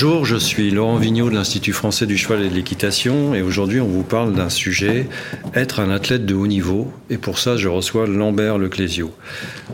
Bonjour, 0.00 0.24
je 0.24 0.36
suis 0.36 0.70
Laurent 0.70 0.94
Vigneault 0.94 1.28
de 1.28 1.34
l'Institut 1.34 1.72
français 1.72 2.06
du 2.06 2.16
cheval 2.16 2.44
et 2.44 2.48
de 2.48 2.54
l'équitation 2.54 3.34
et 3.34 3.42
aujourd'hui 3.42 3.80
on 3.80 3.88
vous 3.88 4.04
parle 4.04 4.32
d'un 4.32 4.48
sujet, 4.48 5.08
être 5.54 5.80
un 5.80 5.90
athlète 5.90 6.24
de 6.24 6.36
haut 6.36 6.46
niveau 6.46 6.92
et 7.10 7.18
pour 7.18 7.40
ça 7.40 7.56
je 7.56 7.66
reçois 7.66 8.06
Lambert 8.06 8.58
Leclésio. 8.58 9.10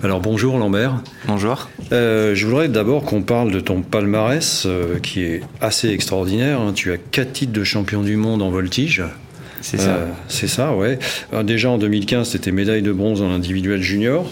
Alors 0.02 0.20
bonjour 0.20 0.56
Lambert. 0.56 1.02
Bonjour. 1.26 1.68
Euh, 1.92 2.34
je 2.34 2.46
voudrais 2.46 2.70
d'abord 2.70 3.04
qu'on 3.04 3.20
parle 3.20 3.52
de 3.52 3.60
ton 3.60 3.82
palmarès 3.82 4.62
euh, 4.64 4.98
qui 4.98 5.20
est 5.20 5.42
assez 5.60 5.90
extraordinaire. 5.90 6.58
hein. 6.58 6.72
Tu 6.74 6.90
as 6.90 6.96
quatre 6.96 7.34
titres 7.34 7.52
de 7.52 7.62
champion 7.62 8.00
du 8.00 8.16
monde 8.16 8.40
en 8.40 8.48
voltige. 8.48 9.02
C'est 9.60 9.76
ça. 9.76 9.90
Euh, 9.90 10.06
c'est 10.28 10.48
ça, 10.48 10.74
ouais. 10.74 10.98
Alors, 11.32 11.44
déjà 11.44 11.68
en 11.68 11.76
2015, 11.76 12.30
c'était 12.30 12.50
médaille 12.50 12.80
de 12.80 12.92
bronze 12.92 13.20
en 13.20 13.30
individuel 13.30 13.82
junior. 13.82 14.26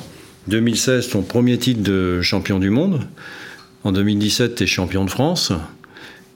2016, 0.49 1.11
ton 1.11 1.21
premier 1.21 1.59
titre 1.59 1.83
de 1.83 2.23
champion 2.23 2.59
du 2.59 2.71
monde. 2.71 3.01
En 3.85 3.93
2017, 3.93 4.55
tu 4.55 4.63
es 4.65 4.67
champion 4.67 5.05
de 5.05 5.11
France. 5.11 5.53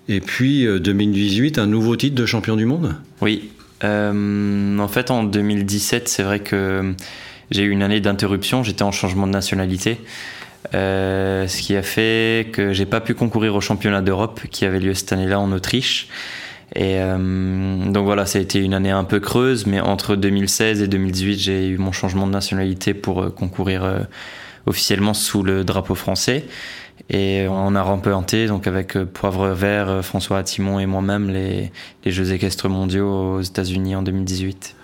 Et 0.08 0.20
puis 0.20 0.66
euh, 0.66 0.78
2018, 0.78 1.58
un 1.58 1.66
nouveau 1.66 1.96
titre 1.96 2.14
de 2.14 2.26
champion 2.26 2.56
du 2.56 2.64
monde? 2.64 2.94
Oui. 3.20 3.50
Euh, 3.84 4.78
en 4.78 4.88
fait, 4.88 5.10
en 5.10 5.24
2017, 5.24 6.08
c'est 6.08 6.22
vrai 6.22 6.40
que 6.40 6.94
j'ai 7.50 7.62
eu 7.62 7.70
une 7.70 7.82
année 7.82 8.00
d'interruption. 8.00 8.62
J'étais 8.62 8.82
en 8.82 8.92
changement 8.92 9.26
de 9.26 9.32
nationalité. 9.32 9.98
Euh, 10.74 11.46
ce 11.46 11.62
qui 11.62 11.76
a 11.76 11.82
fait 11.82 12.50
que 12.52 12.72
j'ai 12.72 12.86
pas 12.86 13.00
pu 13.00 13.14
concourir 13.14 13.54
au 13.54 13.60
championnat 13.60 14.02
d'Europe 14.02 14.40
qui 14.50 14.64
avait 14.64 14.80
lieu 14.80 14.94
cette 14.94 15.12
année-là 15.12 15.38
en 15.38 15.52
Autriche. 15.52 16.08
Et 16.74 16.98
euh, 16.98 17.90
donc 17.90 18.04
voilà, 18.04 18.26
ça 18.26 18.38
a 18.38 18.42
été 18.42 18.58
une 18.58 18.74
année 18.74 18.90
un 18.90 19.04
peu 19.04 19.20
creuse, 19.20 19.66
mais 19.66 19.80
entre 19.80 20.16
2016 20.16 20.82
et 20.82 20.88
2018, 20.88 21.38
j'ai 21.38 21.68
eu 21.68 21.78
mon 21.78 21.92
changement 21.92 22.26
de 22.26 22.32
nationalité 22.32 22.92
pour 22.92 23.22
euh, 23.22 23.30
concourir 23.30 23.84
euh, 23.84 24.00
officiellement 24.66 25.14
sous 25.14 25.42
le 25.42 25.64
drapeau 25.64 25.94
français. 25.94 26.44
Et 27.10 27.46
on 27.48 27.74
a 27.74 27.82
remporté, 27.82 28.46
donc 28.46 28.66
avec 28.66 28.96
euh, 28.96 29.04
Poivre 29.04 29.48
Vert, 29.50 29.88
euh, 29.88 30.02
François 30.02 30.38
Attimon 30.38 30.80
et 30.80 30.86
moi-même, 30.86 31.30
les, 31.30 31.70
les 32.04 32.12
Jeux 32.12 32.32
équestres 32.32 32.68
mondiaux 32.68 33.36
aux 33.36 33.40
États-Unis 33.42 33.94
en 33.94 34.02
2018. 34.02 34.74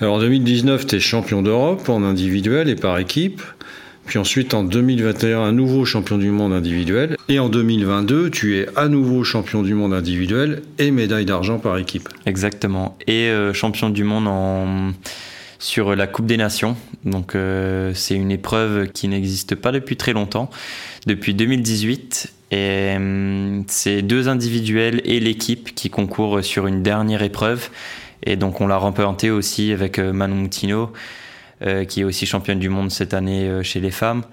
Alors 0.00 0.16
en 0.16 0.18
2019, 0.18 0.86
tu 0.86 0.96
es 0.96 1.00
champion 1.00 1.42
d'Europe 1.42 1.88
en 1.88 2.02
individuel 2.02 2.68
et 2.68 2.76
par 2.76 2.98
équipe. 2.98 3.40
Puis 4.06 4.18
ensuite, 4.18 4.54
en 4.54 4.64
2021, 4.64 5.40
un 5.40 5.52
nouveau 5.52 5.84
champion 5.84 6.18
du 6.18 6.30
monde 6.30 6.52
individuel. 6.52 7.16
Et 7.28 7.38
en 7.38 7.48
2022, 7.48 8.30
tu 8.30 8.58
es 8.58 8.66
à 8.76 8.88
nouveau 8.88 9.22
champion 9.22 9.62
du 9.62 9.74
monde 9.74 9.94
individuel 9.94 10.62
et 10.78 10.90
médaille 10.90 11.26
d'argent 11.26 11.58
par 11.58 11.78
équipe. 11.78 12.08
Exactement. 12.26 12.98
Et 13.06 13.28
euh, 13.28 13.52
champion 13.52 13.88
du 13.88 14.02
monde 14.02 14.26
en 14.26 14.92
sur 15.60 15.94
la 15.94 16.06
Coupe 16.06 16.26
des 16.26 16.38
Nations. 16.38 16.76
Donc 17.04 17.34
euh, 17.34 17.92
c'est 17.94 18.14
une 18.14 18.30
épreuve 18.30 18.88
qui 18.88 19.08
n'existe 19.08 19.54
pas 19.54 19.72
depuis 19.72 19.96
très 19.96 20.12
longtemps, 20.12 20.50
depuis 21.06 21.34
2018. 21.34 22.32
Et 22.52 22.94
hum, 22.96 23.64
c'est 23.68 24.02
deux 24.02 24.28
individuels 24.28 25.00
et 25.04 25.20
l'équipe 25.20 25.74
qui 25.74 25.88
concourent 25.88 26.42
sur 26.42 26.66
une 26.66 26.82
dernière 26.82 27.22
épreuve. 27.22 27.70
Et 28.24 28.36
donc 28.36 28.60
on 28.60 28.66
l'a 28.66 28.76
remporté 28.76 29.30
aussi 29.30 29.72
avec 29.72 29.98
euh, 29.98 30.12
Manon 30.12 30.36
Moutino, 30.36 30.92
euh, 31.62 31.84
qui 31.84 32.00
est 32.00 32.04
aussi 32.04 32.26
championne 32.26 32.58
du 32.58 32.68
monde 32.68 32.90
cette 32.90 33.14
année 33.14 33.48
euh, 33.48 33.62
chez 33.62 33.80
les 33.80 33.90
femmes, 33.90 34.24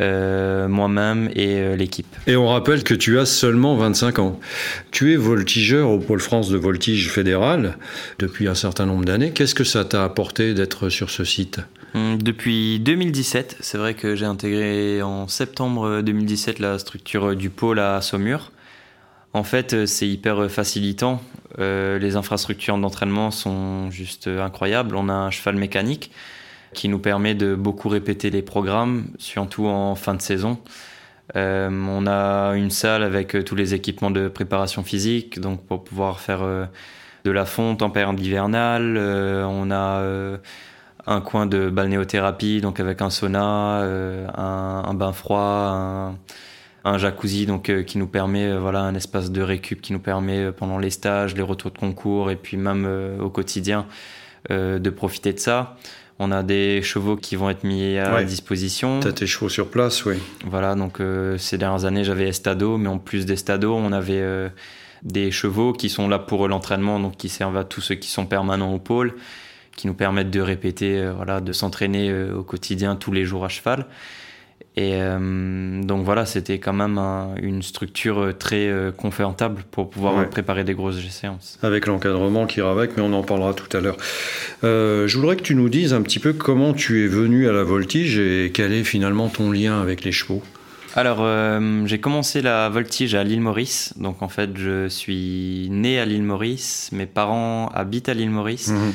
euh, 0.00 0.68
moi-même 0.68 1.30
et 1.34 1.56
euh, 1.56 1.76
l'équipe. 1.76 2.06
Et 2.26 2.36
on 2.36 2.48
rappelle 2.48 2.82
que 2.82 2.94
tu 2.94 3.18
as 3.18 3.26
seulement 3.26 3.76
25 3.76 4.18
ans. 4.18 4.40
Tu 4.90 5.12
es 5.12 5.16
voltigeur 5.16 5.90
au 5.90 5.98
Pôle 5.98 6.20
France 6.20 6.50
de 6.50 6.56
voltige 6.56 7.10
fédéral 7.10 7.76
depuis 8.18 8.48
un 8.48 8.54
certain 8.54 8.86
nombre 8.86 9.04
d'années. 9.04 9.32
Qu'est-ce 9.32 9.54
que 9.54 9.64
ça 9.64 9.84
t'a 9.84 10.04
apporté 10.04 10.54
d'être 10.54 10.88
sur 10.88 11.10
ce 11.10 11.24
site? 11.24 11.60
Depuis 11.94 12.80
2017, 12.80 13.58
c'est 13.60 13.76
vrai 13.76 13.94
que 13.94 14.16
j'ai 14.16 14.24
intégré 14.24 15.02
en 15.02 15.28
septembre 15.28 16.00
2017 16.00 16.58
la 16.58 16.78
structure 16.78 17.36
du 17.36 17.50
pôle 17.50 17.78
à 17.78 18.00
Saumur. 18.00 18.50
En 19.34 19.44
fait, 19.44 19.74
euh, 19.74 19.86
c'est 19.86 20.08
hyper 20.08 20.50
facilitant. 20.50 21.22
Euh, 21.58 21.98
les 21.98 22.16
infrastructures 22.16 22.78
d'entraînement 22.78 23.30
sont 23.30 23.90
juste 23.90 24.26
incroyables. 24.26 24.96
On 24.96 25.08
a 25.08 25.14
un 25.14 25.30
cheval 25.30 25.56
mécanique 25.56 26.10
qui 26.74 26.88
nous 26.88 26.98
permet 26.98 27.34
de 27.34 27.54
beaucoup 27.54 27.88
répéter 27.88 28.30
les 28.30 28.42
programmes, 28.42 29.06
surtout 29.18 29.66
en 29.66 29.94
fin 29.94 30.14
de 30.14 30.22
saison. 30.22 30.58
Euh, 31.36 31.70
on 31.70 32.06
a 32.06 32.52
une 32.56 32.70
salle 32.70 33.02
avec 33.02 33.34
euh, 33.34 33.42
tous 33.42 33.54
les 33.54 33.74
équipements 33.74 34.10
de 34.10 34.28
préparation 34.28 34.82
physique, 34.82 35.40
donc 35.40 35.64
pour 35.66 35.84
pouvoir 35.84 36.20
faire 36.20 36.42
euh, 36.42 36.66
de 37.24 37.30
la 37.30 37.44
fonte 37.44 37.82
en 37.82 37.90
période 37.90 38.18
hivernale. 38.20 38.96
Euh, 38.98 39.44
on 39.44 39.70
a 39.70 40.00
euh, 40.00 40.38
un 41.06 41.20
coin 41.20 41.46
de 41.46 41.68
balnéothérapie, 41.70 42.60
donc 42.60 42.78
avec 42.80 43.02
un 43.02 43.10
sauna, 43.10 43.80
euh, 43.82 44.26
un, 44.36 44.84
un 44.86 44.94
bain 44.94 45.12
froid, 45.12 45.40
un, 45.40 46.14
un 46.84 46.98
jacuzzi, 46.98 47.46
donc 47.46 47.68
euh, 47.70 47.82
qui 47.82 47.98
nous 47.98 48.06
permet, 48.06 48.46
euh, 48.46 48.58
voilà, 48.60 48.80
un 48.82 48.94
espace 48.94 49.30
de 49.30 49.42
récup 49.42 49.80
qui 49.80 49.92
nous 49.92 49.98
permet 50.00 50.52
pendant 50.52 50.78
les 50.78 50.90
stages, 50.90 51.34
les 51.34 51.42
retours 51.42 51.70
de 51.72 51.78
concours 51.78 52.30
et 52.30 52.36
puis 52.36 52.56
même 52.56 52.88
au 53.20 53.30
quotidien 53.30 53.86
de 54.50 54.90
profiter 54.90 55.32
de 55.32 55.38
ça. 55.38 55.76
On 56.18 56.30
a 56.32 56.42
des 56.42 56.82
chevaux 56.82 57.16
qui 57.16 57.36
vont 57.36 57.48
être 57.50 57.64
mis 57.64 57.96
à 57.98 58.14
Ouais. 58.14 58.24
disposition. 58.24 59.00
Tu 59.00 59.08
as 59.08 59.12
tes 59.12 59.26
chevaux 59.26 59.48
sur 59.48 59.68
place, 59.70 60.04
oui. 60.04 60.16
Voilà, 60.44 60.74
donc 60.74 60.98
ces 61.38 61.58
dernières 61.58 61.84
années, 61.84 62.04
j'avais 62.04 62.28
Estado, 62.28 62.76
mais 62.76 62.88
en 62.88 62.98
plus 62.98 63.24
d'Estado, 63.26 63.74
on 63.74 63.92
avait 63.92 64.22
des 65.04 65.30
chevaux 65.30 65.72
qui 65.72 65.88
sont 65.88 66.08
là 66.08 66.18
pour 66.18 66.46
l'entraînement, 66.48 66.98
donc 67.00 67.16
qui 67.16 67.28
servent 67.28 67.56
à 67.56 67.64
tous 67.64 67.80
ceux 67.80 67.94
qui 67.96 68.08
sont 68.10 68.26
permanents 68.26 68.72
au 68.74 68.78
pôle, 68.78 69.14
qui 69.76 69.86
nous 69.86 69.94
permettent 69.94 70.30
de 70.30 70.40
répéter, 70.40 70.98
euh, 70.98 71.12
voilà, 71.14 71.40
de 71.40 71.52
s'entraîner 71.52 72.10
euh, 72.10 72.36
au 72.38 72.42
quotidien 72.42 72.96
tous 72.96 73.12
les 73.12 73.24
jours 73.24 73.44
à 73.44 73.48
cheval. 73.48 73.86
Et 74.74 74.92
euh, 74.94 75.82
donc 75.82 76.04
voilà, 76.06 76.24
c'était 76.24 76.58
quand 76.58 76.72
même 76.72 76.96
un- 76.96 77.34
une 77.42 77.62
structure 77.62 78.32
très 78.38 78.68
euh, 78.68 78.90
confortable 78.90 79.64
pour 79.70 79.90
pouvoir 79.90 80.16
Ouais. 80.16 80.24
préparer 80.26 80.64
des 80.64 80.72
grosses 80.72 81.06
séances. 81.10 81.58
Avec 81.62 81.86
l'encadrement 81.86 82.46
qui 82.46 82.60
ira 82.60 82.70
avec, 82.70 82.96
mais 82.96 83.02
on 83.02 83.12
en 83.12 83.22
parlera 83.22 83.52
tout 83.52 83.74
à 83.76 83.80
l'heure. 83.80 83.98
Euh, 84.64 85.06
je 85.08 85.18
voudrais 85.18 85.36
que 85.36 85.42
tu 85.42 85.54
nous 85.54 85.68
dises 85.68 85.92
un 85.92 86.00
petit 86.00 86.18
peu 86.20 86.32
comment 86.32 86.72
tu 86.72 87.04
es 87.04 87.06
venu 87.06 87.48
à 87.48 87.52
la 87.52 87.64
voltige 87.64 88.18
et 88.18 88.50
quel 88.54 88.72
est 88.72 88.84
finalement 88.84 89.28
ton 89.28 89.50
lien 89.50 89.78
avec 89.82 90.04
les 90.04 90.12
chevaux. 90.12 90.42
Alors, 90.94 91.26
j'ai 91.86 92.00
commencé 92.00 92.42
la 92.42 92.68
voltige 92.68 93.14
à 93.14 93.24
l'île 93.24 93.40
Maurice. 93.40 93.94
Donc, 93.96 94.20
en 94.22 94.28
fait, 94.28 94.50
je 94.56 94.88
suis 94.88 95.68
né 95.70 95.98
à 95.98 96.04
l'île 96.04 96.22
Maurice. 96.22 96.90
Mes 96.92 97.06
parents 97.06 97.68
habitent 97.74 98.10
à 98.10 98.14
l'île 98.14 98.30
Maurice. 98.30 98.68
Mhm. 98.68 98.92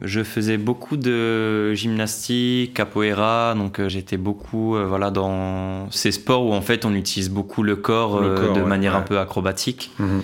Je 0.00 0.22
faisais 0.22 0.56
beaucoup 0.56 0.96
de 0.96 1.74
gymnastique, 1.74 2.74
capoeira, 2.74 3.54
donc 3.54 3.78
euh, 3.78 3.88
j'étais 3.88 4.16
beaucoup 4.16 4.74
euh, 4.74 4.86
voilà 4.86 5.10
dans 5.10 5.90
ces 5.90 6.12
sports 6.12 6.46
où 6.46 6.54
en 6.54 6.62
fait 6.62 6.84
on 6.86 6.94
utilise 6.94 7.28
beaucoup 7.28 7.62
le 7.62 7.76
corps, 7.76 8.20
Le 8.20 8.28
euh, 8.28 8.36
corps, 8.36 8.56
de 8.56 8.62
ouais, 8.62 8.66
manière 8.66 8.92
ouais. 8.94 8.98
un 8.98 9.02
peu 9.02 9.18
acrobatique. 9.18 9.90
Mhm. 9.98 10.22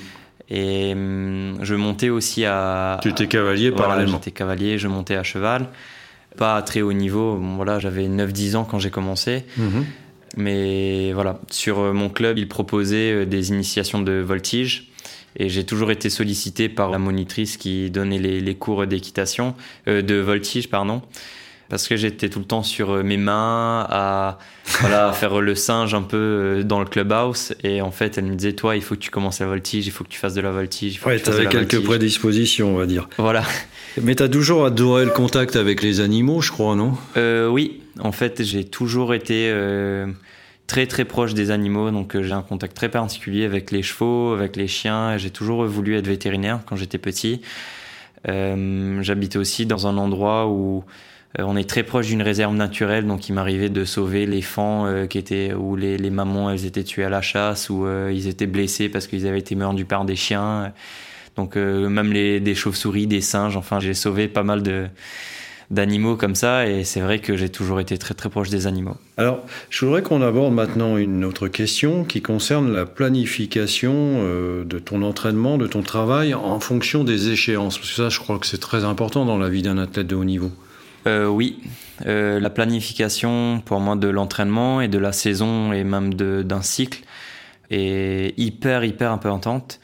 Et 0.50 0.92
hum, 0.94 1.58
je 1.60 1.74
montais 1.74 2.08
aussi 2.08 2.46
à. 2.46 2.98
Tu 3.02 3.10
étais 3.10 3.26
cavalier 3.26 3.68
Voilà, 3.68 3.84
parallèlement. 3.84 4.16
J'étais 4.16 4.30
cavalier, 4.30 4.78
je 4.78 4.88
montais 4.88 5.16
à 5.16 5.22
cheval. 5.22 5.66
Pas 6.38 6.56
à 6.56 6.62
très 6.62 6.80
haut 6.80 6.94
niveau. 6.94 7.36
Bon, 7.36 7.56
voilà, 7.56 7.78
j'avais 7.78 8.08
9-10 8.08 8.56
ans 8.56 8.64
quand 8.64 8.78
j'ai 8.78 8.90
commencé. 8.90 9.44
Mhm. 9.58 9.84
Mais 10.38 11.12
voilà, 11.12 11.40
sur 11.50 11.92
mon 11.92 12.08
club, 12.08 12.38
ils 12.38 12.48
proposaient 12.48 13.26
des 13.26 13.48
initiations 13.50 14.00
de 14.00 14.12
voltige. 14.12 14.87
Et 15.38 15.48
j'ai 15.48 15.64
toujours 15.64 15.90
été 15.90 16.10
sollicité 16.10 16.68
par 16.68 16.90
la 16.90 16.98
monitrice 16.98 17.56
qui 17.56 17.90
donnait 17.90 18.18
les, 18.18 18.40
les 18.40 18.54
cours 18.54 18.86
d'équitation, 18.86 19.54
euh, 19.86 20.02
de 20.02 20.16
voltige, 20.16 20.68
pardon. 20.68 21.02
Parce 21.68 21.86
que 21.86 21.96
j'étais 21.96 22.30
tout 22.30 22.38
le 22.38 22.46
temps 22.46 22.62
sur 22.62 22.90
euh, 22.92 23.02
mes 23.02 23.18
mains, 23.18 23.86
à, 23.90 24.38
voilà, 24.80 25.08
à 25.08 25.12
faire 25.12 25.40
le 25.40 25.54
singe 25.54 25.92
un 25.94 26.00
peu 26.02 26.16
euh, 26.16 26.62
dans 26.62 26.80
le 26.80 26.86
clubhouse. 26.86 27.52
Et 27.62 27.82
en 27.82 27.90
fait, 27.90 28.16
elle 28.16 28.24
me 28.24 28.34
disait, 28.36 28.54
toi, 28.54 28.74
il 28.74 28.82
faut 28.82 28.94
que 28.94 29.00
tu 29.00 29.10
commences 29.10 29.40
la 29.40 29.46
voltige, 29.46 29.86
il 29.86 29.90
faut 29.90 30.02
que 30.02 30.08
tu 30.08 30.18
fasses 30.18 30.32
de 30.34 30.40
la 30.40 30.50
voltige. 30.50 30.94
Il 30.94 30.96
faut 30.98 31.10
Ouais, 31.10 31.18
que 31.18 31.24
tu 31.24 31.30
avais 31.30 31.42
quelques 31.46 31.74
voltige. 31.74 31.84
prédispositions, 31.84 32.74
on 32.74 32.78
va 32.78 32.86
dire. 32.86 33.06
Voilà. 33.18 33.42
Mais 34.02 34.14
tu 34.14 34.22
as 34.22 34.28
toujours 34.30 34.64
adoré 34.64 35.04
le 35.04 35.10
contact 35.10 35.56
avec 35.56 35.82
les 35.82 36.00
animaux, 36.00 36.40
je 36.40 36.50
crois, 36.52 36.74
non? 36.74 36.94
Euh, 37.18 37.48
oui, 37.48 37.82
en 38.00 38.12
fait, 38.12 38.42
j'ai 38.44 38.64
toujours 38.64 39.12
été 39.12 39.48
euh, 39.50 40.06
très 40.68 40.86
très 40.86 41.04
proche 41.04 41.34
des 41.34 41.50
animaux, 41.50 41.90
donc 41.90 42.14
euh, 42.14 42.22
j'ai 42.22 42.34
un 42.34 42.42
contact 42.42 42.76
très 42.76 42.90
particulier 42.90 43.44
avec 43.44 43.72
les 43.72 43.82
chevaux, 43.82 44.32
avec 44.34 44.54
les 44.54 44.68
chiens. 44.68 45.16
J'ai 45.16 45.30
toujours 45.30 45.64
voulu 45.64 45.96
être 45.96 46.06
vétérinaire 46.06 46.60
quand 46.66 46.76
j'étais 46.76 46.98
petit. 46.98 47.40
Euh, 48.28 49.02
J'habitais 49.02 49.38
aussi 49.38 49.66
dans 49.66 49.86
un 49.86 49.96
endroit 49.96 50.46
où 50.46 50.84
euh, 51.38 51.42
on 51.44 51.56
est 51.56 51.68
très 51.68 51.82
proche 51.82 52.08
d'une 52.08 52.22
réserve 52.22 52.54
naturelle, 52.54 53.06
donc 53.06 53.28
il 53.28 53.32
m'arrivait 53.32 53.70
de 53.70 53.84
sauver 53.84 54.26
les 54.26 54.42
fans 54.42 55.06
qui 55.08 55.18
étaient 55.18 55.54
où 55.54 55.74
les, 55.74 55.96
les 55.96 56.10
mamans 56.10 56.50
elles 56.50 56.66
étaient 56.66 56.84
tuées 56.84 57.04
à 57.04 57.10
la 57.10 57.22
chasse 57.22 57.70
ou 57.70 57.86
ils 58.10 58.28
étaient 58.28 58.46
blessés 58.46 58.88
parce 58.90 59.06
qu'ils 59.06 59.26
avaient 59.26 59.38
été 59.38 59.54
mordus 59.54 59.86
par 59.86 60.04
des 60.04 60.16
chiens. 60.16 60.72
Donc 61.36 61.56
même 61.56 62.12
les, 62.12 62.40
des 62.40 62.54
chauves-souris, 62.54 63.06
des 63.06 63.20
singes, 63.20 63.56
enfin 63.56 63.78
j'ai 63.80 63.94
sauvé 63.94 64.26
pas 64.26 64.42
mal 64.42 64.62
de 64.62 64.86
d'animaux 65.70 66.16
comme 66.16 66.34
ça. 66.34 66.66
Et 66.66 66.84
c'est 66.84 67.00
vrai 67.00 67.18
que 67.18 67.36
j'ai 67.36 67.48
toujours 67.48 67.80
été 67.80 67.98
très 67.98 68.14
très 68.14 68.28
proche 68.28 68.50
des 68.50 68.66
animaux. 68.66 68.96
Alors, 69.16 69.40
je 69.70 69.84
voudrais 69.84 70.02
qu'on 70.02 70.22
aborde 70.22 70.54
maintenant 70.54 70.96
une 70.96 71.24
autre 71.24 71.48
question 71.48 72.04
qui 72.04 72.22
concerne 72.22 72.72
la 72.72 72.86
planification 72.86 73.92
euh, 73.94 74.64
de 74.64 74.78
ton 74.78 75.02
entraînement, 75.02 75.58
de 75.58 75.66
ton 75.66 75.82
travail 75.82 76.34
en 76.34 76.60
fonction 76.60 77.04
des 77.04 77.30
échéances. 77.30 77.78
Parce 77.78 77.90
que 77.90 77.96
ça, 77.96 78.08
je 78.08 78.18
crois 78.18 78.38
que 78.38 78.46
c'est 78.46 78.60
très 78.60 78.84
important 78.84 79.24
dans 79.24 79.38
la 79.38 79.48
vie 79.48 79.62
d'un 79.62 79.78
athlète 79.78 80.06
de 80.06 80.14
haut 80.14 80.24
niveau. 80.24 80.50
Euh, 81.06 81.26
oui, 81.26 81.60
euh, 82.06 82.40
la 82.40 82.50
planification 82.50 83.62
pour 83.64 83.80
moi 83.80 83.96
de 83.96 84.08
l'entraînement 84.08 84.80
et 84.80 84.88
de 84.88 84.98
la 84.98 85.12
saison 85.12 85.72
et 85.72 85.84
même 85.84 86.14
d'un 86.14 86.62
cycle 86.62 87.02
est 87.70 88.38
hyper 88.38 88.84
hyper 88.84 89.12
importante. 89.12 89.80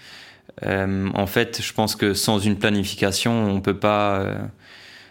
Euh, 0.67 1.09
en 1.15 1.27
fait, 1.27 1.61
je 1.63 1.73
pense 1.73 1.97
que 1.97 2.15
sans 2.15 2.39
une 2.39 2.57
planification, 2.57 3.49
on 3.49 3.61
peut 3.61 3.77
pas 3.77 4.27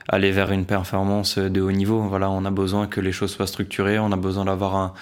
aller 0.09 0.31
vers 0.31 0.51
une 0.51 0.65
performance 0.65 1.37
de 1.37 1.61
haut 1.61 1.71
niveau. 1.71 2.01
Voilà, 2.01 2.29
on 2.29 2.45
a 2.45 2.51
besoin 2.51 2.87
que 2.87 3.01
les 3.01 3.11
choses 3.11 3.31
soient 3.31 3.47
structurées, 3.47 3.99
on 3.99 4.11
a 4.11 4.17
besoin 4.17 4.45
d'avoir 4.45 4.75
un, 4.75 4.93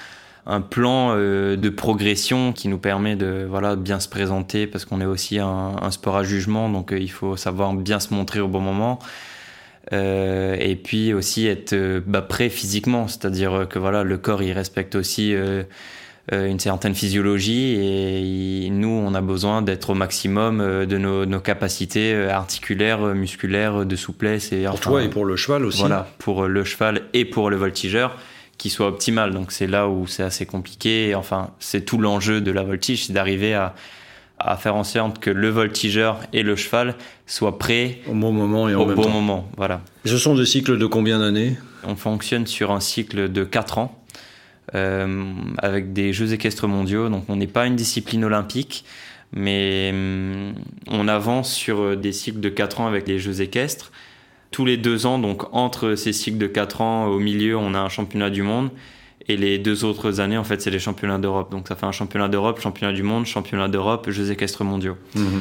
un, 0.46 0.62
plan 0.62 1.14
euh, 1.16 1.56
de 1.56 1.70
progression 1.70 2.54
qui 2.54 2.68
nous 2.68 2.78
permet 2.78 3.16
de 3.16 3.46
voilà 3.50 3.76
bien 3.76 4.00
se 4.00 4.10
présenter 4.10 4.68
parce 4.68 4.86
qu'on 4.86 5.02
est 5.02 5.06
aussi 5.06 5.40
un, 5.40 5.76
un, 5.82 5.92
sport 5.92 6.18
à 6.18 6.24
jugement, 6.24 6.70
donc 6.70 6.94
il 6.96 7.12
faut 7.12 7.36
savoir 7.38 7.74
bien 7.74 8.00
se 8.00 8.14
montrer 8.14 8.40
au 8.40 8.48
bon 8.48 8.62
moment. 8.62 9.00
et 9.92 10.80
puis 10.84 11.14
aussi 11.14 11.48
être 11.48 12.00
bah, 12.06 12.22
prêt 12.22 12.50
physiquement, 12.50 13.08
c'est-à-dire 13.08 13.68
que 13.70 13.80
voilà 13.80 14.04
le 14.04 14.18
corps 14.18 14.44
il 14.44 14.54
respecte 14.54 14.96
aussi 14.96 15.34
euh, 15.34 15.64
une 16.32 16.60
certaine 16.60 16.96
physiologie 16.96 17.76
et 17.76 18.70
nous, 18.70 18.90
on 18.90 19.14
a 19.14 19.22
besoin 19.22 19.62
d'être 19.62 19.90
au 19.92 19.94
maximum 19.94 20.62
euh, 20.62 20.86
de 20.86 20.98
nos, 20.98 21.26
nos, 21.26 21.40
capacités 21.40 22.14
euh, 22.14 22.30
articulaires, 22.30 23.00
musculaires, 23.16 23.86
de 23.86 23.96
souplesse. 23.96 24.52
Et, 24.52 24.66
pour 24.66 24.80
toi 24.80 25.04
et 25.04 25.10
pour 25.10 25.26
le 25.26 25.36
cheval 25.36 25.66
aussi. 25.66 25.80
Voilà, 25.80 26.08
pour 26.20 26.48
le 26.48 26.64
cheval 26.64 27.02
et 27.14 27.26
pour 27.26 27.50
le 27.50 27.58
voltigeur 27.58 28.18
qui 28.58 28.70
soit 28.70 28.88
optimal. 28.88 29.34
Donc 29.34 29.52
c'est 29.52 29.68
là 29.68 29.88
où 29.88 30.08
c'est 30.08 30.24
assez 30.24 30.46
compliqué. 30.46 31.16
Enfin, 31.16 31.52
c'est 31.60 31.82
tout 31.82 31.98
l'enjeu 31.98 32.42
de 32.42 32.52
la 32.52 32.64
voltige, 32.64 33.08
c'est 33.08 33.14
d'arriver 33.14 33.54
à, 33.54 33.76
à 34.38 34.56
faire 34.56 34.76
en 34.76 34.84
sorte 34.84 35.20
que 35.20 35.30
le 35.30 35.50
voltigeur 35.50 36.20
et 36.34 36.44
le 36.44 36.56
cheval 36.56 36.96
soient 37.26 37.58
prêts 37.58 38.00
au 38.08 38.14
bon 38.14 38.32
moment 38.32 38.70
et 38.70 38.76
en 38.76 38.82
au 38.82 38.86
même 38.86 38.96
bon 38.96 39.04
temps. 39.04 39.10
moment. 39.10 39.50
Voilà. 39.58 39.82
Ce 40.06 40.18
sont 40.18 40.36
des 40.36 40.46
cycles 40.46 40.78
de 40.78 40.86
combien 40.86 41.20
d'années? 41.20 41.58
On 41.84 41.96
fonctionne 41.96 42.46
sur 42.46 42.72
un 42.72 42.80
cycle 42.80 43.32
de 43.32 43.44
4 43.44 43.80
ans. 43.80 44.01
Euh, 44.74 45.34
avec 45.58 45.92
des 45.92 46.14
Jeux 46.14 46.32
équestres 46.32 46.68
mondiaux. 46.68 47.10
Donc 47.10 47.26
on 47.28 47.36
n'est 47.36 47.48
pas 47.48 47.66
une 47.66 47.76
discipline 47.76 48.24
olympique, 48.24 48.86
mais 49.34 49.92
euh, 49.94 50.54
on 50.88 51.08
avance 51.10 51.54
sur 51.54 51.82
euh, 51.82 51.96
des 51.98 52.14
cycles 52.14 52.40
de 52.40 52.48
4 52.48 52.80
ans 52.80 52.88
avec 52.88 53.06
les 53.06 53.20
Jeux 53.20 53.42
équestres. 53.42 53.92
Tous 54.50 54.64
les 54.64 54.78
deux 54.78 55.06
ans, 55.06 55.20
donc 55.20 55.54
entre 55.54 55.96
ces 55.96 56.14
cycles 56.14 56.38
de 56.38 56.48
4 56.48 56.80
ans, 56.80 57.06
au 57.08 57.20
milieu, 57.20 57.58
on 57.58 57.74
a 57.74 57.80
un 57.80 57.90
championnat 57.90 58.30
du 58.30 58.44
monde. 58.44 58.70
Et 59.28 59.36
les 59.36 59.60
deux 59.60 59.84
autres 59.84 60.22
années, 60.22 60.38
en 60.38 60.44
fait, 60.46 60.62
c'est 60.62 60.72
les 60.72 60.80
championnats 60.80 61.20
d'Europe. 61.20 61.52
Donc 61.52 61.68
ça 61.68 61.76
fait 61.76 61.86
un 61.86 61.92
championnat 61.92 62.30
d'Europe, 62.30 62.62
championnat 62.62 62.94
du 62.94 63.04
monde, 63.04 63.26
championnat 63.26 63.68
d'Europe, 63.68 64.10
Jeux 64.10 64.32
équestres 64.32 64.64
mondiaux. 64.64 64.96
Mmh. 65.16 65.40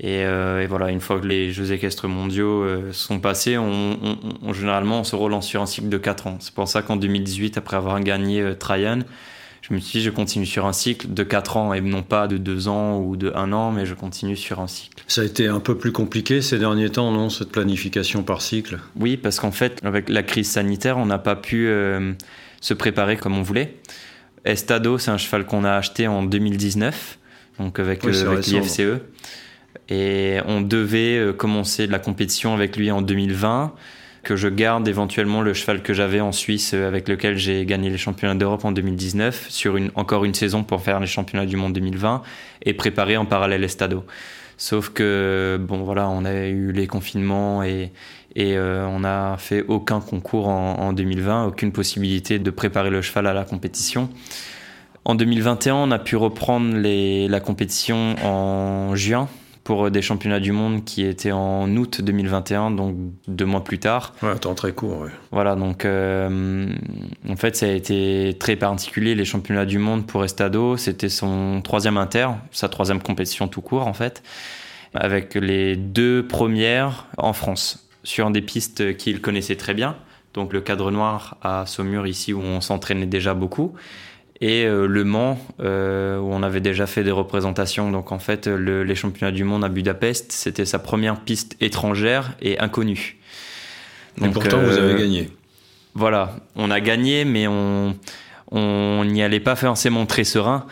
Et, 0.00 0.24
euh, 0.24 0.62
et, 0.62 0.66
voilà, 0.66 0.90
une 0.90 1.00
fois 1.00 1.20
que 1.20 1.26
les 1.26 1.52
Jeux 1.52 1.72
équestres 1.72 2.08
mondiaux 2.08 2.62
euh, 2.62 2.92
sont 2.92 3.20
passés, 3.20 3.56
on, 3.56 3.92
on, 4.02 4.18
on, 4.42 4.52
généralement 4.52 5.00
on 5.00 5.04
se 5.04 5.14
relance 5.14 5.46
sur 5.46 5.62
un 5.62 5.66
cycle 5.66 5.88
de 5.88 5.98
4 5.98 6.26
ans. 6.26 6.36
C'est 6.40 6.52
pour 6.52 6.66
ça 6.66 6.82
qu'en 6.82 6.96
2018, 6.96 7.58
après 7.58 7.76
avoir 7.76 8.00
gagné 8.00 8.40
euh, 8.40 8.54
Tryon, 8.54 9.04
je 9.62 9.72
me 9.72 9.78
suis 9.78 10.00
dit 10.00 10.04
je 10.04 10.10
continue 10.10 10.46
sur 10.46 10.66
un 10.66 10.72
cycle 10.72 11.14
de 11.14 11.22
4 11.22 11.56
ans 11.56 11.74
et 11.74 11.80
non 11.80 12.02
pas 12.02 12.26
de 12.26 12.38
2 12.38 12.66
ans 12.66 12.98
ou 12.98 13.16
de 13.16 13.32
1 13.34 13.52
an, 13.52 13.70
mais 13.70 13.86
je 13.86 13.94
continue 13.94 14.36
sur 14.36 14.60
un 14.60 14.66
cycle. 14.66 15.04
Ça 15.06 15.20
a 15.20 15.24
été 15.24 15.46
un 15.46 15.60
peu 15.60 15.78
plus 15.78 15.92
compliqué 15.92 16.42
ces 16.42 16.58
derniers 16.58 16.90
temps, 16.90 17.12
non, 17.12 17.30
cette 17.30 17.50
planification 17.50 18.24
par 18.24 18.42
cycle? 18.42 18.80
Oui, 18.96 19.16
parce 19.16 19.38
qu'en 19.38 19.52
fait, 19.52 19.78
avec 19.84 20.08
la 20.08 20.24
crise 20.24 20.50
sanitaire, 20.50 20.98
on 20.98 21.06
n'a 21.06 21.18
pas 21.18 21.36
pu 21.36 21.68
euh, 21.68 22.12
se 22.60 22.74
préparer 22.74 23.16
comme 23.16 23.38
on 23.38 23.42
voulait. 23.42 23.76
Estado, 24.44 24.98
c'est 24.98 25.12
un 25.12 25.18
cheval 25.18 25.46
qu'on 25.46 25.64
a 25.64 25.72
acheté 25.72 26.08
en 26.08 26.24
2019, 26.24 27.18
donc 27.60 27.78
avec, 27.78 28.02
oui, 28.04 28.18
avec 28.18 28.46
l'IFCE. 28.46 29.00
Et 29.88 30.38
on 30.46 30.60
devait 30.60 31.18
euh, 31.18 31.32
commencer 31.32 31.86
la 31.86 31.98
compétition 31.98 32.54
avec 32.54 32.76
lui 32.76 32.90
en 32.90 33.02
2020, 33.02 33.74
que 34.22 34.36
je 34.36 34.48
garde 34.48 34.88
éventuellement 34.88 35.42
le 35.42 35.52
cheval 35.52 35.82
que 35.82 35.92
j'avais 35.92 36.20
en 36.20 36.32
Suisse 36.32 36.72
euh, 36.72 36.88
avec 36.88 37.08
lequel 37.08 37.36
j'ai 37.36 37.66
gagné 37.66 37.90
les 37.90 37.98
championnats 37.98 38.34
d'Europe 38.34 38.64
en 38.64 38.72
2019 38.72 39.46
sur 39.50 39.78
encore 39.94 40.24
une 40.24 40.34
saison 40.34 40.64
pour 40.64 40.80
faire 40.80 41.00
les 41.00 41.06
championnats 41.06 41.44
du 41.44 41.56
monde 41.56 41.74
2020 41.74 42.22
et 42.62 42.72
préparer 42.72 43.16
en 43.16 43.26
parallèle 43.26 43.62
Estado. 43.62 44.04
Sauf 44.56 44.90
que, 44.90 45.58
bon 45.60 45.82
voilà, 45.82 46.08
on 46.08 46.24
a 46.24 46.46
eu 46.46 46.72
les 46.72 46.86
confinements 46.86 47.62
et, 47.62 47.90
euh, 48.38 48.86
on 48.86 49.00
n'a 49.00 49.36
fait 49.38 49.64
aucun 49.66 50.00
concours 50.00 50.48
en, 50.48 50.78
en 50.78 50.92
2020, 50.92 51.46
aucune 51.46 51.72
possibilité 51.72 52.38
de 52.38 52.50
préparer 52.50 52.90
le 52.90 53.02
cheval 53.02 53.26
à 53.26 53.34
la 53.34 53.44
compétition. 53.44 54.08
En 55.04 55.16
2021, 55.16 55.74
on 55.74 55.90
a 55.90 55.98
pu 55.98 56.16
reprendre 56.16 56.76
la 56.76 57.40
compétition 57.40 58.14
en 58.24 58.96
juin 58.96 59.28
pour 59.64 59.90
des 59.90 60.02
championnats 60.02 60.40
du 60.40 60.52
monde 60.52 60.84
qui 60.84 61.04
étaient 61.04 61.32
en 61.32 61.74
août 61.76 62.02
2021, 62.02 62.70
donc 62.70 62.96
deux 63.26 63.46
mois 63.46 63.64
plus 63.64 63.78
tard. 63.78 64.12
Ouais, 64.22 64.36
temps 64.36 64.54
très 64.54 64.72
court. 64.72 65.00
Ouais. 65.00 65.10
Voilà, 65.32 65.56
donc 65.56 65.86
euh, 65.86 66.68
en 67.28 67.36
fait, 67.36 67.56
ça 67.56 67.66
a 67.66 67.70
été 67.70 68.36
très 68.38 68.56
particulier. 68.56 69.14
Les 69.14 69.24
championnats 69.24 69.64
du 69.64 69.78
monde 69.78 70.06
pour 70.06 70.22
Estado, 70.22 70.76
c'était 70.76 71.08
son 71.08 71.62
troisième 71.62 71.96
inter, 71.96 72.28
sa 72.52 72.68
troisième 72.68 73.00
compétition 73.00 73.48
tout 73.48 73.62
court 73.62 73.86
en 73.86 73.94
fait, 73.94 74.22
avec 74.92 75.34
les 75.34 75.76
deux 75.76 76.26
premières 76.26 77.06
en 77.16 77.32
France 77.32 77.88
sur 78.02 78.30
des 78.30 78.42
pistes 78.42 78.98
qu'il 78.98 79.22
connaissait 79.22 79.56
très 79.56 79.72
bien. 79.72 79.96
Donc 80.34 80.52
le 80.52 80.60
cadre 80.60 80.90
noir 80.90 81.38
à 81.42 81.64
Saumur 81.64 82.06
ici 82.06 82.34
où 82.34 82.40
on 82.40 82.60
s'entraînait 82.60 83.06
déjà 83.06 83.32
beaucoup 83.32 83.74
et 84.40 84.64
euh, 84.64 84.86
Le 84.86 85.04
Mans 85.04 85.38
euh, 85.60 86.18
où 86.18 86.32
on 86.32 86.42
avait 86.42 86.60
déjà 86.60 86.86
fait 86.86 87.04
des 87.04 87.10
représentations. 87.10 87.90
Donc 87.90 88.12
en 88.12 88.18
fait, 88.18 88.46
le, 88.46 88.82
les 88.82 88.94
championnats 88.94 89.32
du 89.32 89.44
monde 89.44 89.64
à 89.64 89.68
Budapest, 89.68 90.32
c'était 90.32 90.64
sa 90.64 90.78
première 90.78 91.20
piste 91.20 91.56
étrangère 91.60 92.32
et 92.42 92.58
inconnue. 92.58 93.18
Donc, 94.18 94.30
et 94.30 94.32
pourtant, 94.32 94.58
euh, 94.58 94.70
vous 94.70 94.78
avez 94.78 95.00
gagné. 95.00 95.30
Voilà, 95.94 96.36
on 96.56 96.70
a 96.70 96.80
gagné, 96.80 97.24
mais 97.24 97.46
on 97.46 97.96
on 98.50 99.04
n'y 99.04 99.22
allait 99.22 99.40
pas 99.40 99.56
forcément 99.56 100.06
très 100.06 100.24
serein. 100.24 100.66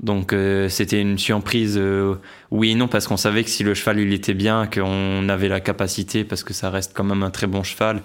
Donc 0.00 0.32
euh, 0.32 0.68
c'était 0.68 1.00
une 1.00 1.18
surprise, 1.18 1.76
euh, 1.76 2.14
oui 2.52 2.70
et 2.70 2.74
non, 2.76 2.86
parce 2.86 3.08
qu'on 3.08 3.16
savait 3.16 3.42
que 3.42 3.50
si 3.50 3.64
le 3.64 3.74
cheval 3.74 3.98
il 3.98 4.12
était 4.12 4.34
bien, 4.34 4.68
qu'on 4.72 5.28
avait 5.28 5.48
la 5.48 5.60
capacité, 5.60 6.22
parce 6.22 6.44
que 6.44 6.54
ça 6.54 6.70
reste 6.70 6.92
quand 6.94 7.02
même 7.04 7.24
un 7.24 7.30
très 7.30 7.48
bon 7.48 7.64
cheval, 7.64 8.02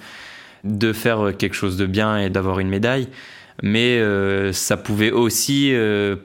de 0.64 0.92
faire 0.92 1.34
quelque 1.38 1.54
chose 1.54 1.78
de 1.78 1.86
bien 1.86 2.18
et 2.18 2.30
d'avoir 2.32 2.60
une 2.60 2.70
médaille 2.70 3.08
mais 3.62 4.00
euh, 4.00 4.52
ça 4.54 4.78
pouvait 4.78 5.12
aussi 5.12 5.74
euh, 5.74 6.16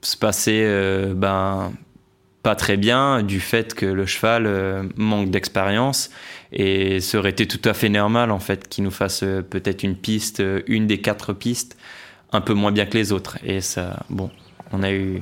se 0.00 0.16
passer 0.16 0.62
euh, 0.64 1.14
ben, 1.14 1.72
pas 2.42 2.56
très 2.56 2.76
bien 2.76 3.22
du 3.22 3.38
fait 3.38 3.74
que 3.74 3.86
le 3.86 4.04
cheval 4.04 4.90
manque 4.96 5.30
d'expérience 5.30 6.10
et 6.52 6.98
ça 7.00 7.18
aurait 7.18 7.30
été 7.30 7.46
tout 7.46 7.60
à 7.68 7.72
fait 7.72 7.88
normal 7.88 8.32
en 8.32 8.40
fait 8.40 8.68
qu'il 8.68 8.82
nous 8.82 8.90
fasse 8.90 9.20
peut-être 9.20 9.84
une 9.84 9.94
piste, 9.94 10.42
une 10.66 10.88
des 10.88 11.00
quatre 11.00 11.32
pistes, 11.34 11.76
un 12.32 12.40
peu 12.40 12.52
moins 12.52 12.72
bien 12.72 12.84
que 12.86 12.98
les 12.98 13.12
autres. 13.12 13.38
Et 13.44 13.60
ça, 13.60 14.04
bon, 14.10 14.28
on 14.72 14.82
a 14.82 14.90
eu 14.90 15.20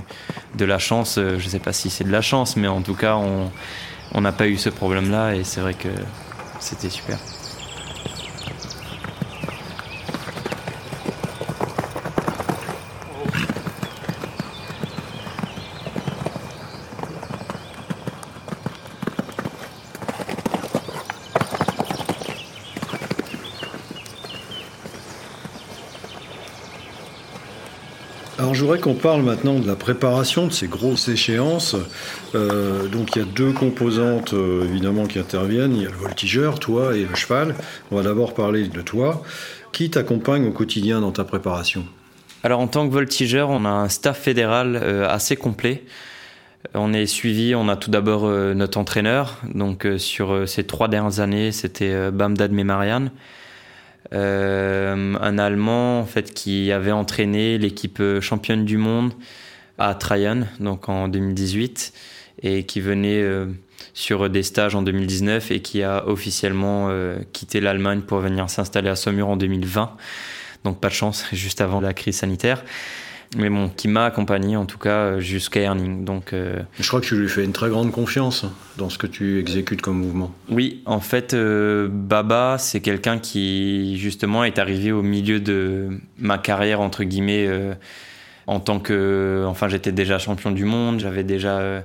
de 0.56 0.64
la 0.64 0.78
chance, 0.78 1.18
je 1.18 1.46
sais 1.46 1.58
pas 1.58 1.74
si 1.74 1.90
c'est 1.90 2.04
de 2.04 2.12
la 2.12 2.22
chance, 2.22 2.56
mais 2.56 2.68
en 2.68 2.80
tout 2.80 2.94
cas, 2.94 3.16
on 3.16 4.20
n'a 4.22 4.32
pas 4.32 4.48
eu 4.48 4.56
ce 4.56 4.70
problème-là 4.70 5.34
et 5.34 5.44
c'est 5.44 5.60
vrai 5.60 5.74
que 5.74 5.88
c'était 6.58 6.88
super. 6.88 7.18
Voudrais 28.70 28.84
qu'on 28.84 28.94
parle 28.94 29.22
maintenant 29.22 29.58
de 29.58 29.66
la 29.66 29.74
préparation 29.74 30.46
de 30.46 30.52
ces 30.52 30.68
grosses 30.68 31.08
échéances. 31.08 31.74
Euh, 32.36 32.86
donc 32.86 33.16
il 33.16 33.18
y 33.18 33.22
a 33.22 33.24
deux 33.24 33.50
composantes 33.50 34.32
euh, 34.32 34.62
évidemment 34.64 35.06
qui 35.06 35.18
interviennent. 35.18 35.74
Il 35.74 35.82
y 35.82 35.86
a 35.86 35.90
le 35.90 35.96
voltigeur, 35.96 36.60
toi 36.60 36.96
et 36.96 37.04
le 37.04 37.16
cheval. 37.16 37.56
On 37.90 37.96
va 37.96 38.04
d'abord 38.04 38.32
parler 38.32 38.68
de 38.68 38.80
toi. 38.80 39.24
Qui 39.72 39.90
t'accompagne 39.90 40.46
au 40.46 40.52
quotidien 40.52 41.00
dans 41.00 41.10
ta 41.10 41.24
préparation? 41.24 41.84
Alors 42.44 42.60
en 42.60 42.68
tant 42.68 42.86
que 42.86 42.92
voltigeur, 42.92 43.50
on 43.50 43.64
a 43.64 43.70
un 43.70 43.88
staff 43.88 44.20
fédéral 44.20 44.78
euh, 44.80 45.08
assez 45.08 45.34
complet. 45.34 45.82
On 46.72 46.92
est 46.92 47.06
suivi, 47.06 47.56
on 47.56 47.68
a 47.68 47.74
tout 47.74 47.90
d'abord 47.90 48.28
notre 48.28 48.78
entraîneur. 48.78 49.38
Donc 49.52 49.84
sur 49.96 50.46
ces 50.46 50.62
trois 50.62 50.86
dernières 50.86 51.18
années, 51.18 51.50
c'était 51.50 52.12
Bamdad 52.12 52.52
Memarian. 52.52 53.08
Euh, 54.12 55.14
un 55.20 55.38
Allemand 55.38 56.00
en 56.00 56.06
fait 56.06 56.34
qui 56.34 56.72
avait 56.72 56.92
entraîné 56.92 57.58
l'équipe 57.58 58.02
championne 58.20 58.64
du 58.64 58.76
monde 58.76 59.12
à 59.78 59.94
Tryon, 59.94 60.46
donc 60.58 60.88
en 60.88 61.08
2018, 61.08 61.92
et 62.42 62.64
qui 62.64 62.80
venait 62.80 63.24
sur 63.94 64.28
des 64.28 64.42
stages 64.42 64.74
en 64.74 64.82
2019 64.82 65.50
et 65.52 65.60
qui 65.60 65.82
a 65.82 66.06
officiellement 66.06 66.90
quitté 67.32 67.60
l'Allemagne 67.60 68.02
pour 68.02 68.18
venir 68.18 68.50
s'installer 68.50 68.90
à 68.90 68.96
Saumur 68.96 69.28
en 69.28 69.36
2020. 69.36 69.96
Donc 70.64 70.80
pas 70.80 70.88
de 70.88 70.94
chance, 70.94 71.24
juste 71.32 71.62
avant 71.62 71.80
la 71.80 71.94
crise 71.94 72.16
sanitaire 72.16 72.62
mais 73.36 73.48
bon, 73.48 73.68
qui 73.68 73.86
m'a 73.86 74.06
accompagné 74.06 74.56
en 74.56 74.66
tout 74.66 74.78
cas 74.78 75.20
jusqu'à 75.20 75.60
Erning. 75.60 76.04
Donc, 76.04 76.32
euh, 76.32 76.60
Je 76.80 76.88
crois 76.88 77.00
que 77.00 77.06
tu 77.06 77.16
lui 77.16 77.28
fais 77.28 77.44
une 77.44 77.52
très 77.52 77.68
grande 77.68 77.92
confiance 77.92 78.44
dans 78.76 78.90
ce 78.90 78.98
que 78.98 79.06
tu 79.06 79.38
exécutes 79.38 79.82
comme 79.82 79.98
mouvement. 79.98 80.34
Oui, 80.48 80.82
en 80.84 81.00
fait, 81.00 81.32
euh, 81.32 81.88
Baba, 81.90 82.56
c'est 82.58 82.80
quelqu'un 82.80 83.18
qui 83.18 83.98
justement 83.98 84.42
est 84.42 84.58
arrivé 84.58 84.90
au 84.90 85.02
milieu 85.02 85.38
de 85.38 85.90
ma 86.18 86.38
carrière, 86.38 86.80
entre 86.80 87.04
guillemets, 87.04 87.46
euh, 87.46 87.74
en 88.48 88.58
tant 88.58 88.80
que... 88.80 89.44
Enfin, 89.46 89.68
j'étais 89.68 89.92
déjà 89.92 90.18
champion 90.18 90.50
du 90.50 90.64
monde, 90.64 90.98
j'avais 90.98 91.22
déjà 91.22 91.84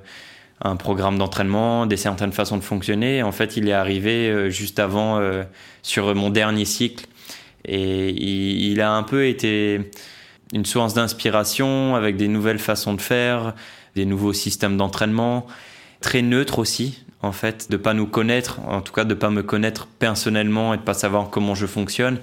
un 0.61 0.75
programme 0.77 1.19
d'entraînement, 1.19 1.85
des 1.85 1.97
certaines 1.97 2.31
façons 2.31 2.57
de 2.57 2.63
fonctionner. 2.63 3.21
En 3.21 3.31
fait, 3.31 3.55
il 3.55 3.69
est 3.69 3.73
arrivé 3.73 4.49
juste 4.49 4.79
avant, 4.79 5.21
sur 5.83 6.15
mon 6.15 6.31
dernier 6.31 6.65
cycle, 6.65 7.05
et 7.65 8.09
il, 8.09 8.71
il 8.71 8.81
a 8.81 8.93
un 8.93 9.03
peu 9.03 9.27
été 9.27 9.91
une 10.55 10.65
source 10.65 10.93
d'inspiration 10.93 11.95
avec 11.95 12.15
des 12.15 12.29
nouvelles 12.29 12.59
façons 12.59 12.93
de 12.93 13.01
faire, 13.01 13.53
des 13.93 14.05
nouveaux 14.05 14.33
systèmes 14.33 14.77
d'entraînement, 14.77 15.45
très 15.99 16.21
neutre 16.21 16.59
aussi 16.59 17.03
en 17.21 17.33
fait, 17.33 17.69
de 17.69 17.77
pas 17.77 17.93
nous 17.93 18.05
connaître, 18.07 18.59
en 18.61 18.81
tout 18.81 18.93
cas 18.93 19.03
de 19.03 19.13
pas 19.13 19.29
me 19.29 19.43
connaître 19.43 19.87
personnellement 19.87 20.73
et 20.73 20.77
de 20.77 20.81
pas 20.81 20.93
savoir 20.93 21.29
comment 21.29 21.55
je 21.55 21.65
fonctionne. 21.65 22.19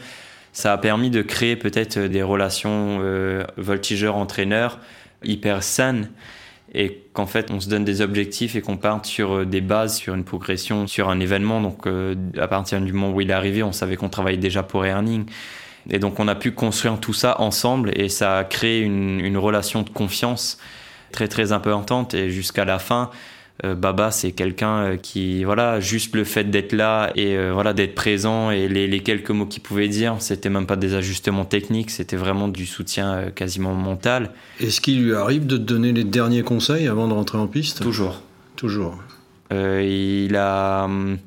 Ça 0.53 0.73
a 0.73 0.79
permis 0.79 1.11
de 1.11 1.23
créer 1.23 1.57
peut-être 1.57 1.99
des 1.99 2.23
relations 2.23 3.01
euh, 3.03 3.45
voltigeur-entraîneur 3.57 4.79
hyper 5.25 5.62
saines 5.62 6.11
et 6.75 7.05
qu'en 7.12 7.27
fait 7.27 7.51
on 7.51 7.61
se 7.61 7.69
donne 7.69 7.85
des 7.85 8.01
objectifs 8.01 8.57
et 8.57 8.62
qu'on 8.62 8.77
parte 8.79 9.05
sur 9.05 9.39
euh, 9.39 9.45
des 9.45 9.61
bases, 9.61 9.97
sur 9.97 10.15
une 10.15 10.25
progression, 10.25 10.87
sur 10.87 11.11
un 11.11 11.21
événement. 11.21 11.61
Donc 11.61 11.87
euh, 11.87 12.15
à 12.39 12.49
partir 12.49 12.81
du 12.81 12.93
moment 12.93 13.12
où 13.12 13.21
il 13.21 13.31
est 13.31 13.35
arrivé, 13.35 13.62
on 13.62 13.73
savait 13.73 13.97
qu'on 13.97 14.09
travaillait 14.09 14.39
déjà 14.39 14.62
pour 14.62 14.87
Earning. 14.87 15.27
Et 15.91 15.99
donc 15.99 16.21
on 16.21 16.29
a 16.29 16.35
pu 16.35 16.53
construire 16.53 16.99
tout 17.01 17.12
ça 17.12 17.41
ensemble 17.41 17.91
et 17.95 18.09
ça 18.09 18.39
a 18.39 18.45
créé 18.45 18.81
une, 18.81 19.21
une 19.21 19.37
relation 19.37 19.83
de 19.83 19.91
confiance 19.91 20.59
très 21.11 21.29
très 21.29 21.53
importante 21.53 22.15
et 22.15 22.31
jusqu'à 22.31 22.65
la 22.65 22.79
fin. 22.79 23.11
Euh, 23.65 23.75
Baba, 23.75 24.11
c'est 24.11 24.33
quelqu'un 24.33 24.77
euh, 24.79 24.97
qui, 24.97 25.45
voilà, 25.45 25.79
juste 25.79 26.17
le 26.17 26.25
fait 26.25 26.45
d'être 26.45 26.73
là 26.73 27.12
et 27.15 27.37
euh, 27.37 27.53
voilà 27.53 27.75
d'être 27.75 27.95
présent 27.95 28.51
et 28.51 28.67
les, 28.67 28.89
les 28.89 29.01
quelques 29.01 29.31
mots 29.31 29.47
qu'il 29.47 29.62
pouvait 29.62 29.89
dire, 29.89 30.17
c'était 30.21 30.49
même 30.49 30.67
pas 30.67 30.77
des 30.77 30.95
ajustements 30.95 31.45
techniques, 31.45 31.91
c'était 31.91 32.17
vraiment 32.17 32.49
du 32.49 32.67
soutien 32.67 33.31
quasiment 33.31 33.75
mental. 33.75 34.31
Est-ce 34.59 34.81
qu'il 34.81 35.05
lui 35.05 35.15
arrive 35.15 35.47
de 35.47 35.57
te 35.59 35.62
donner 35.62 35.93
les 35.93 36.03
derniers 36.03 36.43
conseils 36.43 36.89
avant 36.89 37.07
de 37.07 37.12
rentrer 37.12 37.39
en 37.39 37.47
piste? 37.47 37.83
Toujours. 37.83 38.23
Toujours. 38.57 38.99
il 39.51 40.35
a 40.35 40.85
hum, 40.85 41.19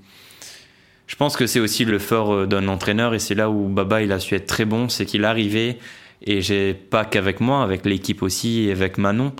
je 1.07 1.15
pense 1.15 1.37
que 1.37 1.45
c'est 1.45 1.59
aussi 1.59 1.85
le 1.85 1.99
fort 1.99 2.33
euh, 2.33 2.45
d'un 2.45 2.67
entraîneur 2.67 3.13
et 3.13 3.19
c'est 3.19 3.35
là 3.35 3.49
où 3.49 3.67
Baba 3.67 4.01
il 4.01 4.11
a 4.11 4.19
su 4.19 4.35
être 4.35 4.47
très 4.47 4.65
bon, 4.65 4.89
c'est 4.89 5.05
qu'il 5.05 5.25
arrivait 5.25 5.77
et 6.25 6.41
j'ai 6.41 6.73
pas 6.73 7.05
qu'avec 7.05 7.39
moi, 7.39 7.63
avec 7.63 7.85
l'équipe 7.85 8.23
aussi 8.23 8.67
et 8.67 8.71
avec 8.71 8.97
Manon 8.97 9.33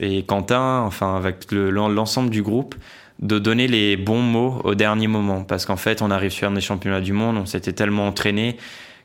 et 0.00 0.24
Quentin, 0.24 0.80
enfin 0.80 1.16
avec 1.16 1.50
l'ensemble 1.52 2.30
du 2.30 2.42
groupe, 2.42 2.74
de 3.20 3.38
donner 3.38 3.68
les 3.68 3.96
bons 3.96 4.20
mots 4.20 4.60
au 4.64 4.74
dernier 4.74 5.06
moment. 5.06 5.42
Parce 5.42 5.64
qu'en 5.64 5.76
fait 5.76 6.02
on 6.02 6.10
arrive 6.10 6.32
sur 6.32 6.50
des 6.50 6.60
championnats 6.60 7.00
du 7.00 7.12
monde, 7.12 7.36
on 7.36 7.46
s'était 7.46 7.72
tellement 7.72 8.08
entraîné 8.08 8.56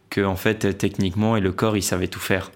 que 0.10 0.22
en 0.22 0.36
fait 0.36 0.77
techniquement 0.77 1.38
et 1.38 1.41
le 1.41 1.51
corps 1.51 1.77
il 1.77 1.84
savait 1.84 2.08
tout 2.08 2.20
faire 2.20 2.51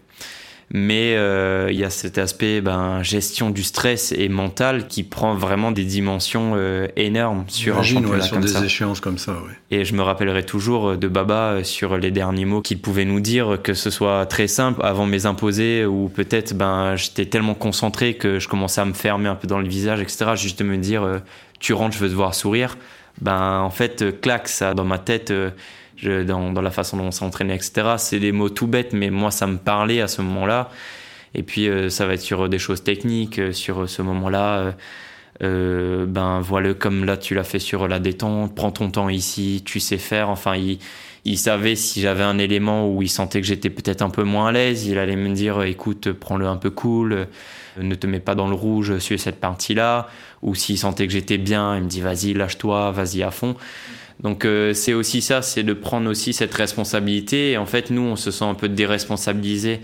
mais 0.71 1.15
euh, 1.15 1.69
il 1.71 1.77
y 1.77 1.83
a 1.83 1.89
cet 1.89 2.17
aspect 2.17 2.59
ben, 2.59 3.03
gestion 3.03 3.51
du 3.51 3.63
stress 3.63 4.11
et 4.11 4.29
mental 4.29 4.87
qui 4.87 5.03
prend 5.03 5.35
vraiment 5.35 5.71
des 5.71 5.83
dimensions 5.83 6.53
euh, 6.55 6.87
énormes 6.95 7.45
sur 7.47 7.77
un 7.77 7.83
championnat 7.83 8.21
sur 8.21 8.39
des 8.39 8.63
échéances 8.63 8.99
comme 8.99 9.17
ça. 9.17 9.33
Ouais. 9.33 9.53
Et 9.69 9.85
je 9.85 9.93
me 9.93 10.01
rappellerai 10.01 10.43
toujours 10.43 10.89
euh, 10.89 10.97
de 10.97 11.07
Baba 11.07 11.63
sur 11.63 11.97
les 11.97 12.09
derniers 12.09 12.45
mots 12.45 12.61
qu'il 12.61 12.79
pouvait 12.79 13.05
nous 13.05 13.19
dire, 13.19 13.59
que 13.61 13.73
ce 13.73 13.89
soit 13.91 14.25
très 14.25 14.47
simple 14.47 14.81
avant 14.83 15.05
mes 15.05 15.27
imposés 15.27 15.85
ou 15.85 16.09
peut-être 16.09 16.55
ben 16.55 16.95
j'étais 16.95 17.25
tellement 17.25 17.53
concentré 17.53 18.15
que 18.15 18.39
je 18.39 18.47
commençais 18.47 18.81
à 18.81 18.85
me 18.85 18.93
fermer 18.93 19.29
un 19.29 19.35
peu 19.35 19.47
dans 19.47 19.59
le 19.59 19.67
visage, 19.67 20.01
etc. 20.01 20.31
Juste 20.35 20.59
de 20.59 20.63
me 20.63 20.77
dire 20.77 21.21
tu 21.59 21.73
rentres, 21.73 21.95
je 21.95 22.01
veux 22.01 22.09
te 22.09 22.15
voir 22.15 22.33
sourire. 22.33 22.77
Ben 23.21 23.59
en 23.59 23.69
fait 23.69 24.19
claque 24.19 24.47
ça 24.47 24.73
dans 24.73 24.83
ma 24.83 24.97
tête 24.97 25.31
dans, 26.03 26.61
la 26.61 26.71
façon 26.71 26.97
dont 26.97 27.05
on 27.05 27.11
s'entraînait, 27.11 27.55
etc. 27.55 27.95
C'est 27.97 28.19
des 28.19 28.31
mots 28.31 28.49
tout 28.49 28.67
bêtes, 28.67 28.93
mais 28.93 29.09
moi, 29.09 29.31
ça 29.31 29.47
me 29.47 29.57
parlait 29.57 30.01
à 30.01 30.07
ce 30.07 30.21
moment-là. 30.21 30.69
Et 31.33 31.43
puis, 31.43 31.67
euh, 31.67 31.89
ça 31.89 32.05
va 32.05 32.13
être 32.13 32.21
sur 32.21 32.47
des 32.49 32.59
choses 32.59 32.83
techniques, 32.83 33.39
euh, 33.39 33.51
sur 33.51 33.89
ce 33.89 34.01
moment-là. 34.01 34.75
Euh, 35.43 36.05
ben 36.05 36.39
voilà, 36.39 36.73
comme 36.73 37.03
là, 37.03 37.17
tu 37.17 37.35
l'as 37.35 37.43
fait 37.43 37.59
sur 37.59 37.87
la 37.89 37.99
détente, 37.99 38.55
prends 38.55 38.71
ton 38.71 38.89
temps 38.89 39.09
ici, 39.09 39.63
tu 39.65 39.81
sais 39.81 39.97
faire. 39.97 40.29
Enfin, 40.29 40.55
il, 40.55 40.79
il 41.25 41.37
savait 41.37 41.75
si 41.75 42.01
j'avais 42.01 42.23
un 42.23 42.37
élément 42.37 42.89
où 42.89 43.01
il 43.01 43.09
sentait 43.09 43.41
que 43.41 43.47
j'étais 43.47 43.69
peut-être 43.69 44.01
un 44.01 44.09
peu 44.09 44.23
moins 44.23 44.47
à 44.47 44.51
l'aise, 44.53 44.85
il 44.85 44.97
allait 44.97 45.17
me 45.17 45.33
dire 45.33 45.61
écoute, 45.63 46.11
prends-le 46.13 46.47
un 46.47 46.55
peu 46.55 46.69
cool, 46.69 47.27
ne 47.77 47.95
te 47.95 48.07
mets 48.07 48.19
pas 48.19 48.35
dans 48.35 48.47
le 48.47 48.53
rouge 48.53 48.99
sur 48.99 49.19
cette 49.19 49.39
partie-là. 49.41 50.07
Ou 50.41 50.55
s'il 50.55 50.77
sentait 50.77 51.07
que 51.07 51.13
j'étais 51.13 51.37
bien, 51.39 51.75
il 51.75 51.83
me 51.83 51.89
dit 51.89 52.01
vas-y, 52.01 52.33
lâche-toi, 52.33 52.91
vas-y 52.91 53.23
à 53.23 53.31
fond. 53.31 53.55
Donc 54.21 54.45
euh, 54.45 54.73
c'est 54.73 54.93
aussi 54.93 55.21
ça, 55.21 55.41
c'est 55.41 55.63
de 55.63 55.73
prendre 55.73 56.09
aussi 56.09 56.33
cette 56.33 56.53
responsabilité. 56.53 57.51
Et 57.51 57.57
en 57.57 57.65
fait, 57.65 57.89
nous, 57.89 58.01
on 58.01 58.15
se 58.15 58.31
sent 58.31 58.45
un 58.45 58.53
peu 58.53 58.69
déresponsabilisé 58.69 59.81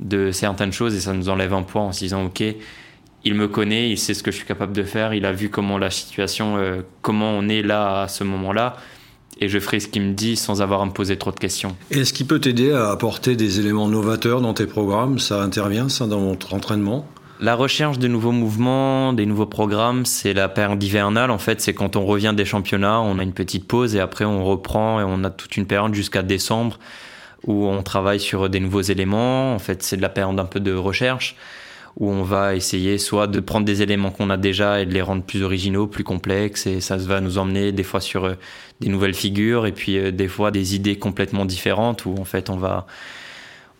de 0.00 0.32
certaines 0.32 0.72
choses 0.72 0.94
et 0.94 1.00
ça 1.00 1.12
nous 1.12 1.28
enlève 1.28 1.54
un 1.54 1.62
poids 1.62 1.82
en 1.82 1.92
se 1.92 2.00
disant, 2.00 2.24
OK, 2.24 2.42
il 3.24 3.34
me 3.34 3.48
connaît, 3.48 3.90
il 3.90 3.98
sait 3.98 4.14
ce 4.14 4.22
que 4.22 4.30
je 4.30 4.36
suis 4.36 4.46
capable 4.46 4.72
de 4.72 4.82
faire, 4.82 5.14
il 5.14 5.24
a 5.24 5.32
vu 5.32 5.48
comment 5.48 5.78
la 5.78 5.90
situation, 5.90 6.56
euh, 6.56 6.82
comment 7.02 7.30
on 7.30 7.48
est 7.48 7.62
là 7.62 8.02
à 8.02 8.08
ce 8.08 8.24
moment-là. 8.24 8.76
Et 9.40 9.48
je 9.48 9.58
ferai 9.58 9.80
ce 9.80 9.88
qu'il 9.88 10.02
me 10.02 10.12
dit 10.12 10.36
sans 10.36 10.62
avoir 10.62 10.80
à 10.80 10.86
me 10.86 10.92
poser 10.92 11.16
trop 11.16 11.32
de 11.32 11.40
questions. 11.40 11.76
Est-ce 11.90 12.12
qu'il 12.12 12.26
peut 12.26 12.38
t'aider 12.38 12.70
à 12.70 12.90
apporter 12.90 13.34
des 13.34 13.58
éléments 13.58 13.88
novateurs 13.88 14.40
dans 14.40 14.54
tes 14.54 14.66
programmes? 14.66 15.18
Ça 15.18 15.42
intervient, 15.42 15.88
ça, 15.88 16.06
dans 16.06 16.20
votre 16.20 16.54
entraînement? 16.54 17.08
La 17.40 17.54
recherche 17.54 17.98
de 17.98 18.08
nouveaux 18.08 18.32
mouvements, 18.32 19.12
des 19.12 19.26
nouveaux 19.26 19.46
programmes, 19.46 20.06
c'est 20.06 20.32
la 20.32 20.48
période 20.48 20.82
hivernale. 20.82 21.30
En 21.30 21.38
fait, 21.38 21.60
c'est 21.60 21.74
quand 21.74 21.96
on 21.96 22.06
revient 22.06 22.32
des 22.36 22.44
championnats, 22.44 23.00
on 23.00 23.18
a 23.18 23.22
une 23.22 23.32
petite 23.32 23.66
pause 23.66 23.94
et 23.94 24.00
après 24.00 24.24
on 24.24 24.44
reprend 24.44 25.00
et 25.00 25.04
on 25.04 25.24
a 25.24 25.30
toute 25.30 25.56
une 25.56 25.66
période 25.66 25.94
jusqu'à 25.94 26.22
décembre 26.22 26.78
où 27.46 27.66
on 27.66 27.82
travaille 27.82 28.20
sur 28.20 28.48
des 28.48 28.60
nouveaux 28.60 28.80
éléments. 28.80 29.54
En 29.54 29.58
fait, 29.58 29.82
c'est 29.82 29.96
de 29.96 30.02
la 30.02 30.08
période 30.08 30.38
un 30.38 30.44
peu 30.44 30.60
de 30.60 30.72
recherche 30.72 31.36
où 31.96 32.10
on 32.10 32.22
va 32.22 32.54
essayer 32.54 32.98
soit 32.98 33.26
de 33.26 33.40
prendre 33.40 33.64
des 33.64 33.82
éléments 33.82 34.10
qu'on 34.10 34.30
a 34.30 34.36
déjà 34.36 34.80
et 34.80 34.86
de 34.86 34.92
les 34.92 35.02
rendre 35.02 35.22
plus 35.22 35.42
originaux, 35.42 35.86
plus 35.86 36.04
complexes, 36.04 36.66
et 36.66 36.80
ça 36.80 36.96
va 36.96 37.20
nous 37.20 37.38
emmener 37.38 37.70
des 37.70 37.84
fois 37.84 38.00
sur 38.00 38.24
euh, 38.24 38.34
des 38.80 38.88
nouvelles 38.88 39.14
figures, 39.14 39.66
et 39.66 39.72
puis 39.72 39.98
euh, 39.98 40.10
des 40.10 40.26
fois 40.26 40.50
des 40.50 40.74
idées 40.74 40.98
complètement 40.98 41.44
différentes, 41.44 42.04
où 42.04 42.16
en 42.18 42.24
fait 42.24 42.50
on 42.50 42.56
va 42.56 42.86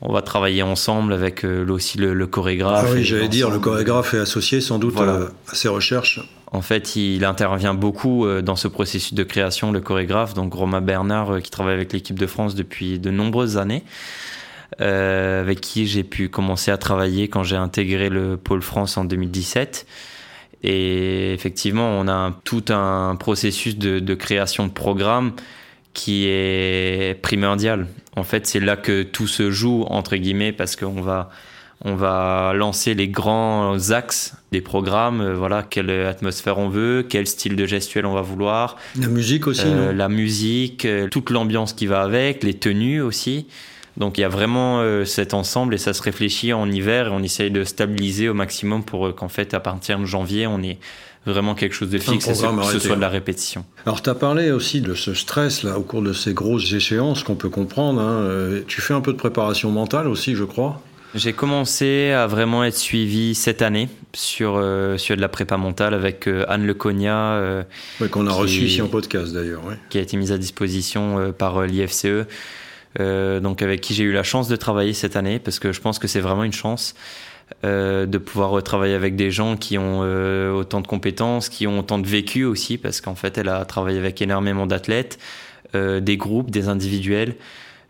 on 0.01 0.13
va 0.13 0.23
travailler 0.23 0.63
ensemble 0.63 1.13
avec 1.13 1.45
euh, 1.45 1.67
aussi 1.69 1.99
le, 1.99 2.27
chorégraphe. 2.27 2.87
Ah 2.89 2.93
oui, 2.93 3.05
j'allais 3.05 3.29
dire, 3.29 3.51
le 3.51 3.59
chorégraphe 3.59 4.15
est 4.15 4.19
associé 4.19 4.61
sans 4.61 4.79
doute 4.79 4.99
euh, 5.01 5.29
à 5.49 5.55
ces 5.55 5.69
recherches. 5.69 6.21
En 6.53 6.63
fait, 6.63 6.95
il 6.95 7.25
intervient 7.25 7.75
beaucoup 7.75 8.27
euh, 8.27 8.43
dans 8.43 8.57
ce 8.57 8.69
processus 8.69 9.15
de 9.15 9.23
création, 9.25 9.73
le 9.73 9.81
chorégraphe, 9.81 10.35
donc 10.35 10.53
Romain 10.55 10.81
Bernard, 10.81 11.41
qui 11.43 11.51
travaille 11.51 11.75
avec 11.75 11.93
l'équipe 11.93 12.19
de 12.19 12.27
France 12.27 12.55
depuis 12.55 12.99
de 12.99 13.11
nombreuses 13.11 13.57
années, 13.57 13.85
avec 14.79 15.61
qui 15.61 15.87
j'ai 15.87 16.03
pu 16.03 16.29
commencer 16.29 16.73
à 16.73 16.77
travailler 16.77 17.29
quand 17.29 17.45
j'ai 17.45 17.57
intégré 17.57 18.09
le 18.09 18.37
pôle 18.37 18.61
France 18.61 18.97
en 18.97 19.05
2017. 19.05 19.87
Et 20.65 21.33
effectivement, 21.33 21.91
on 21.91 22.09
a 22.09 22.33
tout 22.43 22.65
un 22.71 23.17
processus 23.17 23.79
de, 23.79 24.01
de 24.01 24.15
création 24.15 24.67
de 24.67 24.73
programmes 24.73 25.33
qui 25.93 26.27
est 26.27 27.21
primordial. 27.23 27.87
En 28.17 28.23
fait, 28.23 28.47
c'est 28.47 28.61
là 28.61 28.77
que 28.77 29.03
tout 29.03 29.27
se 29.27 29.51
joue, 29.51 29.85
entre 29.89 30.17
guillemets, 30.17 30.53
parce 30.53 30.77
qu'on 30.77 31.01
va, 31.01 31.31
on 31.85 31.97
va 31.97 32.53
lancer 32.55 32.95
les 32.95 33.09
grands 33.09 33.91
axes 33.91 34.35
des 34.53 34.61
programmes, 34.61 35.21
euh, 35.21 35.35
voilà, 35.35 35.63
quelle 35.63 35.91
atmosphère 35.91 36.59
on 36.59 36.69
veut, 36.69 37.05
quel 37.09 37.27
style 37.27 37.57
de 37.57 37.67
gestuel 37.67 38.07
on 38.07 38.15
va 38.15 38.23
vouloir. 38.23 38.77
La 38.99 39.09
musique 39.09 39.47
aussi, 39.47 39.67
euh, 39.67 39.93
La 39.93 40.09
musique, 40.09 40.85
euh, 40.85 41.09
toute 41.09 41.31
l'ambiance 41.31 41.73
qui 41.73 41.87
va 41.87 42.03
avec, 42.03 42.45
les 42.45 42.55
tenues 42.55 43.01
aussi. 43.01 43.47
Donc 43.97 44.19
il 44.19 44.23
y 44.23 44.25
a 44.25 44.29
vraiment 44.29 44.83
cet 45.05 45.35
ensemble 45.35 45.73
et 45.73 45.79
ça 45.79 45.93
se 45.93 46.03
réfléchit 46.03 46.53
en 46.53 46.69
hiver 46.69 47.07
et 47.07 47.11
on 47.11 47.23
essaye 47.23 47.53
de 47.53 47.63
stabiliser 47.63 48.29
au 48.29 48.35
maximum 48.35 48.83
pour 48.83 49.15
qu'en 49.15 49.29
fait 49.29 49.55
à 49.55 49.61
partir 49.61 50.01
de 50.01 50.05
janvier 50.05 50.49
on 50.49 50.61
ait 50.65 50.79
vraiment 51.27 51.55
quelque 51.55 51.75
chose 51.75 51.91
de 51.91 51.99
fixe 51.99 52.27
et 52.27 52.33
que 52.33 52.35
ce 52.35 52.79
soit 52.79 52.97
de 52.97 53.01
la 53.01 53.09
répétition. 53.09 53.65
Alors 53.87 54.03
tu 54.03 54.11
as 54.11 54.15
parlé 54.15 54.51
aussi 54.51 54.81
de 54.81 54.95
ce 54.95 55.15
stress 55.15 55.63
là 55.63 55.79
au 55.79 55.83
cours 55.83 56.03
de 56.03 56.13
ces 56.13 56.35
grosses 56.35 56.73
échéances 56.73 57.23
qu'on 57.23 57.35
peut 57.35 57.49
comprendre. 57.49 58.01
Hein. 58.01 58.23
Euh, 58.23 58.63
tu 58.67 58.81
fais 58.81 58.95
un 58.95 59.01
peu 59.01 59.13
de 59.13 59.19
préparation 59.19 59.71
mentale 59.71 60.07
aussi, 60.09 60.35
je 60.35 60.45
crois. 60.45 60.81
J'ai 61.15 61.33
commencé 61.33 62.11
à 62.11 62.27
vraiment 62.27 62.65
être 62.65 62.77
suivi 62.77 63.37
cette 63.37 63.63
année 63.63 63.89
sur, 64.15 64.57
euh, 64.57 64.99
sur 64.99 65.15
de 65.15 65.21
la 65.21 65.29
prépa 65.29 65.57
mentale 65.57 65.95
avec 65.95 66.27
euh, 66.27 66.45
Anne 66.49 66.67
Leconia. 66.67 67.65
qu'on 68.11 68.27
a 68.27 68.33
reçu 68.33 68.63
ici 68.63 68.83
en 68.83 68.89
podcast 68.89 69.33
d'ailleurs. 69.33 69.63
Qui 69.91 69.99
a 69.99 70.01
été 70.01 70.17
mise 70.17 70.33
à 70.33 70.39
disposition 70.39 71.33
par 71.33 71.63
l'IFCE. 71.63 72.27
donc 72.99 73.63
avec 73.63 73.81
qui 73.81 73.95
j'ai 73.95 74.05
eu 74.05 74.13
la 74.13 74.25
chance 74.25 74.49
de 74.49 74.57
travailler 74.57 74.93
cette 74.93 75.15
année 75.17 75.39
parce 75.39 75.61
que 75.61 75.73
je 75.73 75.81
pense 75.81 75.99
que 75.99 76.09
c'est 76.09 76.21
vraiment 76.21 76.45
une 76.45 76.53
chance. 76.53 76.95
De 77.63 78.19
pouvoir 78.19 78.63
travailler 78.63 78.95
avec 78.95 79.17
des 79.17 79.31
gens 79.31 79.57
qui 79.57 79.79
ont 79.79 80.01
autant 80.55 80.81
de 80.81 80.87
compétences, 80.87 81.49
qui 81.49 81.67
ont 81.67 81.79
autant 81.79 81.99
de 81.99 82.07
vécu 82.07 82.45
aussi, 82.45 82.79
parce 82.79 83.01
qu'en 83.01 83.15
fait, 83.15 83.39
elle 83.39 83.49
a 83.49 83.65
travaillé 83.65 83.99
avec 83.99 84.21
énormément 84.21 84.67
d'athlètes, 84.67 85.19
des 85.75 86.17
groupes, 86.17 86.51
des 86.51 86.69
individuels. 86.69 87.37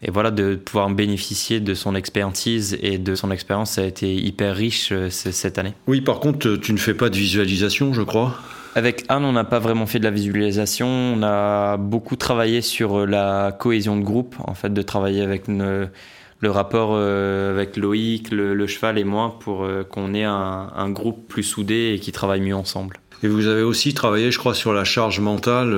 Et 0.03 0.11
voilà, 0.11 0.31
de 0.31 0.55
pouvoir 0.57 0.91
bénéficier 0.91 1.61
de 1.61 1.73
son 1.73 1.95
expertise 1.95 2.77
et 2.83 2.99
de 2.99 3.15
son 3.15 3.31
expérience, 3.31 3.73
ça 3.73 3.81
a 3.81 3.85
été 3.85 4.15
hyper 4.15 4.55
riche 4.55 4.93
cette 5.09 5.59
année. 5.59 5.73
Oui, 5.87 6.03
par 6.03 6.21
contre, 6.21 6.57
tu 6.57 6.73
ne 6.73 6.79
fais 6.79 6.95
pas 6.95 7.09
de 7.09 7.17
visualisation, 7.17 7.95
je 7.95 8.03
crois? 8.03 8.39
Avec 8.77 9.05
Anne, 9.09 9.25
on 9.25 9.33
n'a 9.33 9.45
pas 9.45 9.61
vraiment 9.61 9.87
fait 9.87 10.01
de 10.01 10.05
la 10.05 10.11
visualisation. 10.11 10.89
On 10.89 11.23
a 11.23 11.77
beaucoup 11.77 12.17
travaillé 12.17 12.61
sur 12.61 12.99
euh, 12.99 13.07
la 13.07 13.57
cohésion 13.57 13.97
de 13.97 14.03
groupe, 14.03 14.35
en 14.45 14.55
fait, 14.55 14.75
de 14.75 14.83
travailler 14.83 15.23
avec 15.23 15.45
le 16.45 16.51
rapport 16.51 16.91
euh, 16.93 17.53
avec 17.53 17.77
Loïc, 17.77 18.31
le, 18.31 18.67
cheval 18.69 18.99
et 18.99 19.05
moi 19.05 19.39
pour 19.41 19.65
euh, 19.65 19.83
qu'on 19.83 20.15
ait 20.15 20.25
un, 20.25 20.91
groupe 20.91 21.27
plus 21.27 21.43
soudé 21.43 21.95
et 21.95 21.99
qui 21.99 22.13
travaille 22.13 22.41
mieux 22.41 22.55
ensemble. 22.55 23.01
Et 23.25 23.29
vous 23.29 23.47
avez 23.47 23.63
aussi 23.63 23.95
travaillé, 23.95 24.31
je 24.31 24.39
crois, 24.39 24.55
sur 24.55 24.73
la 24.73 24.85
charge 24.85 25.19
mentale 25.19 25.75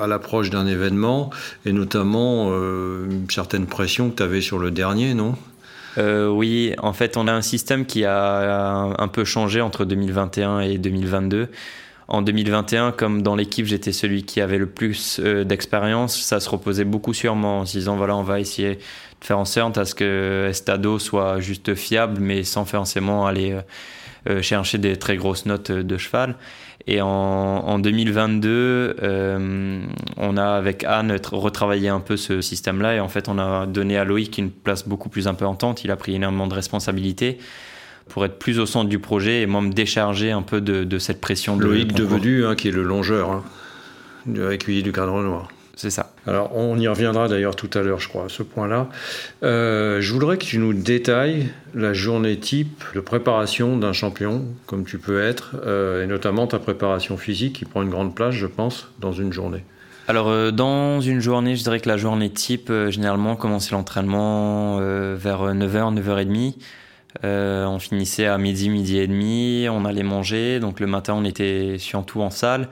à 0.00 0.06
l'approche 0.06 0.48
d'un 0.48 0.66
événement, 0.66 1.30
et 1.66 1.72
notamment 1.72 2.50
une 2.52 3.28
certaine 3.28 3.66
pression 3.66 4.10
que 4.10 4.16
tu 4.16 4.22
avais 4.22 4.40
sur 4.40 4.60
le 4.60 4.70
dernier, 4.70 5.14
non? 5.14 5.34
Euh, 5.98 6.28
oui, 6.28 6.74
en 6.78 6.92
fait, 6.92 7.16
on 7.16 7.26
a 7.26 7.32
un 7.32 7.42
système 7.42 7.84
qui 7.84 8.04
a 8.04 8.94
un 8.96 9.08
peu 9.08 9.24
changé 9.24 9.60
entre 9.60 9.84
2021 9.84 10.60
et 10.60 10.78
2022. 10.78 11.48
En 12.10 12.22
2021, 12.22 12.90
comme 12.90 13.22
dans 13.22 13.36
l'équipe, 13.36 13.66
j'étais 13.66 13.92
celui 13.92 14.24
qui 14.24 14.40
avait 14.40 14.58
le 14.58 14.66
plus 14.66 15.20
euh, 15.20 15.44
d'expérience, 15.44 16.20
ça 16.20 16.40
se 16.40 16.50
reposait 16.50 16.84
beaucoup 16.84 17.14
sur 17.14 17.36
moi 17.36 17.50
en 17.50 17.66
se 17.66 17.78
disant 17.78 17.96
voilà, 17.96 18.16
on 18.16 18.24
va 18.24 18.40
essayer 18.40 18.74
de 18.74 19.24
faire 19.24 19.38
en 19.38 19.44
sorte 19.44 19.78
à 19.78 19.84
ce 19.84 19.94
que 19.94 20.48
Estado 20.50 20.98
soit 20.98 21.38
juste 21.38 21.76
fiable, 21.76 22.20
mais 22.20 22.42
sans 22.42 22.64
forcément 22.64 23.26
aller 23.26 23.56
euh, 24.28 24.42
chercher 24.42 24.78
des 24.78 24.96
très 24.96 25.16
grosses 25.16 25.46
notes 25.46 25.70
de 25.70 25.96
cheval. 25.98 26.34
Et 26.86 27.00
en, 27.00 27.78
2022, 27.78 28.96
euh, 29.02 29.80
on 30.16 30.36
a 30.36 30.46
avec 30.46 30.82
Anne 30.82 31.16
retravaillé 31.30 31.88
un 31.88 32.00
peu 32.00 32.16
ce 32.16 32.40
système-là 32.40 32.96
et 32.96 33.00
en 33.00 33.08
fait 33.08 33.28
on 33.28 33.38
a 33.38 33.66
donné 33.66 33.98
à 33.98 34.04
Loïc 34.04 34.38
une 34.38 34.50
place 34.50 34.88
beaucoup 34.88 35.08
plus 35.08 35.28
importante. 35.28 35.84
Il 35.84 35.90
a 35.92 35.96
pris 35.96 36.16
énormément 36.16 36.48
de 36.48 36.54
responsabilités 36.54 37.38
pour 38.10 38.24
être 38.24 38.38
plus 38.38 38.58
au 38.58 38.66
centre 38.66 38.88
du 38.88 38.98
projet 38.98 39.42
et 39.42 39.46
moi 39.46 39.62
me 39.62 39.72
décharger 39.72 40.30
un 40.30 40.42
peu 40.42 40.60
de, 40.60 40.98
cette 40.98 41.20
pression. 41.20 41.56
De 41.56 41.64
Loïc 41.64 41.94
devenu, 41.94 42.44
hein, 42.44 42.54
qui 42.54 42.68
est 42.68 42.72
le 42.72 42.82
longeur, 42.82 43.30
hein, 43.30 44.50
écuyer 44.50 44.82
du 44.82 44.92
cadre 44.92 45.22
noir. 45.22 45.48
C'est 45.80 45.88
ça. 45.88 46.12
Alors, 46.26 46.54
on 46.54 46.78
y 46.78 46.86
reviendra 46.86 47.26
d'ailleurs 47.26 47.56
tout 47.56 47.70
à 47.72 47.80
l'heure, 47.80 48.00
je 48.00 48.08
crois, 48.10 48.26
à 48.26 48.28
ce 48.28 48.42
point-là. 48.42 48.88
Euh, 49.42 50.02
je 50.02 50.12
voudrais 50.12 50.36
que 50.36 50.44
tu 50.44 50.58
nous 50.58 50.74
détailles 50.74 51.48
la 51.74 51.94
journée 51.94 52.36
type 52.36 52.84
de 52.94 53.00
préparation 53.00 53.78
d'un 53.78 53.94
champion, 53.94 54.44
comme 54.66 54.84
tu 54.84 54.98
peux 54.98 55.22
être, 55.22 55.56
euh, 55.64 56.04
et 56.04 56.06
notamment 56.06 56.46
ta 56.46 56.58
préparation 56.58 57.16
physique 57.16 57.54
qui 57.54 57.64
prend 57.64 57.80
une 57.80 57.88
grande 57.88 58.14
place, 58.14 58.34
je 58.34 58.46
pense, 58.46 58.88
dans 58.98 59.12
une 59.12 59.32
journée. 59.32 59.64
Alors, 60.06 60.28
euh, 60.28 60.50
dans 60.50 61.00
une 61.00 61.20
journée, 61.20 61.56
je 61.56 61.62
dirais 61.62 61.80
que 61.80 61.88
la 61.88 61.96
journée 61.96 62.28
type, 62.28 62.70
généralement, 62.90 63.34
commençait 63.34 63.72
l'entraînement 63.72 64.76
vers 65.14 65.54
9h, 65.54 65.94
9h30. 65.98 66.56
On 67.22 67.78
finissait 67.78 68.26
à 68.26 68.38
midi, 68.38 68.68
midi 68.70 68.98
et 68.98 69.06
demi, 69.06 69.66
on 69.70 69.84
allait 69.84 70.02
manger. 70.02 70.60
Donc 70.60 70.80
le 70.80 70.86
matin, 70.86 71.14
on 71.14 71.24
était 71.24 71.76
surtout 71.78 72.20
en 72.20 72.30
salle. 72.30 72.68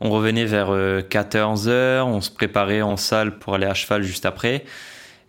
On 0.00 0.10
revenait 0.10 0.46
vers 0.46 0.72
14 1.08 1.66
euh, 1.68 2.02
on 2.02 2.22
se 2.22 2.30
préparait 2.30 2.80
en 2.80 2.96
salle 2.96 3.38
pour 3.38 3.54
aller 3.54 3.66
à 3.66 3.74
cheval 3.74 4.02
juste 4.02 4.24
après. 4.24 4.64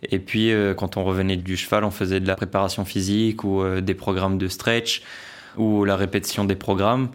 Et 0.09 0.17
puis, 0.17 0.51
euh, 0.51 0.73
quand 0.73 0.95
on 0.95 1.03
revenait 1.03 1.35
du 1.35 1.57
cheval, 1.57 1.83
on 1.83 1.91
faisait 1.91 2.21
de 2.21 2.27
la 2.27 2.35
préparation 2.35 2.85
physique 2.85 3.43
ou 3.43 3.61
euh, 3.61 3.81
des 3.81 3.93
programmes 3.93 4.37
de 4.37 4.47
stretch 4.47 5.03
ou 5.57 5.83
la 5.83 5.97
répétition 5.97 6.45
des 6.45 6.55
programmes. 6.55 7.09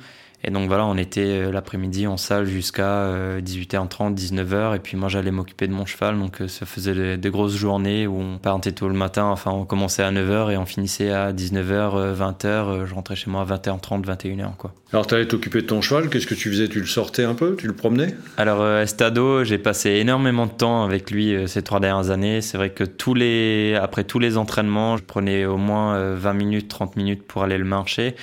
Et 0.48 0.52
donc 0.52 0.68
voilà, 0.68 0.86
on 0.86 0.96
était 0.96 1.26
euh, 1.26 1.50
l'après-midi 1.50 2.06
en 2.06 2.16
salle 2.16 2.46
jusqu'à 2.46 3.10
18h30, 3.40 4.12
euh, 4.12 4.14
19h. 4.14 4.76
Et 4.76 4.78
puis 4.78 4.96
moi, 4.96 5.08
j'allais 5.08 5.32
m'occuper 5.32 5.66
de 5.66 5.72
mon 5.72 5.86
cheval. 5.86 6.16
Donc 6.16 6.40
euh, 6.40 6.46
ça 6.46 6.66
faisait 6.66 7.16
des, 7.16 7.30
grosses 7.30 7.56
journées 7.56 8.06
où 8.06 8.20
on 8.20 8.38
partait 8.38 8.70
tôt 8.70 8.86
le 8.86 8.94
matin. 8.94 9.24
Enfin, 9.24 9.50
on 9.50 9.64
commençait 9.64 10.04
à 10.04 10.12
9h 10.12 10.52
et 10.52 10.56
on 10.56 10.64
finissait 10.64 11.10
à 11.10 11.32
19h, 11.32 12.14
20h. 12.14 12.86
Je 12.86 12.94
rentrais 12.94 13.16
chez 13.16 13.28
moi 13.28 13.42
à 13.42 13.56
20h30, 13.56 14.04
21h. 14.04 14.54
Quoi. 14.56 14.72
Alors, 14.92 15.08
tu 15.08 15.16
allais 15.16 15.26
t'occuper 15.26 15.62
de 15.62 15.66
ton 15.66 15.80
cheval. 15.80 16.08
Qu'est-ce 16.10 16.28
que 16.28 16.36
tu 16.36 16.48
faisais? 16.48 16.68
Tu 16.68 16.78
le 16.78 16.86
sortais 16.86 17.24
un 17.24 17.34
peu? 17.34 17.56
Tu 17.58 17.66
le 17.66 17.74
promenais? 17.74 18.14
Alors, 18.36 18.64
Estado, 18.78 19.42
j'ai 19.42 19.58
passé 19.58 19.90
énormément 19.90 20.46
de 20.46 20.52
temps 20.52 20.84
avec 20.84 21.10
lui 21.10 21.36
ces 21.48 21.62
trois 21.62 21.80
dernières 21.80 22.10
années. 22.10 22.40
C'est 22.40 22.56
vrai 22.56 22.70
que 22.70 22.84
tous 22.84 23.14
les, 23.14 23.74
après 23.74 24.04
tous 24.04 24.20
les 24.20 24.36
entraînements, 24.36 24.96
je 24.96 25.02
prenais 25.02 25.44
au 25.44 25.56
moins 25.56 26.14
20 26.14 26.32
minutes, 26.34 26.68
30 26.68 26.94
minutes 26.94 27.26
pour 27.26 27.42
aller 27.42 27.58
le 27.58 27.64
marcher. 27.64 28.14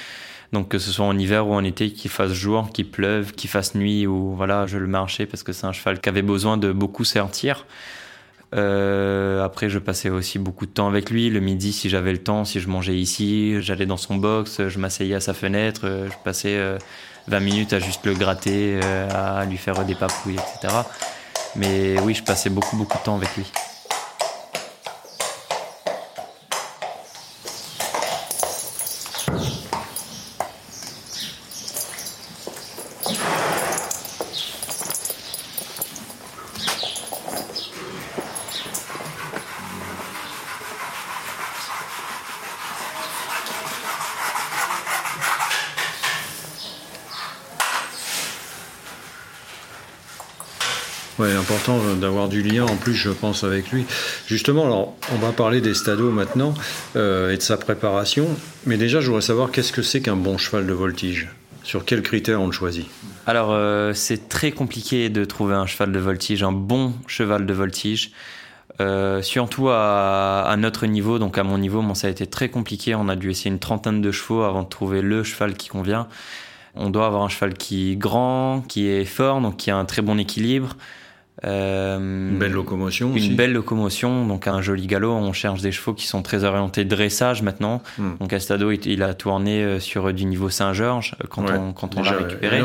Donc 0.53 0.69
que 0.69 0.77
ce 0.77 0.91
soit 0.91 1.05
en 1.05 1.17
hiver 1.17 1.47
ou 1.47 1.53
en 1.53 1.63
été, 1.63 1.91
qu'il 1.91 2.11
fasse 2.11 2.31
jour, 2.31 2.69
qu'il 2.71 2.89
pleuve, 2.89 3.33
qu'il 3.33 3.49
fasse 3.49 3.73
nuit, 3.73 4.05
ou 4.05 4.35
voilà, 4.35 4.67
je 4.67 4.77
le 4.77 4.87
marchais 4.87 5.25
parce 5.25 5.43
que 5.43 5.51
c'est 5.51 5.65
un 5.65 5.73
cheval 5.73 5.99
qui 5.99 6.07
avait 6.09 6.21
besoin 6.21 6.57
de 6.57 6.71
beaucoup 6.71 7.03
sortir. 7.03 7.65
Euh, 8.53 9.43
après, 9.43 9.69
je 9.69 9.79
passais 9.79 10.09
aussi 10.09 10.37
beaucoup 10.37 10.65
de 10.65 10.71
temps 10.71 10.87
avec 10.87 11.09
lui. 11.09 11.29
Le 11.29 11.39
midi, 11.39 11.73
si 11.73 11.89
j'avais 11.89 12.11
le 12.11 12.19
temps, 12.19 12.45
si 12.45 12.59
je 12.59 12.69
mangeais 12.69 12.95
ici, 12.95 13.61
j'allais 13.61 13.87
dans 13.87 13.97
son 13.97 14.15
box, 14.15 14.67
je 14.67 14.79
m'asseyais 14.79 15.15
à 15.15 15.19
sa 15.19 15.33
fenêtre, 15.33 15.81
euh, 15.85 16.07
je 16.09 16.15
passais 16.23 16.57
20 17.27 17.37
euh, 17.37 17.39
minutes 17.39 17.73
à 17.73 17.79
juste 17.79 18.05
le 18.05 18.13
gratter, 18.13 18.79
à 19.09 19.45
lui 19.45 19.57
faire 19.57 19.83
des 19.85 19.95
papouilles, 19.95 20.35
etc. 20.35 20.73
Mais 21.55 21.99
oui, 22.01 22.13
je 22.13 22.23
passais 22.23 22.49
beaucoup, 22.49 22.77
beaucoup 22.77 22.97
de 22.97 23.03
temps 23.03 23.15
avec 23.15 23.35
lui. 23.35 23.51
Important 51.19 51.79
d'avoir 51.99 52.29
du 52.29 52.41
lien 52.41 52.63
en 52.63 52.75
plus, 52.75 52.93
je 52.93 53.09
pense, 53.09 53.43
avec 53.43 53.71
lui. 53.71 53.85
Justement, 54.27 54.65
alors, 54.65 54.95
on 55.13 55.17
va 55.17 55.31
parler 55.31 55.61
des 55.61 55.73
stados 55.73 56.11
maintenant 56.11 56.53
euh, 56.95 57.31
et 57.31 57.37
de 57.37 57.41
sa 57.41 57.57
préparation. 57.57 58.27
Mais 58.65 58.77
déjà, 58.77 58.99
je 59.01 59.07
voudrais 59.07 59.21
savoir 59.21 59.51
qu'est-ce 59.51 59.71
que 59.71 59.81
c'est 59.81 60.01
qu'un 60.01 60.15
bon 60.15 60.37
cheval 60.37 60.65
de 60.67 60.73
voltige? 60.73 61.29
Sur 61.63 61.85
quels 61.85 62.01
critères 62.01 62.41
on 62.41 62.47
le 62.47 62.51
choisit? 62.51 62.87
Alors, 63.25 63.51
euh, 63.51 63.93
c'est 63.93 64.27
très 64.27 64.51
compliqué 64.51 65.09
de 65.09 65.23
trouver 65.23 65.55
un 65.55 65.65
cheval 65.65 65.91
de 65.91 65.99
voltige, 65.99 66.43
un 66.43 66.51
bon 66.51 66.93
cheval 67.07 67.45
de 67.45 67.53
voltige. 67.53 68.11
Euh, 68.81 69.21
surtout 69.21 69.69
à, 69.69 70.55
notre 70.57 70.87
niveau, 70.87 71.19
donc 71.19 71.37
à 71.37 71.43
mon 71.43 71.59
niveau, 71.59 71.81
moi 71.81 71.93
ça 71.93 72.07
a 72.07 72.09
été 72.09 72.25
très 72.25 72.49
compliqué. 72.49 72.95
On 72.95 73.07
a 73.07 73.15
dû 73.15 73.29
essayer 73.29 73.51
une 73.51 73.59
trentaine 73.59 74.01
de 74.01 74.11
chevaux 74.11 74.43
avant 74.43 74.63
de 74.63 74.67
trouver 74.67 75.01
le 75.01 75.23
cheval 75.23 75.53
qui 75.53 75.69
convient. 75.69 76.07
On 76.75 76.89
doit 76.89 77.05
avoir 77.05 77.23
un 77.23 77.29
cheval 77.29 77.53
qui 77.53 77.91
est 77.91 77.95
grand, 77.95 78.63
qui 78.67 78.87
est 78.87 79.05
fort, 79.05 79.41
donc 79.41 79.57
qui 79.57 79.69
a 79.69 79.77
un 79.77 79.85
très 79.85 80.01
bon 80.01 80.17
équilibre, 80.17 80.75
une 81.41 82.37
belle 82.37 82.51
locomotion 82.51 83.15
Une 83.15 83.35
belle 83.35 83.53
locomotion, 83.53 84.27
donc 84.27 84.47
un 84.47 84.61
joli 84.61 84.87
galop. 84.87 85.13
On 85.13 85.33
cherche 85.33 85.61
des 85.61 85.71
chevaux 85.71 85.93
qui 85.93 86.05
sont 86.07 86.21
très 86.21 86.43
orientés 86.43 86.85
dressage 86.85 87.41
maintenant. 87.41 87.81
Hmm. 87.97 88.11
Donc 88.19 88.33
Astado, 88.33 88.71
il, 88.71 89.03
a 89.03 89.13
tourné 89.13 89.63
euh, 89.63 89.79
sur 89.79 90.09
euh, 90.09 90.13
du 90.13 90.25
niveau 90.25 90.49
Saint-Georges 90.49 91.15
quand 91.29 91.49
on, 91.49 91.73
quand 91.73 91.95
on 91.97 92.03
l'a 92.03 92.11
récupéré. 92.11 92.61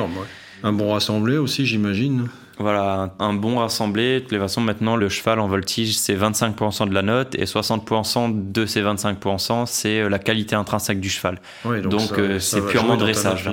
Un 0.65 0.73
bon 0.73 0.93
rassemblé 0.93 1.39
aussi, 1.39 1.67
j'imagine. 1.67 2.29
Voilà, 2.59 3.15
un, 3.21 3.35
bon 3.35 3.59
rassemblé. 3.59 4.17
De 4.17 4.19
toutes 4.21 4.33
les 4.33 4.39
façons, 4.41 4.61
maintenant, 4.61 4.97
le 4.97 5.09
cheval 5.09 5.39
en 5.39 5.47
voltige, 5.47 5.97
c'est 5.97 6.17
25% 6.17 6.89
de 6.89 6.95
la 6.95 7.03
note 7.03 7.37
et 7.37 7.45
60% 7.45 8.53
de 8.53 8.67
ces 8.67 8.83
25%, 8.83 9.67
c'est 9.67 10.09
la 10.09 10.19
qualité 10.19 10.57
intrinsèque 10.57 10.99
du 10.99 11.09
cheval. 11.09 11.41
donc, 11.65 12.21
c'est 12.41 12.67
purement 12.67 12.97
dressage. 12.97 13.49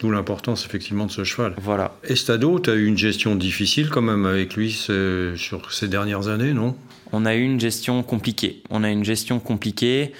D'où 0.00 0.10
l'importance 0.10 0.64
effectivement 0.64 1.06
de 1.06 1.10
ce 1.12 1.24
cheval. 1.24 1.54
Voilà. 1.60 1.94
Estado, 2.04 2.58
tu 2.58 2.70
as 2.70 2.74
eu 2.74 2.86
une 2.86 2.98
gestion 2.98 3.36
difficile 3.36 3.90
quand 3.90 4.02
même 4.02 4.26
avec 4.26 4.54
lui 4.54 4.72
sur 4.72 5.72
ces 5.72 5.88
dernières 5.88 6.28
années, 6.28 6.54
non? 6.54 6.74
On 7.12 7.26
a 7.26 7.34
eu 7.34 7.42
une 7.42 7.60
gestion 7.60 8.02
compliquée. 8.02 8.62
On 8.70 8.82
a 8.82 8.90
une 8.90 9.04
gestion 9.04 9.40
compliquée 9.40 10.12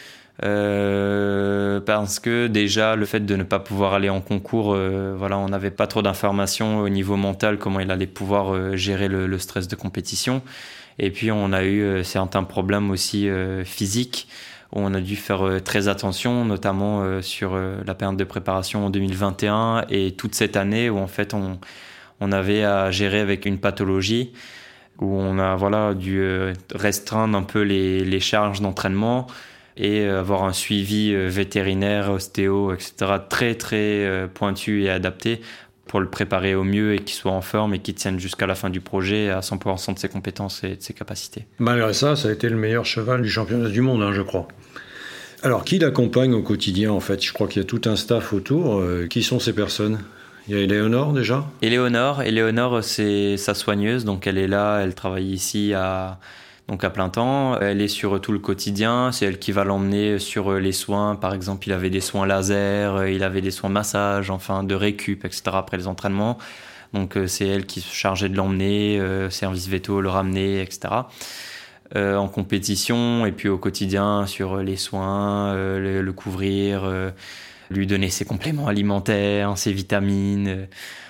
euh, 0.42 1.80
parce 1.80 2.18
que 2.18 2.46
déjà 2.46 2.96
le 2.96 3.04
fait 3.04 3.20
de 3.20 3.36
ne 3.36 3.42
pas 3.42 3.58
pouvoir 3.58 3.94
aller 3.94 4.08
en 4.08 4.20
concours, 4.20 4.72
euh, 4.74 5.14
voilà, 5.16 5.38
on 5.38 5.48
n'avait 5.48 5.70
pas 5.70 5.86
trop 5.86 6.02
d'informations 6.02 6.80
au 6.80 6.88
niveau 6.88 7.16
mental 7.16 7.58
comment 7.58 7.80
il 7.80 7.90
allait 7.90 8.06
pouvoir 8.06 8.54
euh, 8.54 8.76
gérer 8.76 9.08
le, 9.08 9.26
le, 9.26 9.38
stress 9.38 9.68
de 9.68 9.76
compétition. 9.76 10.42
Et 10.98 11.10
puis 11.10 11.30
on 11.30 11.52
a 11.52 11.64
eu 11.64 12.04
certains 12.04 12.42
problèmes 12.42 12.90
aussi 12.90 13.26
physiques 13.64 14.28
on 14.72 14.94
a 14.94 15.00
dû 15.00 15.16
faire 15.16 15.46
euh, 15.46 15.60
très 15.60 15.88
attention, 15.88 16.44
notamment 16.44 17.02
euh, 17.02 17.22
sur 17.22 17.54
euh, 17.54 17.80
la 17.86 17.94
période 17.94 18.16
de 18.16 18.24
préparation 18.24 18.86
en 18.86 18.90
2021 18.90 19.84
et 19.90 20.12
toute 20.12 20.34
cette 20.34 20.56
année 20.56 20.90
où 20.90 20.98
en 20.98 21.06
fait 21.06 21.34
on, 21.34 21.58
on 22.20 22.32
avait 22.32 22.64
à 22.64 22.90
gérer 22.90 23.20
avec 23.20 23.46
une 23.46 23.58
pathologie 23.58 24.32
où 24.98 25.16
on 25.18 25.38
a 25.38 25.56
voilà 25.56 25.94
dû 25.94 26.22
restreindre 26.74 27.36
un 27.36 27.42
peu 27.42 27.62
les, 27.62 28.04
les 28.04 28.20
charges 28.20 28.60
d'entraînement 28.60 29.26
et 29.78 30.04
avoir 30.06 30.44
un 30.44 30.52
suivi 30.52 31.14
vétérinaire, 31.14 32.10
ostéo, 32.10 32.74
etc. 32.74 33.12
très 33.30 33.54
très 33.54 34.28
pointu 34.34 34.82
et 34.82 34.90
adapté 34.90 35.40
pour 35.90 35.98
le 35.98 36.08
préparer 36.08 36.54
au 36.54 36.62
mieux 36.62 36.94
et 36.94 37.00
qu'il 37.00 37.16
soit 37.16 37.32
en 37.32 37.40
forme 37.40 37.74
et 37.74 37.80
qu'il 37.80 37.94
tienne 37.94 38.20
jusqu'à 38.20 38.46
la 38.46 38.54
fin 38.54 38.70
du 38.70 38.80
projet 38.80 39.28
à 39.28 39.40
100% 39.40 39.94
de 39.94 39.98
ses 39.98 40.08
compétences 40.08 40.62
et 40.62 40.76
de 40.76 40.80
ses 40.80 40.94
capacités. 40.94 41.46
Malgré 41.58 41.92
ça, 41.94 42.14
ça 42.14 42.28
a 42.28 42.30
été 42.30 42.48
le 42.48 42.54
meilleur 42.54 42.86
cheval 42.86 43.22
du 43.22 43.28
championnat 43.28 43.68
du 43.68 43.80
monde, 43.80 44.00
hein, 44.00 44.12
je 44.12 44.22
crois. 44.22 44.46
Alors, 45.42 45.64
qui 45.64 45.80
l'accompagne 45.80 46.32
au 46.32 46.42
quotidien 46.42 46.92
en 46.92 47.00
fait? 47.00 47.20
Je 47.20 47.32
crois 47.32 47.48
qu'il 47.48 47.60
y 47.60 47.64
a 47.64 47.66
tout 47.66 47.80
un 47.86 47.96
staff 47.96 48.32
autour. 48.32 48.80
qui 49.08 49.24
sont 49.24 49.40
ces 49.40 49.52
personnes? 49.52 49.98
Il 50.46 50.54
y 50.54 50.56
a 50.56 50.62
Éléonore 50.62 51.12
déjà? 51.12 51.44
Éléonore, 51.60 52.22
Éléonore 52.22 52.84
c'est 52.84 53.36
sa 53.36 53.54
soigneuse, 53.54 54.04
donc 54.04 54.28
elle 54.28 54.38
est 54.38 54.48
là, 54.48 54.80
elle 54.80 54.94
travaille 54.94 55.32
ici 55.32 55.74
à, 55.74 56.20
donc 56.70 56.84
à 56.84 56.90
plein 56.90 57.10
temps. 57.10 57.58
Elle 57.58 57.82
est 57.82 57.88
sur 57.88 58.20
tout 58.20 58.32
le 58.32 58.38
quotidien, 58.38 59.12
c'est 59.12 59.26
elle 59.26 59.38
qui 59.38 59.52
va 59.52 59.64
l'emmener 59.64 60.18
sur 60.18 60.52
les 60.54 60.72
soins. 60.72 61.16
Par 61.16 61.34
exemple, 61.34 61.66
il 61.66 61.72
avait 61.72 61.90
des 61.90 62.00
soins 62.00 62.26
laser, 62.26 63.08
il 63.08 63.24
avait 63.24 63.42
des 63.42 63.50
soins 63.50 63.68
massage, 63.68 64.30
enfin 64.30 64.62
de 64.62 64.74
récup, 64.74 65.24
etc. 65.24 65.42
après 65.52 65.76
les 65.76 65.88
entraînements. 65.88 66.38
Donc 66.92 67.16
euh, 67.16 67.26
c'est 67.26 67.46
elle 67.46 67.66
qui 67.66 67.80
se 67.80 67.92
chargeait 67.92 68.28
de 68.28 68.36
l'emmener, 68.36 68.98
euh, 69.00 69.30
service 69.30 69.68
veto, 69.68 70.00
le 70.00 70.08
ramener, 70.08 70.60
etc. 70.60 70.80
Euh, 71.96 72.16
en 72.16 72.28
compétition 72.28 73.26
et 73.26 73.32
puis 73.32 73.48
au 73.48 73.58
quotidien 73.58 74.26
sur 74.26 74.58
les 74.58 74.76
soins, 74.76 75.54
le, 75.54 76.12
couvrir 76.12 76.88
lui 77.70 77.86
donner 77.86 78.10
ses 78.10 78.24
compléments 78.24 78.66
alimentaires, 78.66 79.56
ses 79.56 79.72
vitamines, 79.72 80.66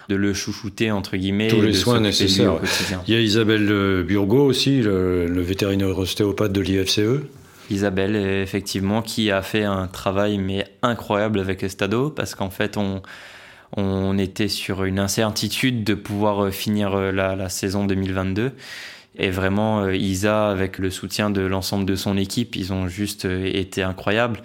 de 0.08 0.14
le 0.16 0.34
chouchouter 0.34 0.90
entre 0.90 1.16
guillemets. 1.16 1.48
Tous 1.48 1.62
les 1.62 1.72
soins 1.72 2.00
nécessaires. 2.00 2.58
Il 3.06 3.14
y 3.14 3.16
a 3.16 3.20
Isabelle 3.20 4.04
Burgot 4.06 4.44
aussi, 4.44 4.82
le, 4.82 5.40
vétérinaire 5.40 5.96
ostéopathe 5.98 6.52
de 6.52 6.60
l'IFCE. 6.60 7.22
Isabelle, 7.70 8.16
effectivement, 8.16 9.00
qui 9.00 9.30
a 9.30 9.42
fait 9.42 9.62
un 9.62 9.86
travail 9.86 10.38
mais 10.38 10.66
incroyable 10.82 11.38
avec 11.38 11.62
Estado 11.62 12.10
parce 12.10 12.34
qu'en 12.34 12.50
fait 12.50 12.76
on 12.76 13.02
on 13.76 14.18
était 14.18 14.48
sur 14.48 14.82
une 14.82 14.98
incertitude 14.98 15.84
de 15.84 15.94
pouvoir 15.94 16.52
finir 16.52 16.96
la, 17.12 17.36
la 17.36 17.48
saison 17.48 17.84
2022. 17.84 18.50
Et 19.16 19.30
vraiment, 19.30 19.88
Isa, 19.88 20.48
avec 20.48 20.78
le 20.78 20.90
soutien 20.90 21.30
de 21.30 21.40
l'ensemble 21.40 21.84
de 21.84 21.94
son 21.94 22.16
équipe, 22.16 22.56
ils 22.56 22.72
ont 22.72 22.88
juste 22.88 23.26
été 23.26 23.82
incroyables. 23.82 24.42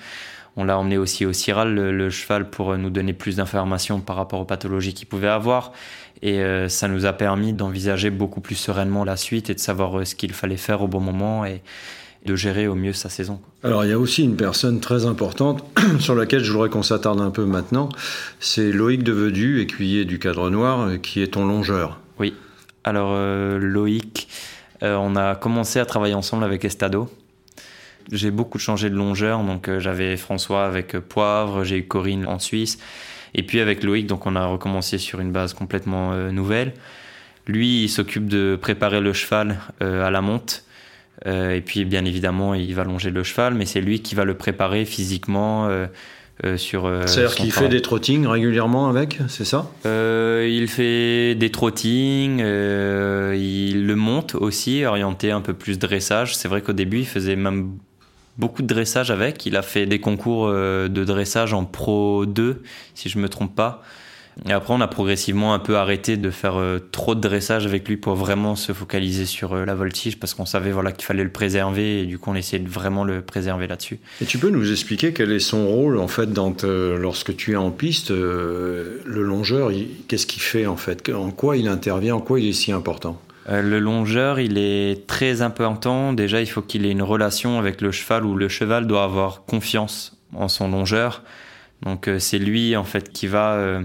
On 0.57 0.63
l'a 0.63 0.77
emmené 0.77 0.97
aussi 0.97 1.25
au 1.25 1.33
Ciral, 1.33 1.73
le, 1.75 2.09
cheval, 2.09 2.49
pour 2.49 2.77
nous 2.77 2.89
donner 2.89 3.13
plus 3.13 3.35
d'informations 3.37 3.99
par 3.99 4.15
rapport 4.15 4.39
aux 4.39 4.45
pathologies 4.45 4.93
qu'il 4.93 5.07
pouvait 5.07 5.27
avoir. 5.27 5.73
Et 6.21 6.39
euh, 6.39 6.69
ça 6.69 6.87
nous 6.87 7.05
a 7.05 7.13
permis 7.13 7.53
d'envisager 7.53 8.09
beaucoup 8.09 8.41
plus 8.41 8.55
sereinement 8.55 9.03
la 9.03 9.17
suite 9.17 9.49
et 9.49 9.53
de 9.53 9.59
savoir 9.59 9.99
euh, 9.99 10.05
ce 10.05 10.15
qu'il 10.15 10.33
fallait 10.33 10.57
faire 10.57 10.81
au 10.81 10.87
bon 10.87 11.01
moment 11.01 11.45
et 11.45 11.61
de 12.25 12.35
gérer 12.35 12.67
au 12.67 12.73
mieux 12.73 12.93
sa 12.93 13.09
saison. 13.09 13.39
Alors 13.63 13.83
il 13.83 13.89
y 13.89 13.93
a 13.93 13.99
aussi 13.99 14.23
une 14.23 14.35
personne 14.35 14.79
très 14.79 15.05
importante 15.05 15.63
sur 15.99 16.15
laquelle 16.15 16.43
je 16.43 16.51
voudrais 16.51 16.69
qu'on 16.69 16.83
s'attarde 16.83 17.21
un 17.21 17.29
peu 17.29 17.45
maintenant. 17.45 17.89
C'est 18.39 18.71
Loïc 18.71 19.03
Devedu, 19.03 19.61
écuyer 19.61 20.05
du 20.05 20.17
cadre 20.17 20.49
noir, 20.49 20.81
euh, 20.81 20.97
qui 20.97 21.21
est 21.21 21.33
ton 21.33 21.45
longeur. 21.45 21.99
Oui. 22.17 22.33
Alors 22.83 23.17
Loïc, 23.57 24.27
on 24.83 25.15
a 25.15 25.33
commencé 25.35 25.79
à 25.79 25.85
travailler 25.85 26.13
ensemble 26.13 26.43
avec 26.43 26.63
Estado 26.63 27.09
j'ai 28.11 28.31
beaucoup 28.31 28.59
changé 28.59 28.89
de 28.89 28.95
longeur, 28.95 29.43
donc 29.43 29.67
euh, 29.67 29.79
j'avais 29.79 30.17
François 30.17 30.65
avec 30.65 30.95
euh, 30.95 31.01
Poivre, 31.01 31.63
j'ai 31.63 31.77
eu 31.77 31.83
Corinne 31.83 32.25
en 32.27 32.39
Suisse, 32.39 32.77
et 33.33 33.43
puis 33.43 33.59
avec 33.59 33.83
Loïc, 33.83 34.07
donc 34.07 34.25
on 34.25 34.35
a 34.35 34.45
recommencé 34.45 34.97
sur 34.97 35.19
une 35.19 35.31
base 35.31 35.53
complètement 35.53 36.13
euh, 36.13 36.31
nouvelle. 36.31 36.73
Lui, 37.47 37.83
il 37.83 37.89
s'occupe 37.89 38.27
de 38.27 38.57
préparer 38.59 39.01
le 39.01 39.13
cheval 39.13 39.59
à 39.79 40.09
la 40.09 40.21
monte, 40.21 40.63
et 41.23 41.61
puis 41.63 41.85
bien 41.85 42.03
évidemment, 42.03 42.55
il 42.55 42.73
va 42.73 42.83
longer 42.83 43.11
le 43.11 43.21
cheval, 43.21 43.53
mais 43.53 43.67
c'est 43.67 43.81
lui 43.81 44.01
qui 44.01 44.15
va 44.15 44.25
le 44.25 44.33
préparer 44.33 44.83
physiquement. 44.83 45.69
sur 46.55 46.91
C'est-à-dire 47.05 47.35
qu'il 47.35 47.51
fait 47.51 47.69
des 47.69 47.83
trottings 47.83 48.25
régulièrement 48.25 48.89
avec, 48.89 49.19
c'est 49.27 49.45
ça? 49.45 49.69
Il 49.85 50.67
fait 50.67 51.35
des 51.35 51.51
trottings, 51.51 52.39
il 52.39 53.85
le 53.85 53.95
monte 53.95 54.33
aussi, 54.33 54.83
orienté 54.83 55.29
un 55.29 55.41
peu 55.41 55.53
plus 55.53 55.77
dressage. 55.77 56.35
C'est 56.35 56.47
vrai 56.47 56.63
qu'au 56.63 56.73
début, 56.73 57.01
il 57.01 57.07
faisait 57.07 57.35
même 57.35 57.77
beaucoup 58.37 58.61
de 58.61 58.67
dressage 58.67 59.11
avec. 59.11 59.45
Il 59.45 59.55
a 59.55 59.61
fait 59.61 59.85
des 59.85 59.99
concours 59.99 60.47
euh, 60.47 60.87
de 60.87 61.03
dressage 61.03 61.53
en 61.53 61.65
Pro 61.65 62.25
2, 62.25 62.61
si 62.93 63.09
je 63.09 63.19
me 63.19 63.29
trompe 63.29 63.55
pas. 63.55 63.83
Et 64.49 64.51
après, 64.51 64.73
on 64.73 64.81
a 64.81 64.87
progressivement 64.89 65.53
un 65.53 65.59
peu 65.59 65.77
arrêté 65.77 66.17
de 66.17 66.29
faire 66.29 66.57
euh, 66.57 66.79
trop 66.91 67.15
de 67.15 67.21
dressage 67.21 67.65
avec 67.65 67.87
lui 67.87 67.95
pour 67.95 68.15
vraiment 68.15 68.57
se 68.57 68.73
focaliser 68.73 69.25
sur 69.25 69.53
euh, 69.53 69.63
la 69.63 69.75
voltige 69.75 70.19
parce 70.19 70.33
qu'on 70.33 70.45
savait 70.45 70.73
voilà, 70.73 70.91
qu'il 70.91 71.05
fallait 71.05 71.23
le 71.23 71.31
préserver 71.31 72.01
et 72.01 72.05
du 72.05 72.19
coup, 72.19 72.31
on 72.31 72.35
essayait 72.35 72.61
de 72.61 72.67
vraiment 72.67 73.05
le 73.05 73.21
préserver 73.21 73.65
là-dessus. 73.65 73.99
Et 74.21 74.25
tu 74.25 74.37
peux 74.37 74.49
nous 74.49 74.69
expliquer 74.73 75.13
quel 75.13 75.31
est 75.31 75.39
son 75.39 75.67
rôle 75.67 75.97
en 75.97 76.09
fait 76.09 76.29
lorsque 76.35 77.33
tu 77.37 77.53
es 77.53 77.55
en 77.55 77.71
piste 77.71 78.09
Le 78.09 79.01
longeur, 79.05 79.71
qu'est-ce 80.09 80.27
qu'il 80.27 80.41
fait 80.41 80.65
en 80.65 80.75
fait? 80.75 81.09
En 81.09 81.31
quoi 81.31 81.55
il 81.55 81.69
intervient? 81.69 82.15
En 82.15 82.21
quoi 82.21 82.37
il 82.41 82.49
est 82.49 82.53
si 82.53 82.73
important? 82.73 83.21
Euh, 83.47 83.61
le 83.61 83.79
longeur, 83.79 84.39
il 84.39 84.57
est 84.57 85.07
très 85.07 85.41
important. 85.41 86.13
Déjà, 86.13 86.41
il 86.41 86.47
faut 86.47 86.61
qu'il 86.61 86.85
ait 86.85 86.91
une 86.91 87.03
relation 87.03 87.59
avec 87.59 87.81
le 87.81 87.91
cheval 87.91 88.25
où 88.25 88.35
le 88.35 88.49
cheval 88.49 88.87
doit 88.87 89.03
avoir 89.03 89.45
confiance 89.45 90.17
en 90.33 90.47
son 90.47 90.69
longeur. 90.69 91.23
Donc, 91.83 92.07
euh, 92.07 92.19
c'est 92.19 92.39
lui, 92.39 92.75
en 92.75 92.83
fait, 92.83 93.11
qui 93.11 93.27
va 93.27 93.53
euh, 93.53 93.83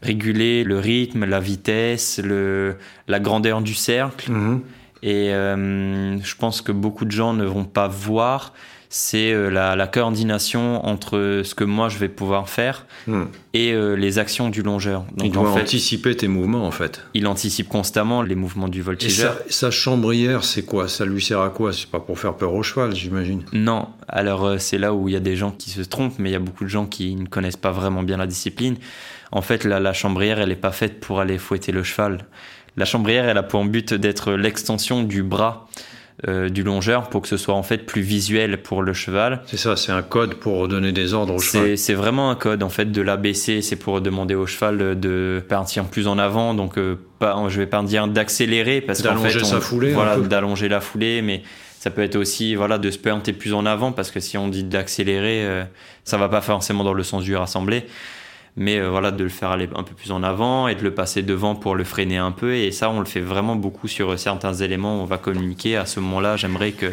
réguler 0.00 0.64
le 0.64 0.78
rythme, 0.78 1.24
la 1.24 1.40
vitesse, 1.40 2.20
le, 2.22 2.76
la 3.06 3.20
grandeur 3.20 3.60
du 3.60 3.74
cercle. 3.74 4.30
Mhm. 4.30 4.62
Et 5.04 5.30
je 5.32 6.36
pense 6.36 6.62
que 6.62 6.70
beaucoup 6.70 7.04
de 7.04 7.10
gens 7.10 7.34
ne 7.34 7.44
vont 7.44 7.64
pas 7.64 7.88
voir 7.88 8.52
c'est 8.94 9.32
euh, 9.32 9.48
la, 9.48 9.86
coordination 9.86 10.84
entre 10.86 11.40
ce 11.44 11.54
que 11.54 11.64
moi 11.64 11.88
je 11.88 11.96
vais 11.96 12.10
pouvoir 12.10 12.50
faire 12.50 12.84
hmm. 13.06 13.22
et 13.54 13.72
euh, 13.72 13.94
les 13.94 14.18
actions 14.18 14.50
du 14.50 14.60
longeur. 14.62 15.06
Donc, 15.16 15.28
il 15.28 15.32
doit 15.32 15.50
anticiper 15.50 16.14
tes 16.14 16.28
mouvements 16.28 16.66
en 16.66 16.70
fait. 16.70 17.00
Il 17.14 17.26
anticipe 17.26 17.70
constamment 17.70 18.20
les 18.20 18.34
mouvements 18.34 18.68
du 18.68 18.82
voltigeur. 18.82 19.38
Et 19.48 19.52
sa, 19.52 19.70
chambrière, 19.70 20.44
c'est 20.44 20.66
quoi? 20.66 20.88
Ça 20.88 21.06
lui 21.06 21.22
sert 21.22 21.40
à 21.40 21.48
quoi? 21.48 21.72
C'est 21.72 21.90
pas 21.90 22.00
pour 22.00 22.18
faire 22.18 22.34
peur 22.34 22.52
au 22.52 22.62
cheval, 22.62 22.94
j'imagine 22.94 23.44
Non. 23.54 23.88
Alors 24.08 24.44
euh, 24.44 24.58
c'est 24.58 24.76
là 24.76 24.92
où 24.92 25.08
il 25.08 25.12
y 25.14 25.16
a 25.16 25.20
des 25.20 25.36
gens 25.36 25.52
qui 25.52 25.70
se 25.70 25.80
trompent, 25.80 26.18
mais 26.18 26.28
il 26.28 26.32
y 26.34 26.36
a 26.36 26.40
beaucoup 26.40 26.64
de 26.64 26.68
gens 26.68 26.84
qui 26.84 27.14
ne 27.14 27.24
connaissent 27.24 27.56
pas 27.56 27.72
vraiment 27.72 28.02
bien 28.02 28.18
la 28.18 28.26
discipline. 28.26 28.76
En 29.30 29.40
fait, 29.40 29.64
la, 29.64 29.80
la 29.80 29.94
chambrière, 29.94 30.38
elle 30.38 30.50
n'est 30.50 30.54
pas 30.54 30.70
faite 30.70 31.00
pour 31.00 31.18
aller 31.18 31.38
fouetter 31.38 31.72
le 31.72 31.82
cheval. 31.82 32.26
La 32.76 32.84
chambrière, 32.84 33.26
elle 33.26 33.38
a 33.38 33.42
pour 33.42 33.64
but 33.64 33.94
d'être 33.94 34.32
l'extension 34.32 35.02
du 35.02 35.22
bras. 35.22 35.66
Euh, 36.28 36.50
du 36.50 36.62
longeur 36.62 37.08
pour 37.08 37.22
que 37.22 37.26
ce 37.26 37.38
soit 37.38 37.54
en 37.54 37.62
fait 37.64 37.78
plus 37.78 38.02
visuel 38.02 38.62
pour 38.62 38.82
le 38.82 38.92
cheval. 38.92 39.40
C'est 39.46 39.56
ça, 39.56 39.76
c'est 39.76 39.92
un 39.92 40.02
code 40.02 40.34
pour 40.34 40.68
donner 40.68 40.92
des 40.92 41.14
ordres 41.14 41.34
au 41.34 41.38
cheval. 41.40 41.76
C'est 41.78 41.94
vraiment 41.94 42.30
un 42.30 42.36
code 42.36 42.62
en 42.62 42.68
fait 42.68 42.92
de 42.92 43.02
l'abaisser, 43.02 43.60
c'est 43.60 43.76
pour 43.76 44.00
demander 44.00 44.34
au 44.34 44.46
cheval 44.46 45.00
de 45.00 45.42
partir 45.48 45.84
plus 45.84 46.06
en 46.06 46.18
avant, 46.18 46.52
donc 46.52 46.78
euh, 46.78 46.96
pas, 47.18 47.42
je 47.48 47.58
vais 47.58 47.66
pas 47.66 47.82
dire 47.82 48.06
d'accélérer 48.08 48.82
parce 48.82 49.02
qu'en 49.02 49.16
fait, 49.16 49.42
sa 49.42 49.60
foulée, 49.60 49.92
voilà, 49.94 50.18
d'allonger 50.18 50.68
la 50.68 50.80
foulée, 50.80 51.22
mais 51.22 51.42
ça 51.80 51.90
peut 51.90 52.02
être 52.02 52.16
aussi 52.16 52.54
voilà 52.54 52.78
de 52.78 52.90
se 52.90 52.98
pointer 52.98 53.32
plus 53.32 53.54
en 53.54 53.64
avant 53.64 53.90
parce 53.90 54.10
que 54.10 54.20
si 54.20 54.36
on 54.36 54.48
dit 54.48 54.64
d'accélérer, 54.64 55.44
euh, 55.44 55.64
ça 56.04 56.18
va 56.18 56.28
pas 56.28 56.42
forcément 56.42 56.84
dans 56.84 56.94
le 56.94 57.02
sens 57.02 57.24
du 57.24 57.34
rassemblé 57.34 57.86
mais 58.56 58.78
euh, 58.78 58.90
voilà 58.90 59.10
de 59.10 59.22
le 59.22 59.30
faire 59.30 59.50
aller 59.50 59.68
un 59.74 59.82
peu 59.82 59.94
plus 59.94 60.12
en 60.12 60.22
avant 60.22 60.68
et 60.68 60.74
de 60.74 60.82
le 60.82 60.92
passer 60.94 61.22
devant 61.22 61.54
pour 61.54 61.74
le 61.74 61.84
freiner 61.84 62.18
un 62.18 62.32
peu. 62.32 62.54
Et 62.54 62.70
ça 62.70 62.90
on 62.90 63.00
le 63.00 63.06
fait 63.06 63.20
vraiment 63.20 63.56
beaucoup 63.56 63.88
sur 63.88 64.18
certains 64.18 64.54
éléments 64.54 65.02
on 65.02 65.04
va 65.04 65.18
communiquer. 65.18 65.76
À 65.76 65.86
ce 65.86 66.00
moment-là 66.00 66.36
j'aimerais 66.36 66.72
que 66.72 66.92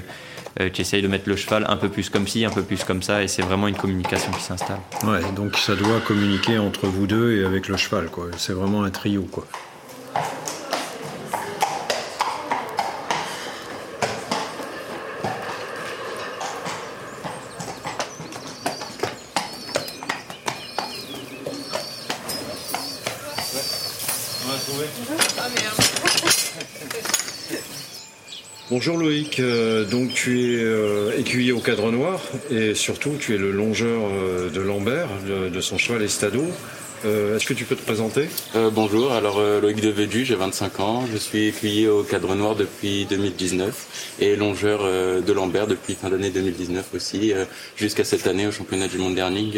euh, 0.60 0.70
tu 0.72 0.82
essayes 0.82 1.02
de 1.02 1.08
mettre 1.08 1.30
le 1.30 1.36
cheval 1.36 1.66
un 1.68 1.78
peu 1.78 1.90
plus 1.90 2.10
comme 2.10 2.28
ci 2.28 2.46
un 2.46 2.50
peu 2.50 2.64
plus 2.64 2.84
comme 2.84 3.02
ça. 3.02 3.24
Et 3.24 3.28
c'est 3.28 3.42
vraiment 3.42 3.68
une 3.68 3.76
communication 3.76 4.32
qui 4.32 4.42
s'installe. 4.42 4.80
Ouais 5.04 5.22
donc 5.36 5.58
ça 5.58 5.76
doit 5.76 6.00
communiquer 6.00 6.58
entre 6.58 6.88
vous 6.88 7.08
deux 7.08 7.38
et 7.38 7.46
avec 7.46 7.68
le 7.68 7.78
cheval 7.78 8.08
quoi. 8.08 8.28
C'est 8.38 8.54
vraiment 8.54 8.84
un 8.84 8.90
trio 8.90 9.24
quoi 9.24 9.46
Bonjour 28.72 28.98
Loïc, 28.98 29.40
euh, 29.40 29.84
donc 29.84 30.14
tu 30.14 30.44
es 30.44 30.64
euh, 30.64 31.18
écuyer 31.18 31.52
au 31.52 31.60
cadre 31.60 31.92
noir 31.92 32.22
et 32.52 32.76
surtout 32.76 33.14
tu 33.20 33.34
es 33.34 33.38
le 33.40 33.52
longeur 33.52 34.04
euh, 34.04 34.52
de 34.52 34.62
Lambert, 34.62 35.08
de, 35.52 35.60
son 35.60 35.80
cheval 35.80 36.04
Estado. 36.04 36.44
Est-ce 37.04 37.46
que 37.48 37.56
tu 37.56 37.64
peux 37.64 37.76
te 37.76 37.82
présenter? 37.82 38.28
Bonjour, 38.74 39.14
alors 39.14 39.42
Loïc 39.62 39.80
Devedu, 39.80 40.26
j'ai 40.26 40.36
25 40.36 40.80
ans, 40.82 41.06
je 41.10 41.18
suis 41.18 41.48
écuyer 41.48 41.88
au 41.88 42.04
cadre 42.04 42.36
noir 42.36 42.56
depuis 42.56 43.06
2019 43.06 44.18
et 44.20 44.36
longeur 44.36 44.84
de 44.84 45.34
Lambert 45.34 45.66
depuis 45.66 45.96
fin 45.96 46.10
d'année 46.10 46.30
2019 46.30 46.88
aussi, 46.94 47.32
jusqu'à 47.78 48.04
cette 48.04 48.28
année 48.28 48.48
au 48.48 48.52
championnat 48.52 48.90
du 48.90 48.98
monde 48.98 49.16
dernier 49.16 49.50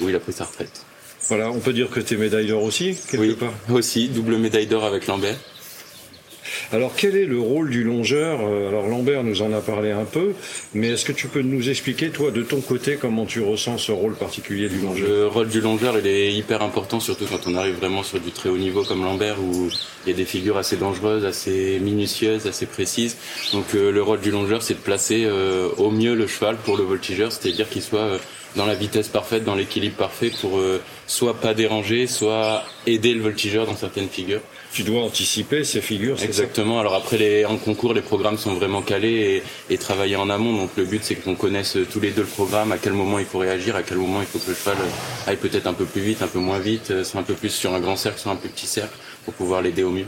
où 0.00 0.08
il 0.08 0.14
a 0.14 0.20
pris 0.20 0.32
sa 0.32 0.44
retraite. 0.44 0.86
Voilà, 1.28 1.50
on 1.50 1.58
peut 1.58 1.72
dire 1.72 1.90
que 1.90 1.98
tu 1.98 2.14
es 2.14 2.16
médaille 2.16 2.46
d'or 2.46 2.62
aussi, 2.62 2.96
quelque 3.10 3.20
oui, 3.20 3.36
aussi, 3.70 4.06
double 4.06 4.36
médaille 4.36 4.68
d'or 4.68 4.84
avec 4.84 5.08
Lambert. 5.08 5.36
Alors 6.72 6.92
quel 6.96 7.16
est 7.16 7.24
le 7.24 7.38
rôle 7.38 7.70
du 7.70 7.84
longeur 7.84 8.40
euh, 8.42 8.68
Alors 8.68 8.86
Lambert 8.86 9.22
nous 9.24 9.42
en 9.42 9.52
a 9.52 9.60
parlé 9.60 9.90
un 9.90 10.04
peu, 10.04 10.32
mais 10.74 10.88
est-ce 10.88 11.04
que 11.04 11.12
tu 11.12 11.28
peux 11.28 11.42
nous 11.42 11.68
expliquer, 11.68 12.10
toi, 12.10 12.30
de 12.30 12.42
ton 12.42 12.60
côté, 12.60 12.96
comment 13.00 13.26
tu 13.26 13.40
ressens 13.40 13.78
ce 13.78 13.92
rôle 13.92 14.14
particulier 14.14 14.68
du 14.68 14.80
longeur 14.80 15.08
Le 15.08 15.26
rôle 15.26 15.48
du 15.48 15.60
longeur, 15.60 15.98
il 15.98 16.06
est 16.06 16.32
hyper 16.32 16.62
important, 16.62 17.00
surtout 17.00 17.26
quand 17.26 17.46
on 17.46 17.54
arrive 17.54 17.76
vraiment 17.76 18.02
sur 18.02 18.20
du 18.20 18.30
très 18.30 18.48
haut 18.48 18.56
niveau 18.56 18.82
comme 18.82 19.04
Lambert, 19.04 19.36
où 19.40 19.68
il 20.04 20.10
y 20.10 20.12
a 20.12 20.16
des 20.16 20.24
figures 20.24 20.56
assez 20.56 20.76
dangereuses, 20.76 21.24
assez 21.24 21.78
minutieuses, 21.80 22.46
assez 22.46 22.66
précises. 22.66 23.16
Donc 23.52 23.74
euh, 23.74 23.90
le 23.90 24.02
rôle 24.02 24.20
du 24.20 24.30
longeur, 24.30 24.62
c'est 24.62 24.74
de 24.74 24.78
placer 24.78 25.24
euh, 25.24 25.68
au 25.78 25.90
mieux 25.90 26.14
le 26.14 26.26
cheval 26.26 26.56
pour 26.56 26.76
le 26.76 26.84
voltigeur, 26.84 27.32
c'est-à-dire 27.32 27.68
qu'il 27.68 27.82
soit 27.82 28.18
dans 28.56 28.66
la 28.66 28.74
vitesse 28.74 29.08
parfaite, 29.08 29.44
dans 29.44 29.54
l'équilibre 29.54 29.96
parfait 29.96 30.32
pour 30.40 30.62
soit 31.06 31.34
pas 31.34 31.52
déranger, 31.52 32.06
soit 32.06 32.64
aider 32.86 33.12
le 33.12 33.20
voltigeur 33.20 33.66
dans 33.66 33.76
certaines 33.76 34.08
figures. 34.08 34.40
Tu 34.76 34.82
dois 34.82 35.04
anticiper 35.04 35.64
ces 35.64 35.80
figures. 35.80 36.22
Exactement. 36.22 36.80
Alors 36.80 36.94
après, 36.94 37.16
les, 37.16 37.46
en 37.46 37.56
concours, 37.56 37.94
les 37.94 38.02
programmes 38.02 38.36
sont 38.36 38.52
vraiment 38.52 38.82
calés 38.82 39.42
et, 39.70 39.72
et 39.74 39.78
travaillés 39.78 40.16
en 40.16 40.28
amont. 40.28 40.54
Donc 40.54 40.68
le 40.76 40.84
but, 40.84 41.02
c'est 41.02 41.14
qu'on 41.14 41.34
connaisse 41.34 41.78
tous 41.90 41.98
les 41.98 42.10
deux 42.10 42.20
le 42.20 42.26
programme, 42.26 42.72
à 42.72 42.76
quel 42.76 42.92
moment 42.92 43.18
il 43.18 43.24
faut 43.24 43.38
réagir, 43.38 43.74
à 43.74 43.82
quel 43.82 43.96
moment 43.96 44.20
il 44.20 44.26
faut 44.26 44.38
que 44.38 44.50
le 44.50 44.54
cheval 44.54 44.76
aille 45.26 45.38
peut-être 45.38 45.66
un 45.66 45.72
peu 45.72 45.86
plus 45.86 46.02
vite, 46.02 46.20
un 46.20 46.26
peu 46.26 46.40
moins 46.40 46.58
vite, 46.58 46.90
euh, 46.90 47.04
soit 47.04 47.20
un 47.20 47.22
peu 47.22 47.32
plus 47.32 47.48
sur 47.48 47.72
un 47.72 47.80
grand 47.80 47.96
cercle, 47.96 48.20
soit 48.20 48.32
un 48.32 48.36
plus 48.36 48.50
petit 48.50 48.66
cercle, 48.66 48.94
pour 49.24 49.32
pouvoir 49.32 49.62
l'aider 49.62 49.82
au 49.82 49.88
mieux. 49.88 50.04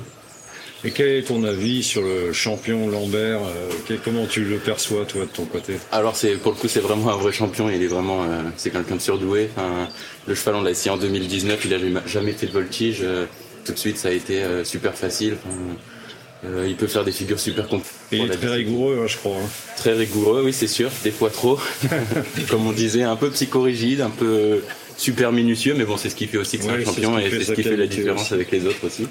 Et 0.84 0.90
quel 0.90 1.08
est 1.08 1.22
ton 1.22 1.42
avis 1.44 1.82
sur 1.82 2.02
le 2.02 2.34
champion 2.34 2.88
Lambert 2.88 3.40
euh, 3.40 3.96
Comment 4.04 4.26
tu 4.26 4.44
le 4.44 4.58
perçois 4.58 5.06
toi 5.06 5.22
de 5.22 5.30
ton 5.30 5.46
côté? 5.46 5.76
Alors 5.92 6.14
c'est 6.14 6.34
pour 6.34 6.52
le 6.52 6.58
coup 6.58 6.68
c'est 6.68 6.80
vraiment 6.80 7.10
un 7.10 7.16
vrai 7.16 7.32
champion. 7.32 7.70
Il 7.70 7.82
est 7.82 7.86
vraiment 7.86 8.22
euh, 8.24 8.42
c'est 8.58 8.68
quelqu'un 8.68 8.96
de 8.96 9.00
surdoué. 9.00 9.48
Enfin, 9.56 9.88
le 10.26 10.34
cheval 10.34 10.56
on 10.56 10.62
l'a 10.62 10.72
essayé 10.72 10.90
en 10.90 10.98
2019. 10.98 11.64
Il 11.64 11.74
a 11.74 12.06
jamais 12.06 12.32
fait 12.32 12.46
de 12.46 12.52
voltige. 12.52 13.02
Euh, 13.68 13.72
tout 13.72 13.72
de 13.74 13.78
suite 13.78 13.98
ça 13.98 14.08
a 14.08 14.12
été 14.12 14.42
super 14.64 14.94
facile. 14.94 15.36
il 16.44 16.76
peut 16.76 16.86
faire 16.86 17.04
des 17.04 17.12
figures 17.12 17.40
super 17.40 17.68
complexes. 17.68 17.94
Et 18.12 18.18
il 18.18 18.30
est 18.30 18.36
très 18.36 18.48
rigoureux, 18.48 19.00
hein, 19.02 19.06
je 19.06 19.16
crois. 19.16 19.36
Hein. 19.36 19.48
Très 19.76 19.92
rigoureux, 19.92 20.42
oui, 20.44 20.52
c'est 20.52 20.68
sûr. 20.68 20.90
Des 21.04 21.10
fois 21.10 21.30
trop. 21.30 21.58
Comme 22.50 22.66
on 22.66 22.72
disait, 22.72 23.02
un 23.02 23.16
peu 23.16 23.30
psychorigide, 23.30 24.00
un 24.00 24.10
peu 24.10 24.62
super 24.96 25.32
minutieux, 25.32 25.74
mais 25.76 25.84
bon, 25.84 25.96
c'est 25.96 26.10
ce 26.10 26.14
qui 26.14 26.26
fait 26.26 26.38
aussi 26.38 26.58
que 26.58 26.64
c'est 26.64 26.70
un 26.70 26.84
champion 26.84 27.18
et 27.18 27.30
c'est 27.30 27.44
ce 27.44 27.52
qui 27.52 27.62
fait 27.62 27.76
la 27.76 27.86
différence 27.86 28.32
avec 28.32 28.50
les 28.50 28.66
autres 28.66 28.86
aussi. 28.86 29.06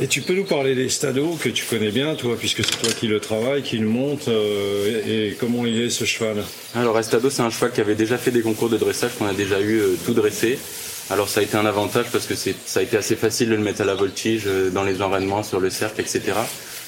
Et 0.00 0.06
tu 0.06 0.20
peux 0.20 0.34
nous 0.34 0.44
parler 0.44 0.74
des 0.74 0.88
stados 0.88 1.36
que 1.42 1.48
tu 1.48 1.64
connais 1.64 1.90
bien, 1.90 2.14
toi, 2.14 2.36
puisque 2.38 2.64
c'est 2.64 2.80
toi 2.80 2.92
qui 2.92 3.08
le 3.08 3.20
travaille, 3.20 3.62
qui 3.62 3.76
le 3.78 3.86
monte, 3.86 4.28
euh, 4.28 5.28
et, 5.30 5.34
comment 5.34 5.66
il 5.66 5.80
est 5.80 5.90
ce 5.90 6.04
cheval? 6.04 6.44
Alors 6.74 6.98
Estado, 6.98 7.28
c'est 7.28 7.42
un 7.42 7.50
cheval 7.50 7.72
qui 7.72 7.80
avait 7.80 7.96
déjà 7.96 8.16
fait 8.16 8.30
des 8.30 8.42
concours 8.42 8.68
de 8.68 8.76
dressage, 8.76 9.12
qu'on 9.18 9.26
a 9.26 9.34
déjà 9.34 9.60
eu 9.60 9.78
euh, 9.78 9.96
tout 10.06 10.14
dressé. 10.14 10.58
Alors 11.10 11.28
ça 11.28 11.40
a 11.40 11.42
été 11.42 11.56
un 11.56 11.66
avantage 11.66 12.06
parce 12.12 12.26
que 12.26 12.34
ça 12.34 12.80
a 12.80 12.82
été 12.82 12.96
assez 12.96 13.16
facile 13.16 13.50
de 13.50 13.56
le 13.56 13.62
mettre 13.62 13.80
à 13.80 13.84
la 13.84 13.94
voltige 13.94 14.44
euh, 14.46 14.70
dans 14.70 14.84
les 14.84 15.02
enraînements, 15.02 15.42
sur 15.42 15.60
le 15.60 15.70
cercle, 15.70 16.00
etc. 16.00 16.32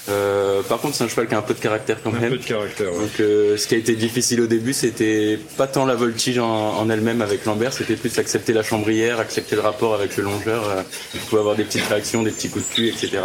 Euh, 0.08 0.62
par 0.62 0.80
contre, 0.80 0.96
c'est 0.96 1.04
un 1.04 1.08
cheval 1.08 1.28
qui 1.28 1.34
a 1.34 1.38
un 1.38 1.42
peu 1.42 1.54
de 1.54 1.60
caractère 1.60 1.98
quand 2.02 2.10
même. 2.10 2.24
Un 2.24 2.30
peu 2.30 2.38
de 2.38 2.44
caractère. 2.44 2.92
Donc, 2.92 3.20
euh, 3.20 3.56
ce 3.56 3.68
qui 3.68 3.74
a 3.74 3.78
été 3.78 3.94
difficile 3.94 4.40
au 4.40 4.46
début, 4.46 4.72
c'était 4.72 5.38
pas 5.56 5.66
tant 5.66 5.86
la 5.86 5.94
voltige 5.94 6.38
en, 6.38 6.88
elle-même 6.90 7.22
avec 7.22 7.44
Lambert, 7.44 7.72
c'était 7.72 7.94
plus 7.94 8.18
accepter 8.18 8.52
la 8.52 8.62
chambrière, 8.62 9.20
accepter 9.20 9.54
le 9.54 9.62
rapport 9.62 9.94
avec 9.94 10.16
le 10.16 10.24
longeur. 10.24 10.68
Euh, 10.68 10.82
il 11.14 11.20
pouvait 11.20 11.40
avoir 11.40 11.54
des 11.54 11.64
petites 11.64 11.86
réactions, 11.86 12.22
des 12.22 12.32
petits 12.32 12.48
coups 12.48 12.68
de 12.68 12.74
cul, 12.74 12.88
etc. 12.88 13.18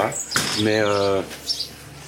Mais 0.62 0.81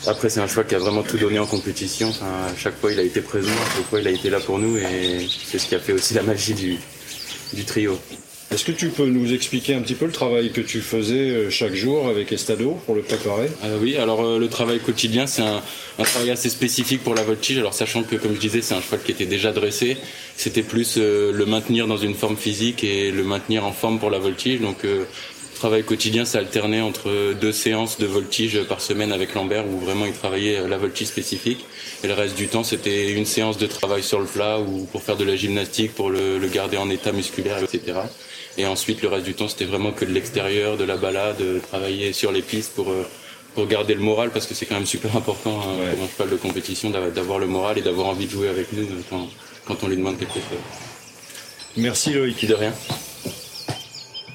après, 0.07 0.29
c'est 0.29 0.39
un 0.39 0.47
cheval 0.47 0.67
qui 0.67 0.75
a 0.75 0.79
vraiment 0.79 1.03
tout 1.03 1.17
donné 1.17 1.39
en 1.39 1.47
compétition. 1.47 2.09
Enfin, 2.09 2.27
à 2.53 2.57
chaque 2.57 2.79
fois, 2.79 2.91
il 2.91 2.99
a 2.99 3.03
été 3.03 3.21
présent, 3.21 3.51
à 3.51 3.75
chaque 3.75 3.89
fois, 3.89 3.99
il 3.99 4.07
a 4.07 4.11
été 4.11 4.29
là 4.29 4.39
pour 4.39 4.59
nous, 4.59 4.77
et 4.77 5.27
c'est 5.45 5.57
ce 5.59 5.67
qui 5.67 5.75
a 5.75 5.79
fait 5.79 5.93
aussi 5.93 6.13
la 6.13 6.23
magie 6.23 6.53
du, 6.53 6.77
du 7.53 7.65
trio. 7.65 7.97
Est-ce 8.51 8.65
que 8.65 8.71
tu 8.71 8.89
peux 8.89 9.05
nous 9.05 9.31
expliquer 9.31 9.75
un 9.75 9.81
petit 9.81 9.93
peu 9.93 10.05
le 10.05 10.11
travail 10.11 10.51
que 10.51 10.61
tu 10.61 10.81
faisais 10.81 11.29
euh, 11.29 11.49
chaque 11.51 11.75
jour 11.75 12.07
avec 12.07 12.31
Estado 12.31 12.79
pour 12.87 12.95
le 12.95 13.03
préparer? 13.03 13.47
Euh, 13.63 13.77
Oui, 13.79 13.95
alors 13.95 14.25
euh, 14.25 14.39
le 14.39 14.47
travail 14.47 14.79
quotidien, 14.79 15.27
c'est 15.27 15.43
un, 15.43 15.61
travail 16.03 16.31
assez 16.31 16.49
spécifique 16.49 17.03
pour 17.03 17.13
la 17.13 17.21
voltige. 17.21 17.59
Alors 17.59 17.75
sachant 17.75 18.01
que, 18.01 18.15
comme 18.15 18.33
je 18.33 18.39
disais, 18.39 18.63
c'est 18.63 18.73
un 18.73 18.81
cheval 18.81 19.01
qui 19.03 19.11
était 19.11 19.27
déjà 19.27 19.51
dressé, 19.51 19.97
c'était 20.35 20.63
plus 20.63 20.97
le 20.97 21.45
maintenir 21.45 21.85
dans 21.85 21.97
une 21.97 22.15
forme 22.15 22.37
physique 22.37 22.83
et 22.83 23.11
le 23.11 23.23
maintenir 23.23 23.65
en 23.65 23.71
forme 23.71 23.99
pour 23.99 24.09
la 24.09 24.17
voltige. 24.17 24.61
Donc 24.61 24.81
le 24.83 25.05
travail 25.53 25.83
quotidien, 25.83 26.25
ça 26.25 26.39
alternait 26.39 26.81
entre 26.81 27.33
deux 27.39 27.51
séances 27.51 27.99
de 27.99 28.07
voltige 28.07 28.63
par 28.63 28.81
semaine 28.81 29.11
avec 29.11 29.35
Lambert 29.35 29.67
où 29.67 29.77
vraiment 29.77 30.05
il 30.05 30.13
travaillait 30.13 30.67
la 30.67 30.77
voltige 30.77 31.07
spécifique. 31.07 31.65
Et 32.03 32.07
le 32.07 32.13
reste 32.13 32.35
du 32.35 32.47
temps, 32.47 32.63
c'était 32.63 33.11
une 33.11 33.25
séance 33.25 33.57
de 33.57 33.67
travail 33.67 34.01
sur 34.01 34.19
le 34.19 34.25
plat 34.25 34.59
ou 34.59 34.85
pour 34.85 35.03
faire 35.03 35.17
de 35.17 35.25
la 35.25 35.35
gymnastique, 35.35 35.93
pour 35.93 36.09
le, 36.09 36.39
le 36.39 36.47
garder 36.47 36.77
en 36.77 36.89
état 36.89 37.11
musculaire, 37.11 37.61
etc. 37.61 37.99
Et 38.59 38.65
ensuite, 38.65 39.01
le 39.01 39.07
reste 39.07 39.25
du 39.25 39.35
temps, 39.35 39.47
c'était 39.47 39.63
vraiment 39.63 39.93
que 39.93 40.03
de 40.03 40.11
l'extérieur, 40.11 40.75
de 40.75 40.83
la 40.83 40.97
balade, 40.97 41.41
travailler 41.69 42.11
sur 42.11 42.33
les 42.33 42.41
pistes 42.41 42.73
pour, 42.75 42.89
euh, 42.89 43.07
pour 43.55 43.65
garder 43.67 43.93
le 43.93 44.01
moral, 44.01 44.31
parce 44.31 44.47
que 44.47 44.53
c'est 44.53 44.65
quand 44.65 44.75
même 44.75 44.85
super 44.85 45.15
important 45.15 45.61
hein, 45.61 45.93
pour 45.93 46.03
un 46.03 46.07
cheval 46.09 46.29
de 46.29 46.35
compétition 46.35 46.89
d'avoir 46.89 47.39
le 47.39 47.47
moral 47.47 47.77
et 47.77 47.81
d'avoir 47.81 48.07
envie 48.07 48.25
de 48.25 48.31
jouer 48.31 48.49
avec 48.49 48.73
nous 48.73 48.85
quand, 49.09 49.29
quand 49.63 49.77
on 49.81 49.87
lui 49.87 49.95
demande 49.95 50.19
quelque 50.19 50.33
chose. 50.33 50.59
Merci 51.77 52.11
Loïc. 52.11 52.45
De 52.45 52.53
rien. 52.53 52.73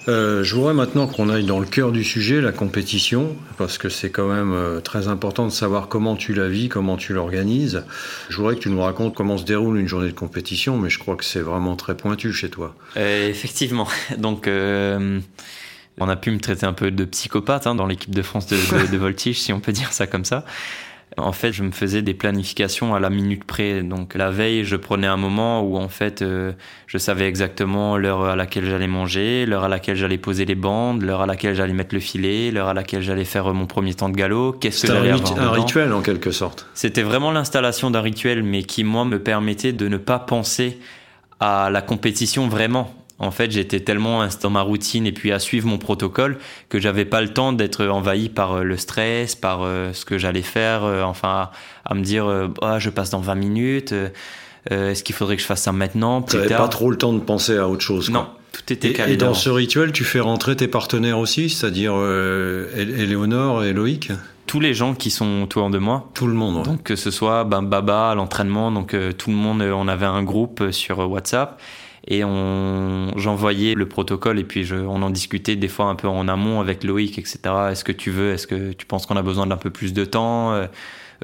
Euh, 0.06 0.44
je 0.44 0.54
voudrais 0.54 0.74
maintenant 0.74 1.06
qu'on 1.06 1.28
aille 1.28 1.44
dans 1.44 1.58
le 1.58 1.66
cœur 1.66 1.90
du 1.90 2.04
sujet, 2.04 2.40
la 2.40 2.52
compétition, 2.52 3.36
parce 3.56 3.78
que 3.78 3.88
c'est 3.88 4.10
quand 4.10 4.28
même 4.28 4.52
euh, 4.52 4.80
très 4.80 5.08
important 5.08 5.46
de 5.46 5.52
savoir 5.52 5.88
comment 5.88 6.14
tu 6.14 6.34
la 6.34 6.48
vis, 6.48 6.68
comment 6.68 6.96
tu 6.96 7.14
l'organises. 7.14 7.84
Je 8.28 8.36
voudrais 8.36 8.56
que 8.56 8.60
tu 8.60 8.68
nous 8.68 8.80
racontes 8.80 9.14
comment 9.14 9.38
se 9.38 9.44
déroule 9.44 9.78
une 9.78 9.88
journée 9.88 10.08
de 10.08 10.16
compétition, 10.16 10.76
mais 10.76 10.90
je 10.90 10.98
crois 10.98 11.16
que 11.16 11.24
c'est 11.24 11.40
vraiment 11.40 11.76
très 11.76 11.96
pointu 11.96 12.32
chez 12.32 12.50
toi. 12.50 12.74
Euh, 12.96 13.28
effectivement. 13.28 13.88
Donc, 14.18 14.46
on 14.46 16.08
a 16.08 16.16
pu 16.16 16.30
me 16.30 16.38
traiter 16.38 16.66
un 16.66 16.72
peu 16.72 16.90
de 16.90 17.04
psychopathe 17.04 17.66
hein, 17.66 17.74
dans 17.74 17.86
l'équipe 17.86 18.14
de 18.14 18.22
France 18.22 18.46
de, 18.46 18.56
de 18.90 18.96
voltige, 18.98 19.40
si 19.40 19.52
on 19.52 19.60
peut 19.60 19.72
dire 19.72 19.92
ça 19.92 20.06
comme 20.06 20.24
ça. 20.24 20.44
En 21.16 21.32
fait, 21.32 21.52
je 21.52 21.62
me 21.62 21.70
faisais 21.70 22.02
des 22.02 22.14
planifications 22.14 22.94
à 22.94 23.00
la 23.00 23.10
minute 23.10 23.44
près. 23.44 23.82
Donc 23.82 24.14
la 24.14 24.30
veille, 24.30 24.64
je 24.64 24.76
prenais 24.76 25.06
un 25.06 25.16
moment 25.16 25.62
où 25.62 25.76
en 25.76 25.88
fait, 25.88 26.22
euh, 26.22 26.52
je 26.86 26.98
savais 26.98 27.28
exactement 27.28 27.96
l'heure 27.96 28.24
à 28.24 28.36
laquelle 28.36 28.64
j'allais 28.64 28.86
manger, 28.86 29.46
l'heure 29.46 29.64
à 29.64 29.68
laquelle 29.68 29.96
j'allais 29.96 30.18
poser 30.18 30.44
les 30.44 30.54
bandes, 30.54 31.02
l'heure 31.02 31.22
à 31.22 31.26
laquelle 31.26 31.54
j'allais 31.54 31.72
mettre 31.72 31.94
le 31.94 32.00
filet, 32.00 32.50
l'heure 32.50 32.68
à 32.68 32.74
laquelle 32.74 33.02
j'allais 33.02 33.24
faire 33.24 33.52
mon 33.54 33.66
premier 33.66 33.94
temps 33.94 34.08
de 34.08 34.16
galop. 34.16 34.52
Qu'est-ce 34.52 34.86
que 34.86 34.92
j'allais 34.92 35.10
avoir 35.10 35.38
un 35.38 35.50
rituel 35.50 35.92
en 35.92 36.02
quelque 36.02 36.30
sorte. 36.30 36.66
C'était 36.74 37.02
vraiment 37.02 37.30
l'installation 37.30 37.90
d'un 37.90 38.00
rituel, 38.00 38.42
mais 38.42 38.64
qui 38.64 38.84
moi 38.84 39.04
me 39.04 39.18
permettait 39.18 39.72
de 39.72 39.88
ne 39.88 39.96
pas 39.96 40.18
penser 40.18 40.78
à 41.40 41.70
la 41.70 41.82
compétition 41.82 42.48
vraiment. 42.48 42.92
En 43.20 43.30
fait, 43.30 43.50
j'étais 43.52 43.80
tellement 43.80 44.26
dans 44.42 44.50
ma 44.50 44.62
routine 44.62 45.06
et 45.06 45.12
puis 45.12 45.30
à 45.30 45.38
suivre 45.38 45.68
mon 45.68 45.78
protocole 45.78 46.38
que 46.68 46.80
j'avais 46.80 47.04
pas 47.04 47.20
le 47.20 47.28
temps 47.28 47.52
d'être 47.52 47.86
envahi 47.86 48.28
par 48.28 48.52
euh, 48.52 48.62
le 48.64 48.76
stress, 48.76 49.36
par 49.36 49.62
euh, 49.62 49.92
ce 49.92 50.04
que 50.04 50.18
j'allais 50.18 50.42
faire, 50.42 50.84
euh, 50.84 51.02
enfin 51.02 51.50
à 51.84 51.94
me 51.94 52.02
dire 52.02 52.26
oh, 52.26 52.78
je 52.78 52.90
passe 52.90 53.10
dans 53.10 53.20
20 53.20 53.34
minutes, 53.36 53.94
est-ce 54.70 55.04
qu'il 55.04 55.14
faudrait 55.14 55.36
que 55.36 55.42
je 55.42 55.46
fasse 55.46 55.62
ça 55.62 55.72
maintenant 55.72 56.22
Tu 56.22 56.36
n'avais 56.36 56.48
pas 56.48 56.68
trop 56.68 56.90
le 56.90 56.96
temps 56.96 57.12
de 57.12 57.20
penser 57.20 57.56
à 57.56 57.68
autre 57.68 57.82
chose. 57.82 58.10
Non, 58.10 58.26
tout 58.52 58.72
était 58.72 58.92
calme. 58.92 59.12
Et 59.12 59.16
dans 59.16 59.34
ce 59.34 59.50
rituel, 59.50 59.92
tu 59.92 60.04
fais 60.04 60.20
rentrer 60.20 60.56
tes 60.56 60.66
partenaires 60.66 61.18
aussi, 61.18 61.50
c'est-à-dire 61.50 61.94
Éléonore 62.74 63.64
et 63.64 63.74
Loïc? 63.74 64.10
Tous 64.46 64.60
les 64.60 64.74
gens 64.74 64.94
qui 64.94 65.10
sont 65.10 65.42
autour 65.42 65.68
de 65.68 65.78
moi. 65.78 66.10
Tout 66.14 66.26
le 66.26 66.32
monde. 66.32 66.64
Donc 66.64 66.82
que 66.82 66.96
ce 66.96 67.10
soit 67.10 67.44
ben, 67.44 67.62
Baba 67.62 68.10
à 68.10 68.14
l'entraînement, 68.14 68.72
donc 68.72 68.96
tout 69.18 69.30
le 69.30 69.36
monde, 69.36 69.60
on 69.60 69.86
avait 69.86 70.06
un 70.06 70.22
groupe 70.22 70.70
sur 70.70 70.98
WhatsApp 71.10 71.60
et 72.06 72.24
on 72.24 73.12
j'envoyais 73.16 73.74
le 73.74 73.86
protocole 73.86 74.38
et 74.38 74.44
puis 74.44 74.70
on 74.72 75.02
en 75.02 75.10
discutait 75.10 75.56
des 75.56 75.68
fois 75.68 75.86
un 75.86 75.94
peu 75.94 76.08
en 76.08 76.28
amont 76.28 76.60
avec 76.60 76.84
Loïc 76.84 77.18
etc 77.18 77.38
est-ce 77.70 77.84
que 77.84 77.92
tu 77.92 78.10
veux 78.10 78.32
est-ce 78.32 78.46
que 78.46 78.72
tu 78.72 78.86
penses 78.86 79.06
qu'on 79.06 79.16
a 79.16 79.22
besoin 79.22 79.46
d'un 79.46 79.56
peu 79.56 79.70
plus 79.70 79.92
de 79.92 80.04
temps 80.04 80.52
euh, 80.52 80.66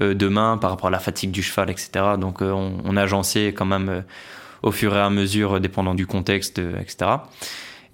euh, 0.00 0.14
demain 0.14 0.56
par 0.56 0.70
rapport 0.70 0.88
à 0.88 0.90
la 0.90 0.98
fatigue 0.98 1.30
du 1.30 1.42
cheval 1.42 1.70
etc 1.70 1.90
donc 2.18 2.42
euh, 2.42 2.50
on, 2.50 2.78
on 2.84 2.96
agençait 2.96 3.48
quand 3.48 3.66
même 3.66 4.04
au 4.62 4.72
fur 4.72 4.96
et 4.96 5.00
à 5.00 5.10
mesure 5.10 5.60
dépendant 5.60 5.94
du 5.94 6.06
contexte 6.06 6.58
etc 6.58 7.10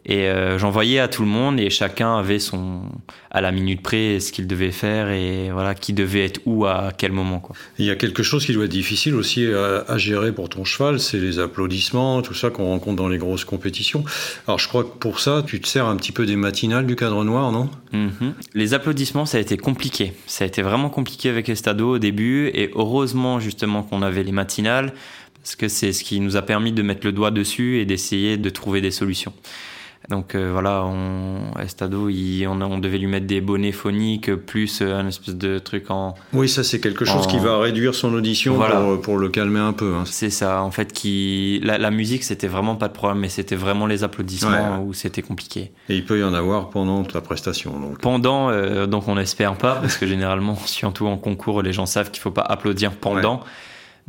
et 0.08 0.28
euh, 0.28 0.56
j'envoyais 0.56 1.00
à 1.00 1.08
tout 1.08 1.22
le 1.22 1.28
monde 1.28 1.58
et 1.58 1.68
chacun 1.68 2.16
avait 2.16 2.38
son 2.38 2.82
à 3.32 3.40
la 3.40 3.50
minute 3.50 3.82
près 3.82 4.20
ce 4.20 4.30
qu'il 4.30 4.46
devait 4.46 4.70
faire 4.70 5.10
et 5.10 5.50
voilà 5.50 5.74
qui 5.74 5.92
devait 5.92 6.24
être 6.24 6.40
où 6.46 6.64
à 6.64 6.92
quel 6.96 7.10
moment 7.10 7.40
quoi. 7.40 7.56
Il 7.78 7.86
y 7.86 7.90
a 7.90 7.96
quelque 7.96 8.22
chose 8.22 8.46
qui 8.46 8.52
doit 8.52 8.66
être 8.66 8.70
difficile 8.70 9.16
aussi 9.16 9.44
à, 9.46 9.98
gérer 9.98 10.32
pour 10.32 10.48
ton 10.48 10.64
cheval, 10.64 11.00
c'est 11.00 11.18
les 11.18 11.40
applaudissements, 11.40 12.22
tout 12.22 12.34
ça 12.34 12.50
qu'on 12.50 12.66
rencontre 12.66 12.96
dans 12.96 13.08
les 13.08 13.18
grosses 13.18 13.44
compétitions. 13.44 14.04
Alors 14.46 14.60
je 14.60 14.68
crois 14.68 14.84
que 14.84 14.96
pour 14.96 15.18
ça, 15.18 15.42
tu 15.44 15.60
te 15.60 15.66
sers 15.66 15.86
un 15.86 15.96
petit 15.96 16.12
peu 16.12 16.24
des 16.24 16.36
matinales 16.36 16.86
du 16.86 16.94
cadre 16.94 17.24
noir, 17.24 17.50
non? 17.50 17.68
Mhm. 17.92 18.34
Les 18.54 18.74
applaudissements, 18.74 19.26
ça 19.26 19.38
a 19.38 19.40
été 19.40 19.56
compliqué. 19.56 20.12
Ça 20.26 20.44
a 20.44 20.46
été 20.46 20.62
vraiment 20.62 20.88
compliqué 20.88 21.28
avec 21.28 21.48
Estado 21.48 21.94
au 21.94 21.98
début 21.98 22.48
et 22.54 22.70
heureusement 22.76 23.40
justement 23.40 23.82
qu'on 23.82 24.02
avait 24.02 24.22
les 24.22 24.32
matinales 24.32 24.92
parce 25.42 25.56
que 25.56 25.68
c'est 25.68 25.92
ce 25.92 26.04
qui 26.04 26.20
nous 26.20 26.36
a 26.36 26.42
permis 26.42 26.72
de 26.72 26.82
mettre 26.82 27.06
le 27.06 27.12
doigt 27.12 27.30
dessus 27.30 27.78
et 27.78 27.84
d'essayer 27.84 28.36
de 28.36 28.50
trouver 28.50 28.80
des 28.80 28.90
solutions. 28.90 29.32
Donc 30.08 30.34
euh, 30.34 30.50
voilà, 30.52 30.84
on, 30.84 31.58
Estado, 31.60 32.08
il, 32.08 32.46
on, 32.46 32.60
on, 32.60 32.78
devait 32.78 32.98
lui 32.98 33.08
mettre 33.08 33.26
des 33.26 33.40
bonnets 33.40 33.72
phoniques 33.72 34.32
plus 34.34 34.80
euh, 34.80 34.94
un 34.94 35.08
espèce 35.08 35.34
de 35.34 35.58
truc 35.58 35.90
en. 35.90 36.14
Oui, 36.32 36.48
ça 36.48 36.62
c'est 36.62 36.80
quelque 36.80 37.04
chose 37.04 37.26
en... 37.26 37.28
qui 37.28 37.38
va 37.38 37.58
réduire 37.58 37.94
son 37.94 38.14
audition 38.14 38.54
voilà. 38.54 38.80
pour, 38.80 39.00
pour, 39.00 39.18
le 39.18 39.28
calmer 39.28 39.58
un 39.58 39.72
peu. 39.72 39.94
Hein. 39.94 40.04
C'est 40.06 40.30
ça, 40.30 40.62
en 40.62 40.70
fait, 40.70 40.92
qui 40.92 41.60
la, 41.64 41.78
la 41.78 41.90
musique 41.90 42.22
c'était 42.22 42.46
vraiment 42.46 42.76
pas 42.76 42.88
de 42.88 42.92
problème, 42.92 43.20
mais 43.20 43.28
c'était 43.28 43.56
vraiment 43.56 43.86
les 43.86 44.04
applaudissements 44.04 44.78
ouais. 44.78 44.84
où 44.84 44.92
c'était 44.94 45.22
compliqué. 45.22 45.72
Et 45.88 45.96
il 45.96 46.04
peut 46.04 46.20
y 46.20 46.24
en 46.24 46.34
avoir 46.34 46.70
pendant 46.70 47.02
la 47.12 47.20
prestation. 47.20 47.78
Donc. 47.78 48.00
Pendant, 48.00 48.50
euh, 48.50 48.86
donc 48.86 49.08
on 49.08 49.18
espère 49.18 49.56
pas, 49.56 49.76
parce 49.76 49.96
que 49.96 50.06
généralement, 50.06 50.56
surtout 50.66 51.06
en 51.06 51.16
concours, 51.16 51.62
les 51.62 51.72
gens 51.72 51.86
savent 51.86 52.10
qu'il 52.10 52.22
faut 52.22 52.30
pas 52.30 52.42
applaudir 52.42 52.92
pendant. 52.92 53.36
Ouais. 53.36 53.44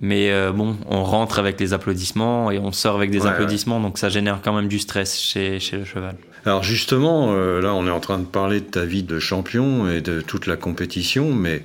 Mais 0.01 0.31
euh, 0.31 0.51
bon, 0.51 0.77
on 0.87 1.03
rentre 1.03 1.39
avec 1.39 1.59
les 1.59 1.73
applaudissements 1.73 2.51
et 2.51 2.59
on 2.59 2.71
sort 2.71 2.95
avec 2.95 3.09
des 3.09 3.21
ouais, 3.21 3.29
applaudissements, 3.29 3.77
ouais. 3.77 3.83
donc 3.83 3.97
ça 3.97 4.09
génère 4.09 4.41
quand 4.43 4.53
même 4.53 4.67
du 4.67 4.77
stress 4.77 5.19
chez, 5.19 5.59
chez 5.59 5.77
le 5.77 5.85
cheval. 5.85 6.15
Alors 6.45 6.63
justement, 6.63 7.29
euh, 7.31 7.61
là 7.61 7.73
on 7.73 7.87
est 7.87 7.91
en 7.91 7.99
train 7.99 8.19
de 8.19 8.25
parler 8.25 8.61
de 8.61 8.65
ta 8.65 8.85
vie 8.85 9.01
de 9.03 9.17
champion 9.17 9.89
et 9.89 10.01
de 10.01 10.21
toute 10.21 10.45
la 10.45 10.55
compétition, 10.55 11.33
mais 11.33 11.63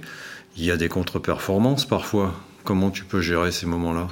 il 0.57 0.65
y 0.65 0.71
a 0.71 0.77
des 0.77 0.89
contre-performances 0.89 1.85
parfois. 1.85 2.35
Comment 2.65 2.91
tu 2.91 3.05
peux 3.05 3.21
gérer 3.21 3.53
ces 3.53 3.67
moments-là? 3.67 4.09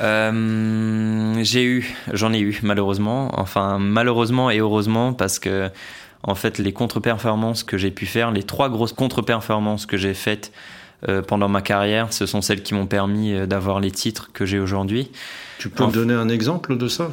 Euh, 0.00 1.42
J'ai 1.42 1.64
eu, 1.64 1.94
j'en 2.12 2.32
ai 2.32 2.40
eu 2.40 2.58
malheureusement. 2.62 3.30
Enfin 3.40 3.78
malheureusement 3.78 4.50
et 4.50 4.58
heureusement 4.58 5.14
parce 5.14 5.38
que 5.38 5.70
en 6.22 6.34
fait 6.34 6.58
les 6.58 6.72
contre-performances 6.72 7.64
que 7.64 7.78
j'ai 7.78 7.90
pu 7.90 8.04
faire, 8.04 8.32
les 8.32 8.42
trois 8.42 8.68
grosses 8.68 8.92
contre-performances 8.92 9.86
que 9.86 9.96
j'ai 9.96 10.14
faites 10.14 10.52
pendant 11.26 11.48
ma 11.48 11.62
carrière, 11.62 12.12
ce 12.12 12.26
sont 12.26 12.42
celles 12.42 12.62
qui 12.62 12.74
m'ont 12.74 12.86
permis 12.86 13.34
euh, 13.34 13.46
d'avoir 13.46 13.80
les 13.80 13.90
titres 13.90 14.30
que 14.32 14.46
j'ai 14.46 14.58
aujourd'hui. 14.58 15.10
Tu 15.58 15.68
peux 15.68 15.86
me 15.86 15.92
donner 15.92 16.14
un 16.14 16.28
exemple 16.28 16.76
de 16.76 16.88
ça? 16.88 17.10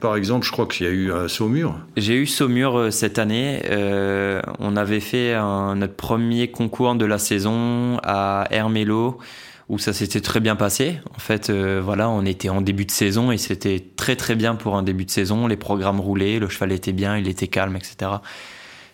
Par 0.00 0.14
exemple, 0.14 0.46
je 0.46 0.52
crois 0.52 0.66
qu'il 0.66 0.86
y 0.86 0.88
a 0.88 0.92
eu 0.92 1.10
euh, 1.10 1.26
Saumur. 1.26 1.74
J'ai 1.96 2.14
eu 2.14 2.26
Saumur 2.26 2.92
cette 2.92 3.18
année. 3.18 3.62
Euh, 3.70 4.40
on 4.60 4.76
avait 4.76 5.00
fait 5.00 5.34
un, 5.34 5.74
notre 5.74 5.94
premier 5.94 6.48
concours 6.48 6.94
de 6.94 7.04
la 7.04 7.18
saison 7.18 7.98
à 8.04 8.46
Hermélo 8.50 9.18
où 9.68 9.78
ça 9.78 9.92
s'était 9.92 10.20
très 10.20 10.40
bien 10.40 10.56
passé. 10.56 11.00
En 11.14 11.18
fait, 11.18 11.50
euh, 11.50 11.80
voilà, 11.84 12.08
on 12.08 12.24
était 12.24 12.48
en 12.48 12.60
début 12.60 12.86
de 12.86 12.90
saison 12.90 13.32
et 13.32 13.36
c'était 13.36 13.84
très 13.96 14.16
très 14.16 14.34
bien 14.34 14.54
pour 14.54 14.76
un 14.76 14.82
début 14.82 15.04
de 15.04 15.10
saison. 15.10 15.46
Les 15.46 15.56
programmes 15.56 16.00
roulaient, 16.00 16.38
le 16.38 16.48
cheval 16.48 16.72
était 16.72 16.92
bien, 16.92 17.18
il 17.18 17.28
était 17.28 17.48
calme, 17.48 17.76
etc. 17.76 18.12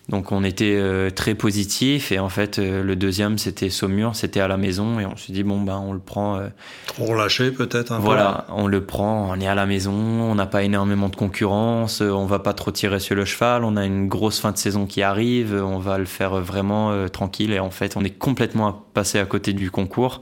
Donc 0.07 0.31
on 0.31 0.43
était 0.43 0.75
euh, 0.77 1.09
très 1.09 1.33
positif 1.33 2.11
et 2.11 2.19
en 2.19 2.29
fait 2.29 2.59
euh, 2.59 2.83
le 2.83 2.95
deuxième 2.95 3.39
c'était 3.39 3.71
Saumur, 3.71 4.15
c'était 4.15 4.39
à 4.39 4.47
la 4.47 4.55
maison 4.55 4.99
et 4.99 5.05
on 5.07 5.15
s'est 5.17 5.33
dit 5.33 5.41
bon 5.43 5.59
ben 5.61 5.81
on 5.83 5.93
le 5.93 5.99
prend. 5.99 6.37
Euh, 6.37 6.49
Trop 6.85 7.05
relâché 7.05 7.49
peut-être 7.49 7.91
un 7.91 7.97
Voilà, 7.97 8.45
peu. 8.47 8.53
on 8.55 8.67
le 8.67 8.85
prend, 8.85 9.31
on 9.31 9.39
est 9.39 9.47
à 9.47 9.55
la 9.55 9.65
maison, 9.65 9.93
on 9.93 10.35
n'a 10.35 10.45
pas 10.45 10.61
énormément 10.61 11.09
de 11.09 11.15
concurrence, 11.15 12.01
on 12.01 12.25
va 12.27 12.37
pas 12.37 12.53
trop 12.53 12.69
tirer 12.69 12.99
sur 12.99 13.15
le 13.15 13.25
cheval, 13.25 13.63
on 13.63 13.75
a 13.77 13.85
une 13.85 14.07
grosse 14.07 14.39
fin 14.39 14.51
de 14.51 14.57
saison 14.57 14.85
qui 14.85 15.01
arrive, 15.01 15.55
on 15.55 15.79
va 15.79 15.97
le 15.97 16.05
faire 16.05 16.35
vraiment 16.39 17.09
tranquille 17.09 17.51
et 17.51 17.59
en 17.59 17.71
fait 17.71 17.97
on 17.97 18.03
est 18.03 18.15
complètement 18.15 18.85
passé 18.93 19.17
à 19.17 19.25
côté 19.25 19.53
du 19.53 19.71
concours. 19.71 20.21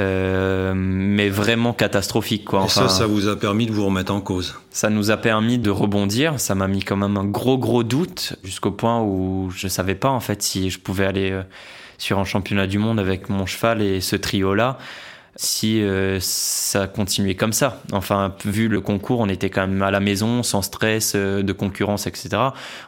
Euh, 0.00 0.72
mais 0.74 1.28
vraiment 1.28 1.72
catastrophique. 1.72 2.44
Quoi. 2.44 2.60
Enfin, 2.60 2.86
Et 2.86 2.88
ça, 2.88 2.94
ça 2.94 3.06
vous 3.06 3.28
a 3.28 3.38
permis 3.38 3.66
de 3.66 3.72
vous 3.72 3.86
remettre 3.86 4.12
en 4.12 4.20
cause 4.20 4.56
Ça 4.70 4.90
nous 4.90 5.10
a 5.10 5.16
permis 5.16 5.58
de 5.58 5.70
rebondir. 5.70 6.40
Ça 6.40 6.54
m'a 6.54 6.66
mis 6.66 6.82
quand 6.82 6.96
même 6.96 7.16
un 7.16 7.24
gros, 7.24 7.56
gros 7.56 7.84
doute 7.84 8.34
jusqu'au 8.42 8.72
point 8.72 9.00
où 9.00 9.50
je 9.54 9.68
savais 9.68 9.94
pas 9.94 10.10
en 10.10 10.20
fait 10.20 10.42
si 10.42 10.70
je 10.70 10.80
pouvais 10.80 11.06
aller 11.06 11.30
euh, 11.30 11.42
sur 11.98 12.18
un 12.18 12.24
championnat 12.24 12.66
du 12.66 12.78
monde 12.78 12.98
avec 12.98 13.28
mon 13.28 13.46
cheval 13.46 13.80
et 13.80 14.00
ce 14.00 14.16
trio-là 14.16 14.78
si 15.36 15.82
euh, 15.82 16.18
ça 16.20 16.86
continuait 16.86 17.34
comme 17.34 17.52
ça. 17.52 17.82
Enfin, 17.92 18.34
vu 18.44 18.68
le 18.68 18.80
concours, 18.80 19.20
on 19.20 19.28
était 19.28 19.50
quand 19.50 19.66
même 19.66 19.82
à 19.82 19.90
la 19.90 20.00
maison, 20.00 20.42
sans 20.42 20.62
stress 20.62 21.12
euh, 21.14 21.42
de 21.42 21.52
concurrence, 21.52 22.06
etc. 22.06 22.30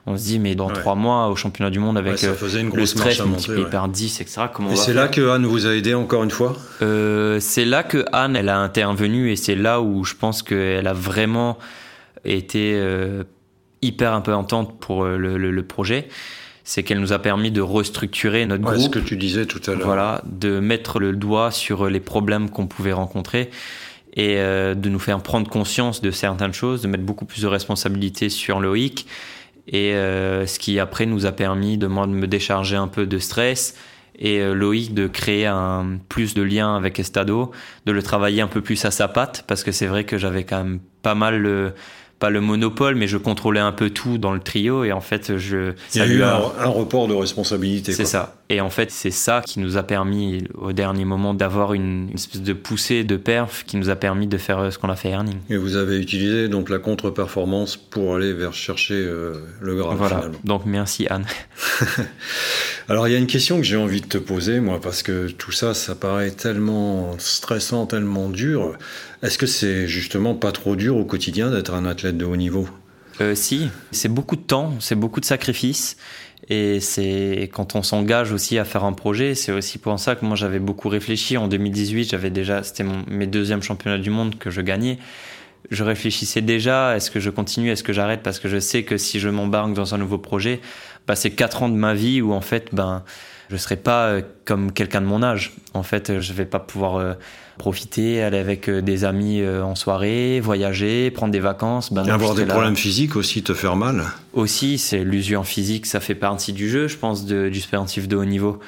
On 0.07 0.17
se 0.17 0.25
dit, 0.25 0.39
mais 0.39 0.55
dans 0.55 0.69
ouais. 0.69 0.73
trois 0.73 0.95
mois, 0.95 1.29
au 1.29 1.37
championnat 1.37 1.71
du 1.71 1.79
monde, 1.79 1.99
avec 1.99 2.15
ouais, 2.15 2.29
euh, 2.29 2.71
le 2.75 2.87
stress 2.87 3.21
multiplié 3.21 3.65
ouais. 3.65 3.71
par 3.71 3.89
10, 3.89 4.23
etc., 4.23 4.43
comment 4.53 4.71
Et 4.71 4.77
c'est 4.77 4.95
là 4.95 5.09
que 5.09 5.29
Anne 5.29 5.45
vous 5.45 5.67
a 5.67 5.75
aidé 5.75 5.93
encore 5.93 6.25
une 6.25 6.31
fois? 6.31 6.57
Euh, 6.81 7.39
C'est 7.41 7.67
là 7.67 7.83
que 7.83 8.05
Anne, 8.13 8.35
elle 8.35 8.49
a 8.49 8.59
intervenu 8.59 9.31
et 9.31 9.37
c'est 9.37 9.55
là 9.55 9.83
où 9.83 10.05
je 10.05 10.15
pense 10.15 10.43
qu'elle 10.43 10.87
a 10.87 10.95
vraiment 10.95 11.59
été 12.25 12.81
hyper 13.83 14.13
importante 14.13 14.81
pour 14.81 15.05
le, 15.05 15.37
le, 15.39 15.51
le 15.51 15.63
projet 15.63 16.09
c'est 16.69 16.83
qu'elle 16.83 17.01
nous 17.01 17.15
a 17.15 17.19
permis 17.19 17.51
de 17.51 17.63
restructurer 17.63 18.45
notre 18.45 18.63
ouais, 18.65 18.77
groupe. 18.77 18.95
ce 18.95 19.01
que 19.01 19.03
tu 19.03 19.17
disais 19.17 19.47
tout 19.47 19.63
à 19.71 19.75
l'heure. 19.75 19.87
Voilà, 19.87 20.23
de 20.27 20.61
mettre 20.61 21.01
le 21.01 21.15
doigt 21.15 21.51
sur 21.51 21.89
les 21.89 21.99
problèmes 21.99 22.51
qu'on 22.51 22.67
pouvait 22.67 22.93
rencontrer 22.93 23.49
et 24.13 24.35
euh, 24.37 24.75
de 24.75 24.91
nous 24.91 24.99
faire 24.99 25.19
prendre 25.23 25.49
conscience 25.49 26.03
de 26.03 26.11
certaines 26.11 26.53
choses, 26.53 26.83
de 26.83 26.89
mettre 26.89 27.05
beaucoup 27.05 27.25
plus 27.25 27.41
de 27.41 27.47
responsabilités 27.47 28.29
sur 28.29 28.61
Loïc 28.61 29.07
et 29.67 29.95
euh, 29.95 30.47
ce 30.47 30.59
qui 30.59 30.79
après 30.79 31.07
nous 31.07 31.25
a 31.25 31.33
permis 31.33 31.79
de 31.79 31.87
moi 31.87 32.07
de 32.07 32.13
me 32.13 32.27
décharger 32.27 32.77
un 32.77 32.89
peu 32.89 33.07
de 33.07 33.19
stress 33.19 33.75
et 34.19 34.41
euh, 34.41 34.53
Loïc 34.53 34.93
de 34.93 35.07
créer 35.07 35.47
un 35.47 35.99
plus 36.11 36.35
de 36.35 36.43
lien 36.43 36.77
avec 36.77 37.01
Estado, 37.01 37.51
de 37.87 37.93
le 37.93 38.03
travailler 38.03 38.43
un 38.43 38.47
peu 38.47 38.61
plus 38.61 38.85
à 38.85 38.91
sa 38.91 39.09
patte 39.09 39.43
parce 39.47 39.65
que 39.65 39.73
c'est 39.73 39.87
vrai 39.87 40.05
que 40.05 40.19
j'avais 40.19 40.45
quand 40.45 40.65
même 40.65 40.81
pas 41.01 41.15
mal 41.15 41.39
le 41.41 41.73
pas 42.19 42.31
le 42.31 42.41
monopole, 42.41 42.95
mais 42.95 43.07
je 43.07 43.17
contrôlais 43.17 43.61
un 43.61 43.73
peu 43.73 43.91
tout 43.91 44.19
dans 44.19 44.33
le 44.33 44.41
trio 44.41 44.85
et 44.85 44.93
en 44.93 45.01
fait, 45.01 45.37
je. 45.37 45.75
Il 45.95 45.99
y 45.99 46.01
a 46.01 46.07
eu 46.07 46.23
un, 46.23 46.41
un, 46.59 46.69
report 46.69 47.09
de 47.09 47.15
responsabilité. 47.15 47.93
C'est 47.93 48.05
ça. 48.05 48.38
Et 48.51 48.61
en 48.61 48.71
fait, 48.71 48.91
c'est 48.91 49.11
ça 49.11 49.43
qui 49.45 49.61
nous 49.61 49.77
a 49.77 49.83
permis 49.83 50.45
au 50.55 50.73
dernier 50.73 51.05
moment 51.05 51.35
d'avoir 51.35 51.75
une, 51.75 52.11
espèce 52.15 52.41
de 52.41 52.53
poussée 52.55 53.05
de 53.05 53.17
perf 53.17 53.65
qui 53.67 53.77
nous 53.77 53.91
a 53.91 53.97
permis 53.97 54.27
de 54.27 54.39
faire 54.39 54.73
ce 54.73 54.79
qu'on 54.79 54.89
a 54.89 54.97
fait 54.97 55.11
Herning. 55.11 55.39
Et 55.51 55.59
vous 55.59 55.77
avez 55.77 55.99
utilisé 55.99 56.49
donc 56.49 56.71
la 56.71 56.79
contre-performance 56.79 57.77
pour 57.77 58.17
aller 58.17 58.33
vers 58.33 58.55
chercher 58.55 58.95
euh, 58.95 59.35
le 59.61 59.77
Graal. 59.77 59.97
Voilà. 59.97 60.17
Finalement. 60.17 60.39
Donc 60.45 60.63
merci 60.65 61.07
Anne. 61.11 61.27
Alors 62.89 63.07
il 63.07 63.13
y 63.13 63.15
a 63.15 63.19
une 63.19 63.27
question 63.27 63.59
que 63.59 63.65
j'ai 63.65 63.77
envie 63.77 64.01
de 64.01 64.07
te 64.07 64.19
poser, 64.19 64.61
moi, 64.61 64.81
parce 64.81 65.03
que 65.03 65.29
tout 65.29 65.53
ça, 65.53 65.75
ça 65.75 65.95
paraît 65.95 66.31
tellement 66.31 67.19
stressant, 67.19 67.87
tellement 67.87 68.31
dur. 68.31 68.77
Est-ce 69.23 69.37
que 69.37 69.47
c'est 69.47 69.87
justement 69.87 70.35
pas 70.35 70.53
trop 70.53 70.77
dur 70.77 70.97
au 70.97 71.05
quotidien 71.05 71.51
d'être 71.51 71.75
un 71.75 71.85
athlète 71.85 72.17
de 72.17 72.25
haut 72.25 72.37
niveau? 72.37 72.69
Euh, 73.21 73.35
Si, 73.35 73.69
c'est 73.91 74.09
beaucoup 74.09 74.37
de 74.37 74.43
temps, 74.43 74.75
c'est 74.81 74.95
beaucoup 74.95 75.21
de 75.21 75.25
sacrifices. 75.25 75.97
Et 76.51 76.81
c'est 76.81 77.51
quand 77.53 77.75
on 77.75 77.83
s'engage 77.83 78.33
aussi 78.33 78.59
à 78.59 78.65
faire 78.65 78.85
un 78.85 78.95
projet, 78.95 79.35
c'est 79.35 79.53
aussi 79.53 79.79
pour 79.79 79.99
ça 79.99 80.17
que 80.17 80.25
moi 80.25 80.35
j'avais 80.35 80.59
beaucoup 80.59 80.89
réfléchi. 80.89 81.37
En 81.37 81.47
2018, 81.47 82.11
j'avais 82.11 82.31
déjà, 82.31 82.63
c'était 82.63 82.85
mes 83.07 83.27
deuxièmes 83.27 83.63
championnats 83.63 83.99
du 83.99 84.11
monde 84.11 84.39
que 84.39 84.51
je 84.51 84.63
gagnais. 84.63 84.99
Je 85.71 85.85
réfléchissais 85.85 86.41
déjà, 86.41 86.97
est-ce 86.97 87.11
que 87.11 87.21
je 87.21 87.29
continue, 87.29 87.71
est-ce 87.71 87.83
que 87.83 87.93
j'arrête? 87.93 88.23
Parce 88.23 88.39
que 88.39 88.49
je 88.49 88.59
sais 88.59 88.85
que 88.85 88.97
si 88.97 89.21
je 89.21 89.29
m'embarque 89.29 89.75
dans 89.75 89.95
un 89.95 89.99
nouveau 89.99 90.17
projet, 90.17 90.61
bah, 91.07 91.17
c'est 91.17 91.31
quatre 91.31 91.63
ans 91.63 91.69
de 91.69 91.75
ma 91.75 91.93
vie 91.93 92.23
où 92.23 92.33
en 92.33 92.41
fait, 92.41 92.69
ben, 92.73 93.05
je 93.51 93.57
serai 93.57 93.77
pas 93.77 94.19
comme 94.45 94.73
quelqu'un 94.73 95.01
de 95.01 95.07
mon 95.07 95.23
âge. 95.23 95.53
En 95.75 95.83
fait, 95.83 96.21
je 96.21 96.33
vais 96.33 96.45
pas 96.45 96.59
pouvoir 96.59 96.97
euh, 96.97 97.15
profiter, 97.57 98.23
aller 98.23 98.39
avec 98.39 98.69
des 98.69 99.05
amis 99.05 99.41
euh, 99.41 99.63
en 99.63 99.75
soirée, 99.75 100.41
voyager, 100.41 101.11
prendre 101.11 101.33
des 101.33 101.41
vacances. 101.41 101.93
Ben, 101.93 102.07
avoir 102.09 102.35
des 102.35 102.45
là. 102.45 102.53
problèmes 102.53 102.77
physiques 102.77 103.17
aussi, 103.17 103.43
te 103.43 103.55
faire 103.55 103.77
mal. 103.77 104.05
Aussi, 104.35 104.79
c'est 104.79 105.03
l'usure 105.03 105.47
physique, 105.47 105.87
ça 105.87 106.01
fait 106.01 106.15
partie 106.15 106.53
du 106.53 106.69
jeu, 106.69 106.89
je 106.89 106.97
pense, 106.97 107.25
de, 107.25 107.49
du 107.49 107.61
sportif 107.61 108.07
de 108.07 108.17
haut 108.17 108.25
niveau. 108.25 108.59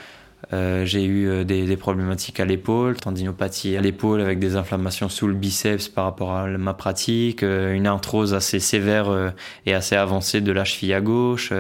Euh, 0.55 0.87
j'ai 0.87 1.05
eu 1.05 1.45
des, 1.45 1.66
des, 1.66 1.77
problématiques 1.77 2.40
à 2.40 2.47
l'épaule, 2.47 2.97
tendinopathie 2.97 3.77
à 3.77 3.83
l'épaule 3.83 4.23
avec 4.23 4.38
des 4.38 4.57
inflammations 4.57 5.11
sous 5.11 5.27
le 5.27 5.35
biceps 5.35 5.88
par 5.88 6.05
rapport 6.05 6.33
à 6.33 6.47
ma 6.49 6.73
pratique, 6.73 7.43
une 7.43 7.87
arthrose 7.87 8.33
assez 8.33 8.59
sévère 8.59 9.33
et 9.66 9.75
assez 9.75 9.97
avancée 9.97 10.40
de 10.40 10.51
la 10.51 10.64
cheville 10.64 10.95
à 10.95 11.03
gauche. 11.03 11.53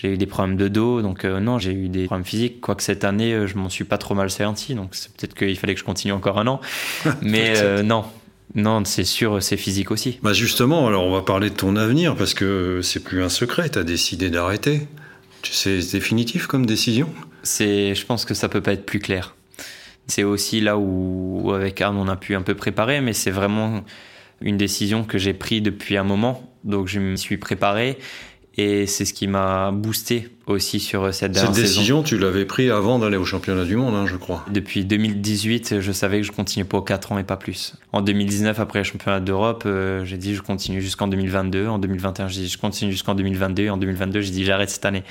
J'ai 0.00 0.14
eu 0.14 0.16
des 0.16 0.26
problèmes 0.26 0.56
de 0.56 0.68
dos, 0.68 1.02
donc 1.02 1.26
euh, 1.26 1.40
non, 1.40 1.58
j'ai 1.58 1.72
eu 1.72 1.88
des 1.90 2.06
problèmes 2.06 2.24
physiques. 2.24 2.62
Quoique 2.62 2.82
cette 2.82 3.04
année, 3.04 3.34
euh, 3.34 3.46
je 3.46 3.58
m'en 3.58 3.68
suis 3.68 3.84
pas 3.84 3.98
trop 3.98 4.14
mal 4.14 4.30
senti, 4.30 4.74
donc 4.74 4.94
c'est 4.94 5.12
peut-être 5.12 5.34
qu'il 5.34 5.58
fallait 5.58 5.74
que 5.74 5.80
je 5.80 5.84
continue 5.84 6.14
encore 6.14 6.38
un 6.38 6.46
an. 6.46 6.60
Mais 7.20 7.52
euh, 7.58 7.82
non, 7.82 8.04
non, 8.54 8.82
c'est 8.86 9.04
sûr, 9.04 9.42
c'est 9.42 9.58
physique 9.58 9.90
aussi. 9.90 10.18
Bah 10.22 10.32
justement, 10.32 10.86
alors 10.86 11.04
on 11.04 11.12
va 11.12 11.20
parler 11.20 11.50
de 11.50 11.54
ton 11.54 11.76
avenir 11.76 12.16
parce 12.16 12.32
que 12.32 12.80
c'est 12.82 13.04
plus 13.04 13.22
un 13.22 13.28
secret. 13.28 13.68
Tu 13.68 13.78
as 13.78 13.84
décidé 13.84 14.30
d'arrêter. 14.30 14.88
C'est 15.42 15.92
définitif 15.92 16.46
comme 16.46 16.64
décision? 16.64 17.10
C'est, 17.42 17.94
je 17.94 18.06
pense 18.06 18.24
que 18.24 18.32
ça 18.32 18.48
peut 18.48 18.62
pas 18.62 18.72
être 18.72 18.86
plus 18.86 19.00
clair. 19.00 19.34
C'est 20.06 20.24
aussi 20.24 20.62
là 20.62 20.78
où, 20.78 21.52
avec 21.54 21.78
Arne, 21.82 21.98
on 21.98 22.08
a 22.08 22.16
pu 22.16 22.34
un 22.34 22.42
peu 22.42 22.54
préparer, 22.54 23.02
mais 23.02 23.12
c'est 23.12 23.30
vraiment 23.30 23.84
une 24.40 24.56
décision 24.56 25.04
que 25.04 25.18
j'ai 25.18 25.34
prise 25.34 25.62
depuis 25.62 25.98
un 25.98 26.04
moment. 26.04 26.50
Donc 26.64 26.88
je 26.88 27.00
me 27.00 27.16
suis 27.16 27.36
préparé 27.36 27.98
et 28.56 28.86
c'est 28.86 29.04
ce 29.04 29.14
qui 29.14 29.28
m'a 29.28 29.70
boosté 29.70 30.28
aussi 30.46 30.80
sur 30.80 31.14
cette 31.14 31.32
dernière 31.32 31.54
Cette 31.54 31.62
décision, 31.62 31.98
saison. 31.98 32.02
tu 32.02 32.18
l'avais 32.18 32.44
pris 32.44 32.68
avant 32.68 32.98
d'aller 32.98 33.16
au 33.16 33.24
championnat 33.24 33.64
du 33.64 33.76
monde, 33.76 33.94
hein, 33.94 34.06
je 34.06 34.16
crois. 34.16 34.44
Depuis 34.50 34.84
2018, 34.84 35.80
je 35.80 35.92
savais 35.92 36.20
que 36.20 36.26
je 36.26 36.32
continuais 36.32 36.66
pour 36.66 36.84
4 36.84 37.12
ans 37.12 37.18
et 37.18 37.22
pas 37.22 37.36
plus. 37.36 37.74
En 37.92 38.02
2019, 38.02 38.58
après 38.58 38.80
le 38.80 38.84
championnat 38.84 39.20
d'Europe, 39.20 39.62
euh, 39.66 40.04
j'ai 40.04 40.16
dit 40.16 40.34
je 40.34 40.42
continue 40.42 40.82
jusqu'en 40.82 41.06
2022. 41.06 41.68
En 41.68 41.78
2021, 41.78 42.28
j'ai 42.28 42.42
dit 42.42 42.48
je 42.48 42.58
continue 42.58 42.90
jusqu'en 42.90 43.14
2022. 43.14 43.62
Et 43.62 43.70
en 43.70 43.76
2022, 43.76 44.20
j'ai 44.20 44.32
dit 44.32 44.44
j'arrête 44.44 44.70
cette 44.70 44.84
année. 44.84 45.04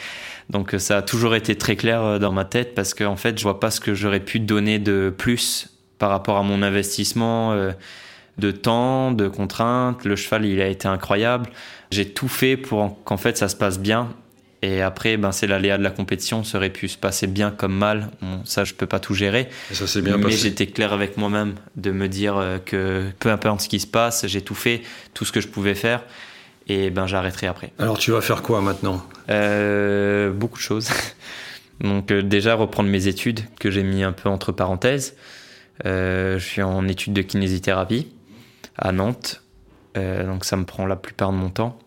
Donc 0.50 0.76
ça 0.78 0.98
a 0.98 1.02
toujours 1.02 1.34
été 1.36 1.56
très 1.56 1.78
clair 1.78 2.20
dans 2.20 2.34
ma 2.34 2.44
tête 2.44 2.76
parce 2.76 2.94
qu'en 2.94 3.16
fait, 3.16 3.38
je 3.38 3.44
vois 3.44 3.62
pas 3.62 3.72
ce 3.72 3.80
que 3.80 3.94
j'aurais 3.94 4.20
pu 4.20 4.42
donner 4.42 4.80
de 4.80 5.14
plus 5.16 5.70
par 5.98 6.10
rapport 6.10 6.38
à 6.38 6.44
mon 6.44 6.62
investissement. 6.62 7.54
Euh, 7.54 7.72
de 8.40 8.52
temps, 8.52 9.12
de 9.12 9.28
contraintes. 9.28 10.06
Le 10.06 10.16
cheval, 10.16 10.46
il 10.46 10.62
a 10.62 10.68
été 10.68 10.88
incroyable. 10.88 11.50
J'ai 11.92 12.10
tout 12.10 12.28
fait 12.28 12.58
pour 12.58 13.04
qu'en 13.04 13.18
fait 13.18 13.38
ça 13.38 13.50
se 13.50 13.56
passe 13.56 13.80
bien. 13.80 14.14
Et 14.62 14.82
après, 14.82 15.16
ben, 15.16 15.32
c'est 15.32 15.48
l'aléa 15.48 15.78
de 15.78 15.84
la 15.84 15.90
compétition. 15.90 16.44
Ça 16.44 16.58
aurait 16.58 16.70
pu 16.70 16.90
se 16.90 16.98
passer 16.98 17.28
bien 17.28 17.50
comme 17.50 17.74
mal. 17.74 18.10
ça, 18.44 18.66
je 18.66 18.74
peux 18.74 18.88
pas 18.88 19.00
tout 19.00 19.14
gérer. 19.14 19.48
Et 19.72 19.74
ça 19.74 19.88
s'est 19.88 20.02
bien 20.02 20.18
Mais 20.18 20.24
passé. 20.24 20.38
j'étais 20.38 20.68
clair 20.68 20.92
avec 20.92 21.16
moi-même 21.16 21.56
de 21.78 21.92
me 21.92 22.10
dire 22.10 22.36
euh, 22.38 22.58
que 22.58 23.06
peu 23.20 23.30
importe 23.32 23.62
ce 23.62 23.70
qui 23.70 23.80
se 23.80 23.88
passe, 23.88 24.28
j'ai 24.28 24.42
tout 24.42 24.56
fait, 24.56 24.82
tout 25.14 25.24
ce 25.24 25.32
que 25.32 25.40
je 25.40 25.48
pouvais 25.48 25.76
faire. 25.76 26.04
Et 26.68 26.90
ben, 26.90 27.08
j'arrêterai 27.08 27.48
après. 27.48 27.72
Alors, 27.80 27.98
tu 27.98 28.12
vas 28.12 28.20
faire 28.22 28.42
quoi 28.42 28.60
maintenant? 28.62 29.02
Euh, 29.30 30.30
beaucoup 30.32 30.58
de 30.58 30.64
choses. 30.64 30.90
Donc 31.82 32.12
euh, 32.12 32.22
déjà 32.22 32.56
reprendre 32.56 32.90
mes 32.90 33.08
études 33.08 33.40
que 33.60 33.72
j'ai 33.72 33.84
mis 33.84 34.04
un 34.04 34.12
peu 34.12 34.28
entre 34.28 34.52
parenthèses. 34.52 35.16
Euh, 35.86 36.38
je 36.38 36.46
suis 36.46 36.62
en 36.62 36.88
études 36.88 37.14
de 37.14 37.22
kinésithérapie 37.22 38.08
à 38.78 38.92
Nantes. 38.92 39.42
Euh, 39.98 40.26
donc 40.26 40.46
ça 40.46 40.56
me 40.56 40.66
prend 40.66 40.86
la 40.86 40.96
plupart 40.96 41.32
de 41.32 41.38
mon 41.38 41.50
temps. 41.50 41.80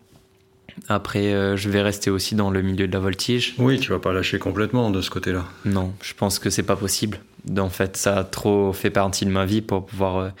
Après, 0.89 1.33
euh, 1.33 1.55
je 1.55 1.69
vais 1.69 1.81
rester 1.81 2.09
aussi 2.09 2.35
dans 2.35 2.49
le 2.49 2.61
milieu 2.61 2.87
de 2.87 2.93
la 2.93 2.99
voltige. 2.99 3.55
Oui, 3.57 3.79
tu 3.79 3.91
vas 3.91 3.99
pas 3.99 4.13
lâcher 4.13 4.39
complètement 4.39 4.89
de 4.89 5.01
ce 5.01 5.09
côté-là. 5.09 5.45
Non, 5.65 5.93
je 6.01 6.13
pense 6.13 6.39
que 6.39 6.49
c'est 6.49 6.63
pas 6.63 6.75
possible. 6.75 7.19
En 7.57 7.69
fait, 7.69 7.97
ça 7.97 8.17
a 8.17 8.23
trop 8.23 8.73
fait 8.73 8.89
partie 8.89 9.25
de 9.25 9.31
ma 9.31 9.45
vie 9.45 9.61
pour 9.61 9.85
pouvoir 9.85 10.31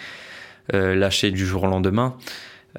euh, 0.73 0.95
lâcher 0.95 1.31
du 1.31 1.45
jour 1.45 1.63
au 1.63 1.67
lendemain. 1.67 2.15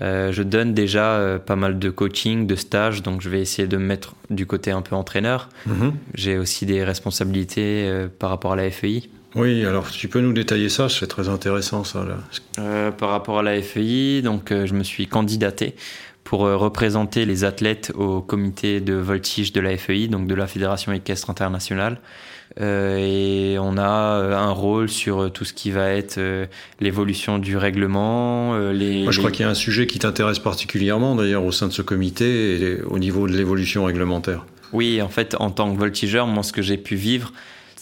Euh, 0.03 0.33
je 0.33 0.43
donne 0.43 0.75
déjà 0.75 1.39
pas 1.47 1.55
mal 1.55 1.79
de 1.79 1.91
coaching, 1.91 2.47
de 2.47 2.57
stages, 2.57 3.03
donc 3.03 3.21
je 3.21 3.29
vais 3.29 3.41
essayer 3.41 3.69
de 3.69 3.77
me 3.77 3.85
mettre 3.85 4.15
du 4.31 4.45
côté 4.47 4.71
un 4.73 4.83
peu 4.83 4.97
entraîneur. 4.97 5.49
Mhm. 5.67 5.93
J'ai 6.15 6.37
aussi 6.37 6.67
des 6.67 6.83
responsabilités 6.83 8.07
par 8.19 8.31
rapport 8.31 8.55
à 8.55 8.57
la 8.57 8.71
FEI. 8.71 9.09
Oui, 9.35 9.65
alors 9.65 9.91
tu 9.91 10.09
peux 10.09 10.21
nous 10.21 10.33
détailler 10.33 10.69
ça, 10.69 10.89
c'est 10.89 11.07
très 11.07 11.29
intéressant 11.29 11.83
ça. 11.85 12.05
Là. 12.05 12.19
Euh, 12.59 12.91
par 12.93 13.11
rapport 13.11 13.41
à 13.41 13.43
la 13.43 13.61
FEI, 13.61 14.23
donc 14.23 14.53
euh, 14.53 14.67
je 14.67 14.75
me 14.75 14.85
suis 14.85 15.07
candidaté 15.07 15.75
pour 16.23 16.47
euh, 16.47 16.57
représenter 16.57 17.25
les 17.27 17.45
athlètes 17.45 17.93
au 17.97 18.21
comité 18.21 18.81
de 18.81 18.95
voltige 18.95 19.53
de 19.53 19.61
la 19.61 19.77
FEI, 19.77 20.07
donc 20.07 20.29
de 20.29 20.35
la 20.35 20.47
Fédération 20.47 20.93
équestre 20.93 21.31
internationale. 21.31 21.99
Et 22.61 23.57
on 23.59 23.77
a 23.79 24.37
un 24.37 24.51
rôle 24.51 24.89
sur 24.89 25.33
tout 25.33 25.45
ce 25.45 25.53
qui 25.53 25.73
va 25.73 25.89
être 25.89 26.21
l'évolution 26.79 27.41
du 27.41 27.57
règlement. 27.57 28.57
les, 28.71 29.03
Moi, 29.03 29.11
je 29.11 29.19
crois 29.19 29.33
qu'il 29.33 29.45
y 29.45 29.49
a 29.49 29.51
un 29.51 29.55
sujet 29.55 29.89
qui 29.89 29.99
t'intéresse 29.99 30.39
particulièrement 30.39 31.17
d'ailleurs 31.17 31.43
au 31.43 31.51
sein 31.51 31.67
de 31.67 31.73
ce 31.73 31.83
comité 31.83 32.61
et 32.61 32.83
au 32.83 33.01
niveau 33.01 33.27
de 33.27 33.33
l'évolution 33.33 33.85
réglementaire. 33.87 34.45
Oui, 34.73 35.03
en 35.03 35.09
fait, 35.09 35.35
en 35.41 35.51
tant 35.51 35.73
que 35.73 35.79
voltigeur, 35.81 36.29
moi, 36.29 36.45
ce 36.45 36.53
que 36.53 36.63
j'ai 36.63 36.77
pu 36.77 36.95
vivre, 36.95 37.33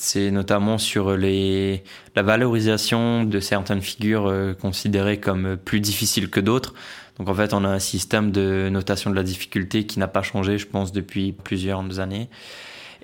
c'est 0.02 0.32
notamment 0.32 0.78
sur 0.78 1.16
les, 1.16 1.84
la 2.16 2.24
valorisation 2.24 3.22
de 3.22 3.38
certaines 3.38 3.80
figures 3.80 4.26
euh, 4.26 4.52
considérées 4.52 5.20
comme 5.20 5.56
plus 5.56 5.78
difficiles 5.78 6.28
que 6.28 6.40
d'autres. 6.40 6.74
Donc, 7.18 7.28
en 7.28 7.34
fait, 7.34 7.54
on 7.54 7.64
a 7.64 7.68
un 7.68 7.78
système 7.78 8.32
de 8.32 8.68
notation 8.68 9.10
de 9.10 9.14
la 9.14 9.22
difficulté 9.22 9.86
qui 9.86 10.00
n'a 10.00 10.08
pas 10.08 10.22
changé, 10.22 10.58
je 10.58 10.66
pense, 10.66 10.90
depuis 10.90 11.30
plusieurs 11.30 12.00
années 12.00 12.28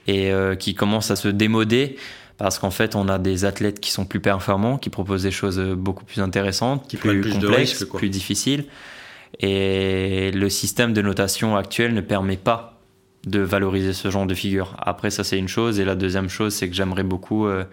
et 0.08 0.32
euh, 0.32 0.56
qui 0.56 0.74
commence 0.74 1.12
à 1.12 1.16
se 1.16 1.28
démoder 1.28 1.94
parce 2.36 2.58
qu'en 2.58 2.72
fait, 2.72 2.96
on 2.96 3.08
a 3.08 3.20
des 3.20 3.44
athlètes 3.44 3.78
qui 3.78 3.92
sont 3.92 4.04
plus 4.04 4.20
performants, 4.20 4.76
qui 4.76 4.90
proposent 4.90 5.22
des 5.22 5.30
choses 5.30 5.60
euh, 5.60 5.76
beaucoup 5.76 6.04
plus 6.04 6.20
intéressantes, 6.20 6.88
Qui 6.88 6.96
plus, 6.96 7.20
plus 7.20 7.32
complexes, 7.32 7.78
risques, 7.78 7.94
plus 7.94 8.08
difficiles. 8.08 8.64
Et 9.38 10.32
le 10.32 10.48
système 10.48 10.92
de 10.92 11.02
notation 11.02 11.56
actuel 11.56 11.94
ne 11.94 12.00
permet 12.00 12.36
pas 12.36 12.77
de 13.26 13.40
valoriser 13.40 13.92
ce 13.92 14.10
genre 14.10 14.26
de 14.26 14.34
figure. 14.34 14.76
Après, 14.78 15.10
ça, 15.10 15.24
c'est 15.24 15.38
une 15.38 15.48
chose. 15.48 15.80
Et 15.80 15.84
la 15.84 15.94
deuxième 15.94 16.28
chose, 16.28 16.54
c'est 16.54 16.68
que 16.68 16.74
j'aimerais 16.74 17.02
beaucoup 17.02 17.46
euh, 17.46 17.64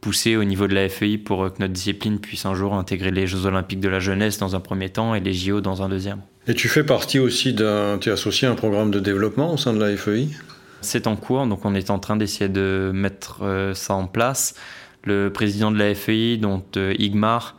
pousser 0.00 0.36
au 0.36 0.44
niveau 0.44 0.66
de 0.66 0.74
la 0.74 0.88
FEI 0.88 1.18
pour 1.18 1.44
euh, 1.44 1.50
que 1.50 1.56
notre 1.60 1.72
discipline 1.72 2.18
puisse 2.18 2.46
un 2.46 2.54
jour 2.54 2.74
intégrer 2.74 3.10
les 3.10 3.26
Jeux 3.26 3.46
Olympiques 3.46 3.80
de 3.80 3.88
la 3.88 4.00
jeunesse 4.00 4.38
dans 4.38 4.56
un 4.56 4.60
premier 4.60 4.88
temps 4.88 5.14
et 5.14 5.20
les 5.20 5.32
JO 5.32 5.60
dans 5.60 5.82
un 5.82 5.88
deuxième. 5.88 6.20
Et 6.46 6.54
tu 6.54 6.68
fais 6.68 6.84
partie 6.84 7.18
aussi 7.18 7.52
d'un. 7.52 7.98
Tu 7.98 8.08
es 8.08 8.12
associé 8.12 8.48
à 8.48 8.50
un 8.50 8.54
programme 8.54 8.90
de 8.90 9.00
développement 9.00 9.52
au 9.52 9.56
sein 9.56 9.72
de 9.72 9.80
la 9.80 9.96
FEI 9.96 10.28
C'est 10.80 11.06
en 11.06 11.16
cours, 11.16 11.46
donc 11.46 11.64
on 11.64 11.74
est 11.74 11.90
en 11.90 11.98
train 11.98 12.16
d'essayer 12.16 12.48
de 12.48 12.90
mettre 12.92 13.42
euh, 13.42 13.74
ça 13.74 13.94
en 13.94 14.06
place. 14.06 14.54
Le 15.04 15.30
président 15.30 15.70
de 15.70 15.78
la 15.78 15.94
FEI, 15.94 16.38
dont 16.38 16.64
Igmar, 16.98 17.56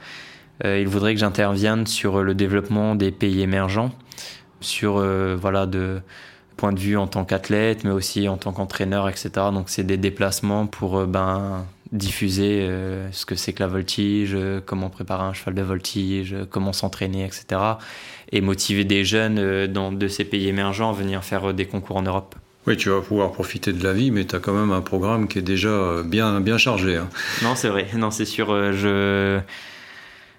il 0.63 0.87
voudrait 0.87 1.13
que 1.13 1.19
j'intervienne 1.19 1.85
sur 1.85 2.23
le 2.23 2.33
développement 2.33 2.95
des 2.95 3.11
pays 3.11 3.41
émergents, 3.41 3.93
sur 4.61 4.95
voilà 5.37 5.67
de 5.67 6.01
point 6.57 6.73
de 6.73 6.79
vue 6.79 6.97
en 6.97 7.07
tant 7.07 7.25
qu'athlète, 7.25 7.83
mais 7.83 7.91
aussi 7.91 8.27
en 8.27 8.37
tant 8.37 8.51
qu'entraîneur, 8.53 9.07
etc. 9.09 9.29
Donc 9.53 9.65
c'est 9.69 9.83
des 9.83 9.97
déplacements 9.97 10.67
pour 10.67 10.97
euh, 10.99 11.05
ben 11.05 11.65
diffuser 11.91 12.61
euh, 12.63 13.07
ce 13.11 13.25
que 13.25 13.35
c'est 13.35 13.53
que 13.53 13.61
la 13.61 13.67
voltige, 13.67 14.31
euh, 14.33 14.59
comment 14.65 14.89
préparer 14.89 15.23
un 15.23 15.33
cheval 15.33 15.53
de 15.53 15.61
voltige, 15.61 16.33
euh, 16.33 16.45
comment 16.49 16.73
s'entraîner, 16.73 17.23
etc. 17.25 17.61
Et 18.31 18.41
motiver 18.41 18.83
des 18.85 19.05
jeunes 19.05 19.37
euh, 19.39 19.67
dans, 19.67 19.91
de 19.91 20.07
ces 20.07 20.25
pays 20.25 20.47
émergents 20.47 20.89
à 20.89 20.93
venir 20.93 21.23
faire 21.23 21.49
euh, 21.49 21.53
des 21.53 21.65
concours 21.65 21.97
en 21.97 22.01
Europe. 22.01 22.35
Oui, 22.67 22.75
tu 22.75 22.89
vas 22.89 23.01
pouvoir 23.01 23.31
profiter 23.31 23.71
de 23.71 23.83
la 23.83 23.93
vie, 23.93 24.09
mais 24.09 24.25
tu 24.25 24.35
as 24.35 24.39
quand 24.39 24.53
même 24.53 24.71
un 24.71 24.81
programme 24.81 25.27
qui 25.27 25.37
est 25.37 25.43
déjà 25.43 26.01
bien, 26.03 26.41
bien 26.41 26.57
chargé. 26.57 26.95
hein. 26.97 27.07
Non, 27.43 27.53
c'est 27.55 27.69
vrai. 27.69 27.85
Non, 27.95 28.09
c'est 28.09 28.25
sûr. 28.25 28.47
euh, 28.51 28.71
Je... 28.73 29.39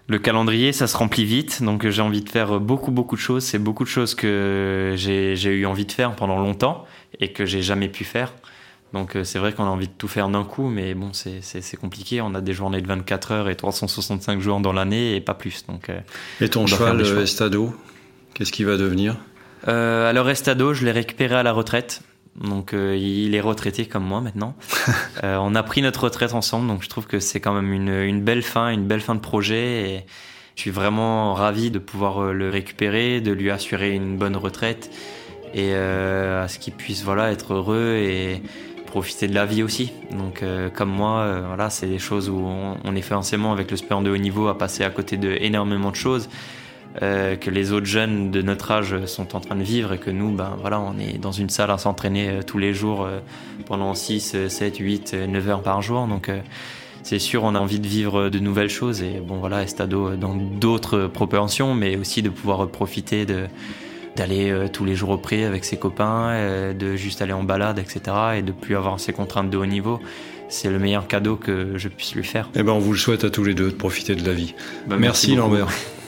Le 0.08 0.18
calendrier, 0.18 0.72
ça 0.72 0.86
se 0.86 0.96
remplit 0.96 1.24
vite. 1.24 1.62
Donc, 1.62 1.88
j'ai 1.88 2.02
envie 2.02 2.22
de 2.22 2.28
faire 2.28 2.60
beaucoup, 2.60 2.92
beaucoup 2.92 3.16
de 3.16 3.20
choses. 3.20 3.42
C'est 3.44 3.58
beaucoup 3.58 3.82
de 3.84 3.88
choses 3.88 4.14
que 4.14 4.94
j'ai 4.96 5.34
eu 5.50 5.66
envie 5.66 5.84
de 5.84 5.92
faire 5.92 6.14
pendant 6.14 6.38
longtemps 6.38 6.84
et 7.18 7.32
que 7.32 7.44
j'ai 7.44 7.62
jamais 7.62 7.88
pu 7.88 8.04
faire. 8.04 8.32
Donc, 8.92 9.16
euh, 9.16 9.24
c'est 9.24 9.40
vrai 9.40 9.52
qu'on 9.52 9.64
a 9.64 9.68
envie 9.68 9.88
de 9.88 9.92
tout 9.98 10.06
faire 10.06 10.28
d'un 10.28 10.44
coup, 10.44 10.68
mais 10.68 10.94
bon, 10.94 11.12
c'est- 11.12 11.76
compliqué. 11.76 12.20
On 12.20 12.34
a 12.36 12.40
des 12.40 12.52
journées 12.52 12.80
de 12.80 12.86
24 12.86 13.32
heures 13.32 13.48
et 13.48 13.56
365 13.56 14.40
jours 14.40 14.60
dans 14.60 14.72
l'année 14.72 15.16
et 15.16 15.20
pas 15.20 15.34
plus. 15.34 15.66
Donc, 15.66 15.88
euh, 15.90 15.98
Et 16.40 16.48
ton 16.48 16.66
cheval 16.66 17.00
euh. 17.00 17.22
Estado, 17.22 17.74
qu'est-ce 18.34 18.52
qu'il 18.52 18.66
va 18.66 18.76
devenir? 18.76 19.16
Euh, 19.66 20.08
alors 20.08 20.30
Estado, 20.30 20.72
je 20.72 20.84
l'ai 20.84 20.92
récupéré 20.92 21.34
à 21.34 21.42
la 21.42 21.52
retraite. 21.52 22.02
Donc 22.40 22.74
euh, 22.74 22.96
il 22.96 23.34
est 23.34 23.40
retraité 23.40 23.86
comme 23.86 24.04
moi 24.04 24.20
maintenant. 24.20 24.54
Euh, 25.24 25.38
on 25.40 25.54
a 25.54 25.62
pris 25.62 25.80
notre 25.80 26.04
retraite 26.04 26.34
ensemble, 26.34 26.68
donc 26.68 26.82
je 26.82 26.90
trouve 26.90 27.06
que 27.06 27.20
c'est 27.20 27.40
quand 27.40 27.54
même 27.54 27.72
une, 27.72 27.88
une 27.88 28.20
belle 28.20 28.42
fin, 28.42 28.68
une 28.68 28.86
belle 28.86 29.00
fin 29.00 29.14
de 29.14 29.20
projet. 29.20 29.90
Et 29.90 30.04
je 30.56 30.60
suis 30.60 30.70
vraiment 30.70 31.32
ravi 31.32 31.70
de 31.70 31.78
pouvoir 31.78 32.22
euh, 32.22 32.32
le 32.32 32.50
récupérer, 32.50 33.22
de 33.22 33.32
lui 33.32 33.50
assurer 33.50 33.92
une 33.92 34.18
bonne 34.18 34.36
retraite 34.36 34.90
et 35.54 35.70
euh, 35.72 36.44
à 36.44 36.48
ce 36.48 36.58
qu'il 36.58 36.74
puisse 36.74 37.02
voilà 37.02 37.32
être 37.32 37.54
heureux 37.54 37.96
et 37.96 38.42
profiter 38.84 39.26
de 39.26 39.34
la 39.34 39.46
vie 39.46 39.62
aussi. 39.62 39.90
Donc 40.12 40.44
comme 40.74 40.90
moi, 40.90 41.40
voilà, 41.46 41.70
c'est 41.70 41.86
des 41.86 41.98
choses 41.98 42.28
où 42.28 42.36
on, 42.36 42.76
on 42.84 42.94
est 42.94 43.02
forcément 43.02 43.52
avec 43.52 43.70
le 43.70 43.76
sport 43.78 44.02
de 44.02 44.10
haut 44.10 44.16
niveau 44.18 44.48
à 44.48 44.58
passer 44.58 44.84
à 44.84 44.90
côté 44.90 45.16
de 45.16 45.30
énormément 45.40 45.90
de 45.90 45.96
choses 45.96 46.28
euh, 47.02 47.36
que 47.36 47.50
les 47.50 47.72
autres 47.72 47.86
jeunes 47.86 48.30
de 48.30 48.40
notre 48.40 48.70
âge 48.70 49.04
sont 49.04 49.36
en 49.36 49.40
train 49.40 49.56
de 49.56 49.62
vivre 49.62 49.92
et 49.92 49.98
que 49.98 50.10
nous, 50.10 50.30
ben 50.30 50.56
voilà, 50.60 50.80
on 50.80 50.98
est 50.98 51.18
dans 51.18 51.32
une 51.32 51.50
salle 51.50 51.70
à 51.70 51.76
s'entraîner 51.76 52.28
euh, 52.28 52.42
tous 52.42 52.56
les 52.56 52.72
jours 52.72 53.04
euh, 53.04 53.18
pendant 53.66 53.92
6, 53.94 54.48
7, 54.48 54.78
8, 54.78 55.14
9 55.28 55.48
heures 55.48 55.62
par 55.62 55.82
jour. 55.82 56.06
Donc 56.06 56.30
c'est 57.02 57.18
sûr, 57.18 57.44
on 57.44 57.54
a 57.54 57.58
envie 57.58 57.80
de 57.80 57.86
vivre 57.86 58.30
de 58.30 58.38
nouvelles 58.38 58.70
choses 58.70 59.02
et 59.02 59.20
bon 59.20 59.36
voilà, 59.36 59.62
Estado 59.62 60.16
dans 60.16 60.34
d'autres 60.34 61.06
proportions, 61.06 61.74
mais 61.74 61.96
aussi 61.96 62.22
de 62.22 62.30
pouvoir 62.30 62.66
profiter 62.68 63.26
de 63.26 63.46
d'aller 64.16 64.68
tous 64.72 64.86
les 64.86 64.94
jours 64.94 65.10
au 65.10 65.18
pré 65.18 65.44
avec 65.44 65.62
ses 65.66 65.76
copains, 65.76 66.72
de 66.72 66.96
juste 66.96 67.20
aller 67.20 67.34
en 67.34 67.42
balade, 67.42 67.78
etc. 67.78 68.16
et 68.38 68.42
de 68.42 68.50
plus 68.50 68.74
avoir 68.74 68.98
ces 68.98 69.12
contraintes 69.12 69.50
de 69.50 69.58
haut 69.58 69.66
niveau. 69.66 70.00
C'est 70.48 70.70
le 70.70 70.78
meilleur 70.78 71.06
cadeau 71.06 71.36
que 71.36 71.76
je 71.76 71.88
puisse 71.88 72.14
lui 72.14 72.24
faire. 72.24 72.48
Eh 72.54 72.62
ben, 72.62 72.72
on 72.72 72.78
vous 72.78 72.92
le 72.92 72.98
souhaite 72.98 73.24
à 73.24 73.30
tous 73.30 73.44
les 73.44 73.52
deux 73.52 73.70
de 73.70 73.74
profiter 73.74 74.14
de 74.14 74.26
la 74.26 74.32
vie. 74.32 74.54
Ben, 74.86 74.96
Merci. 74.96 75.34
Lambert. 75.34 75.68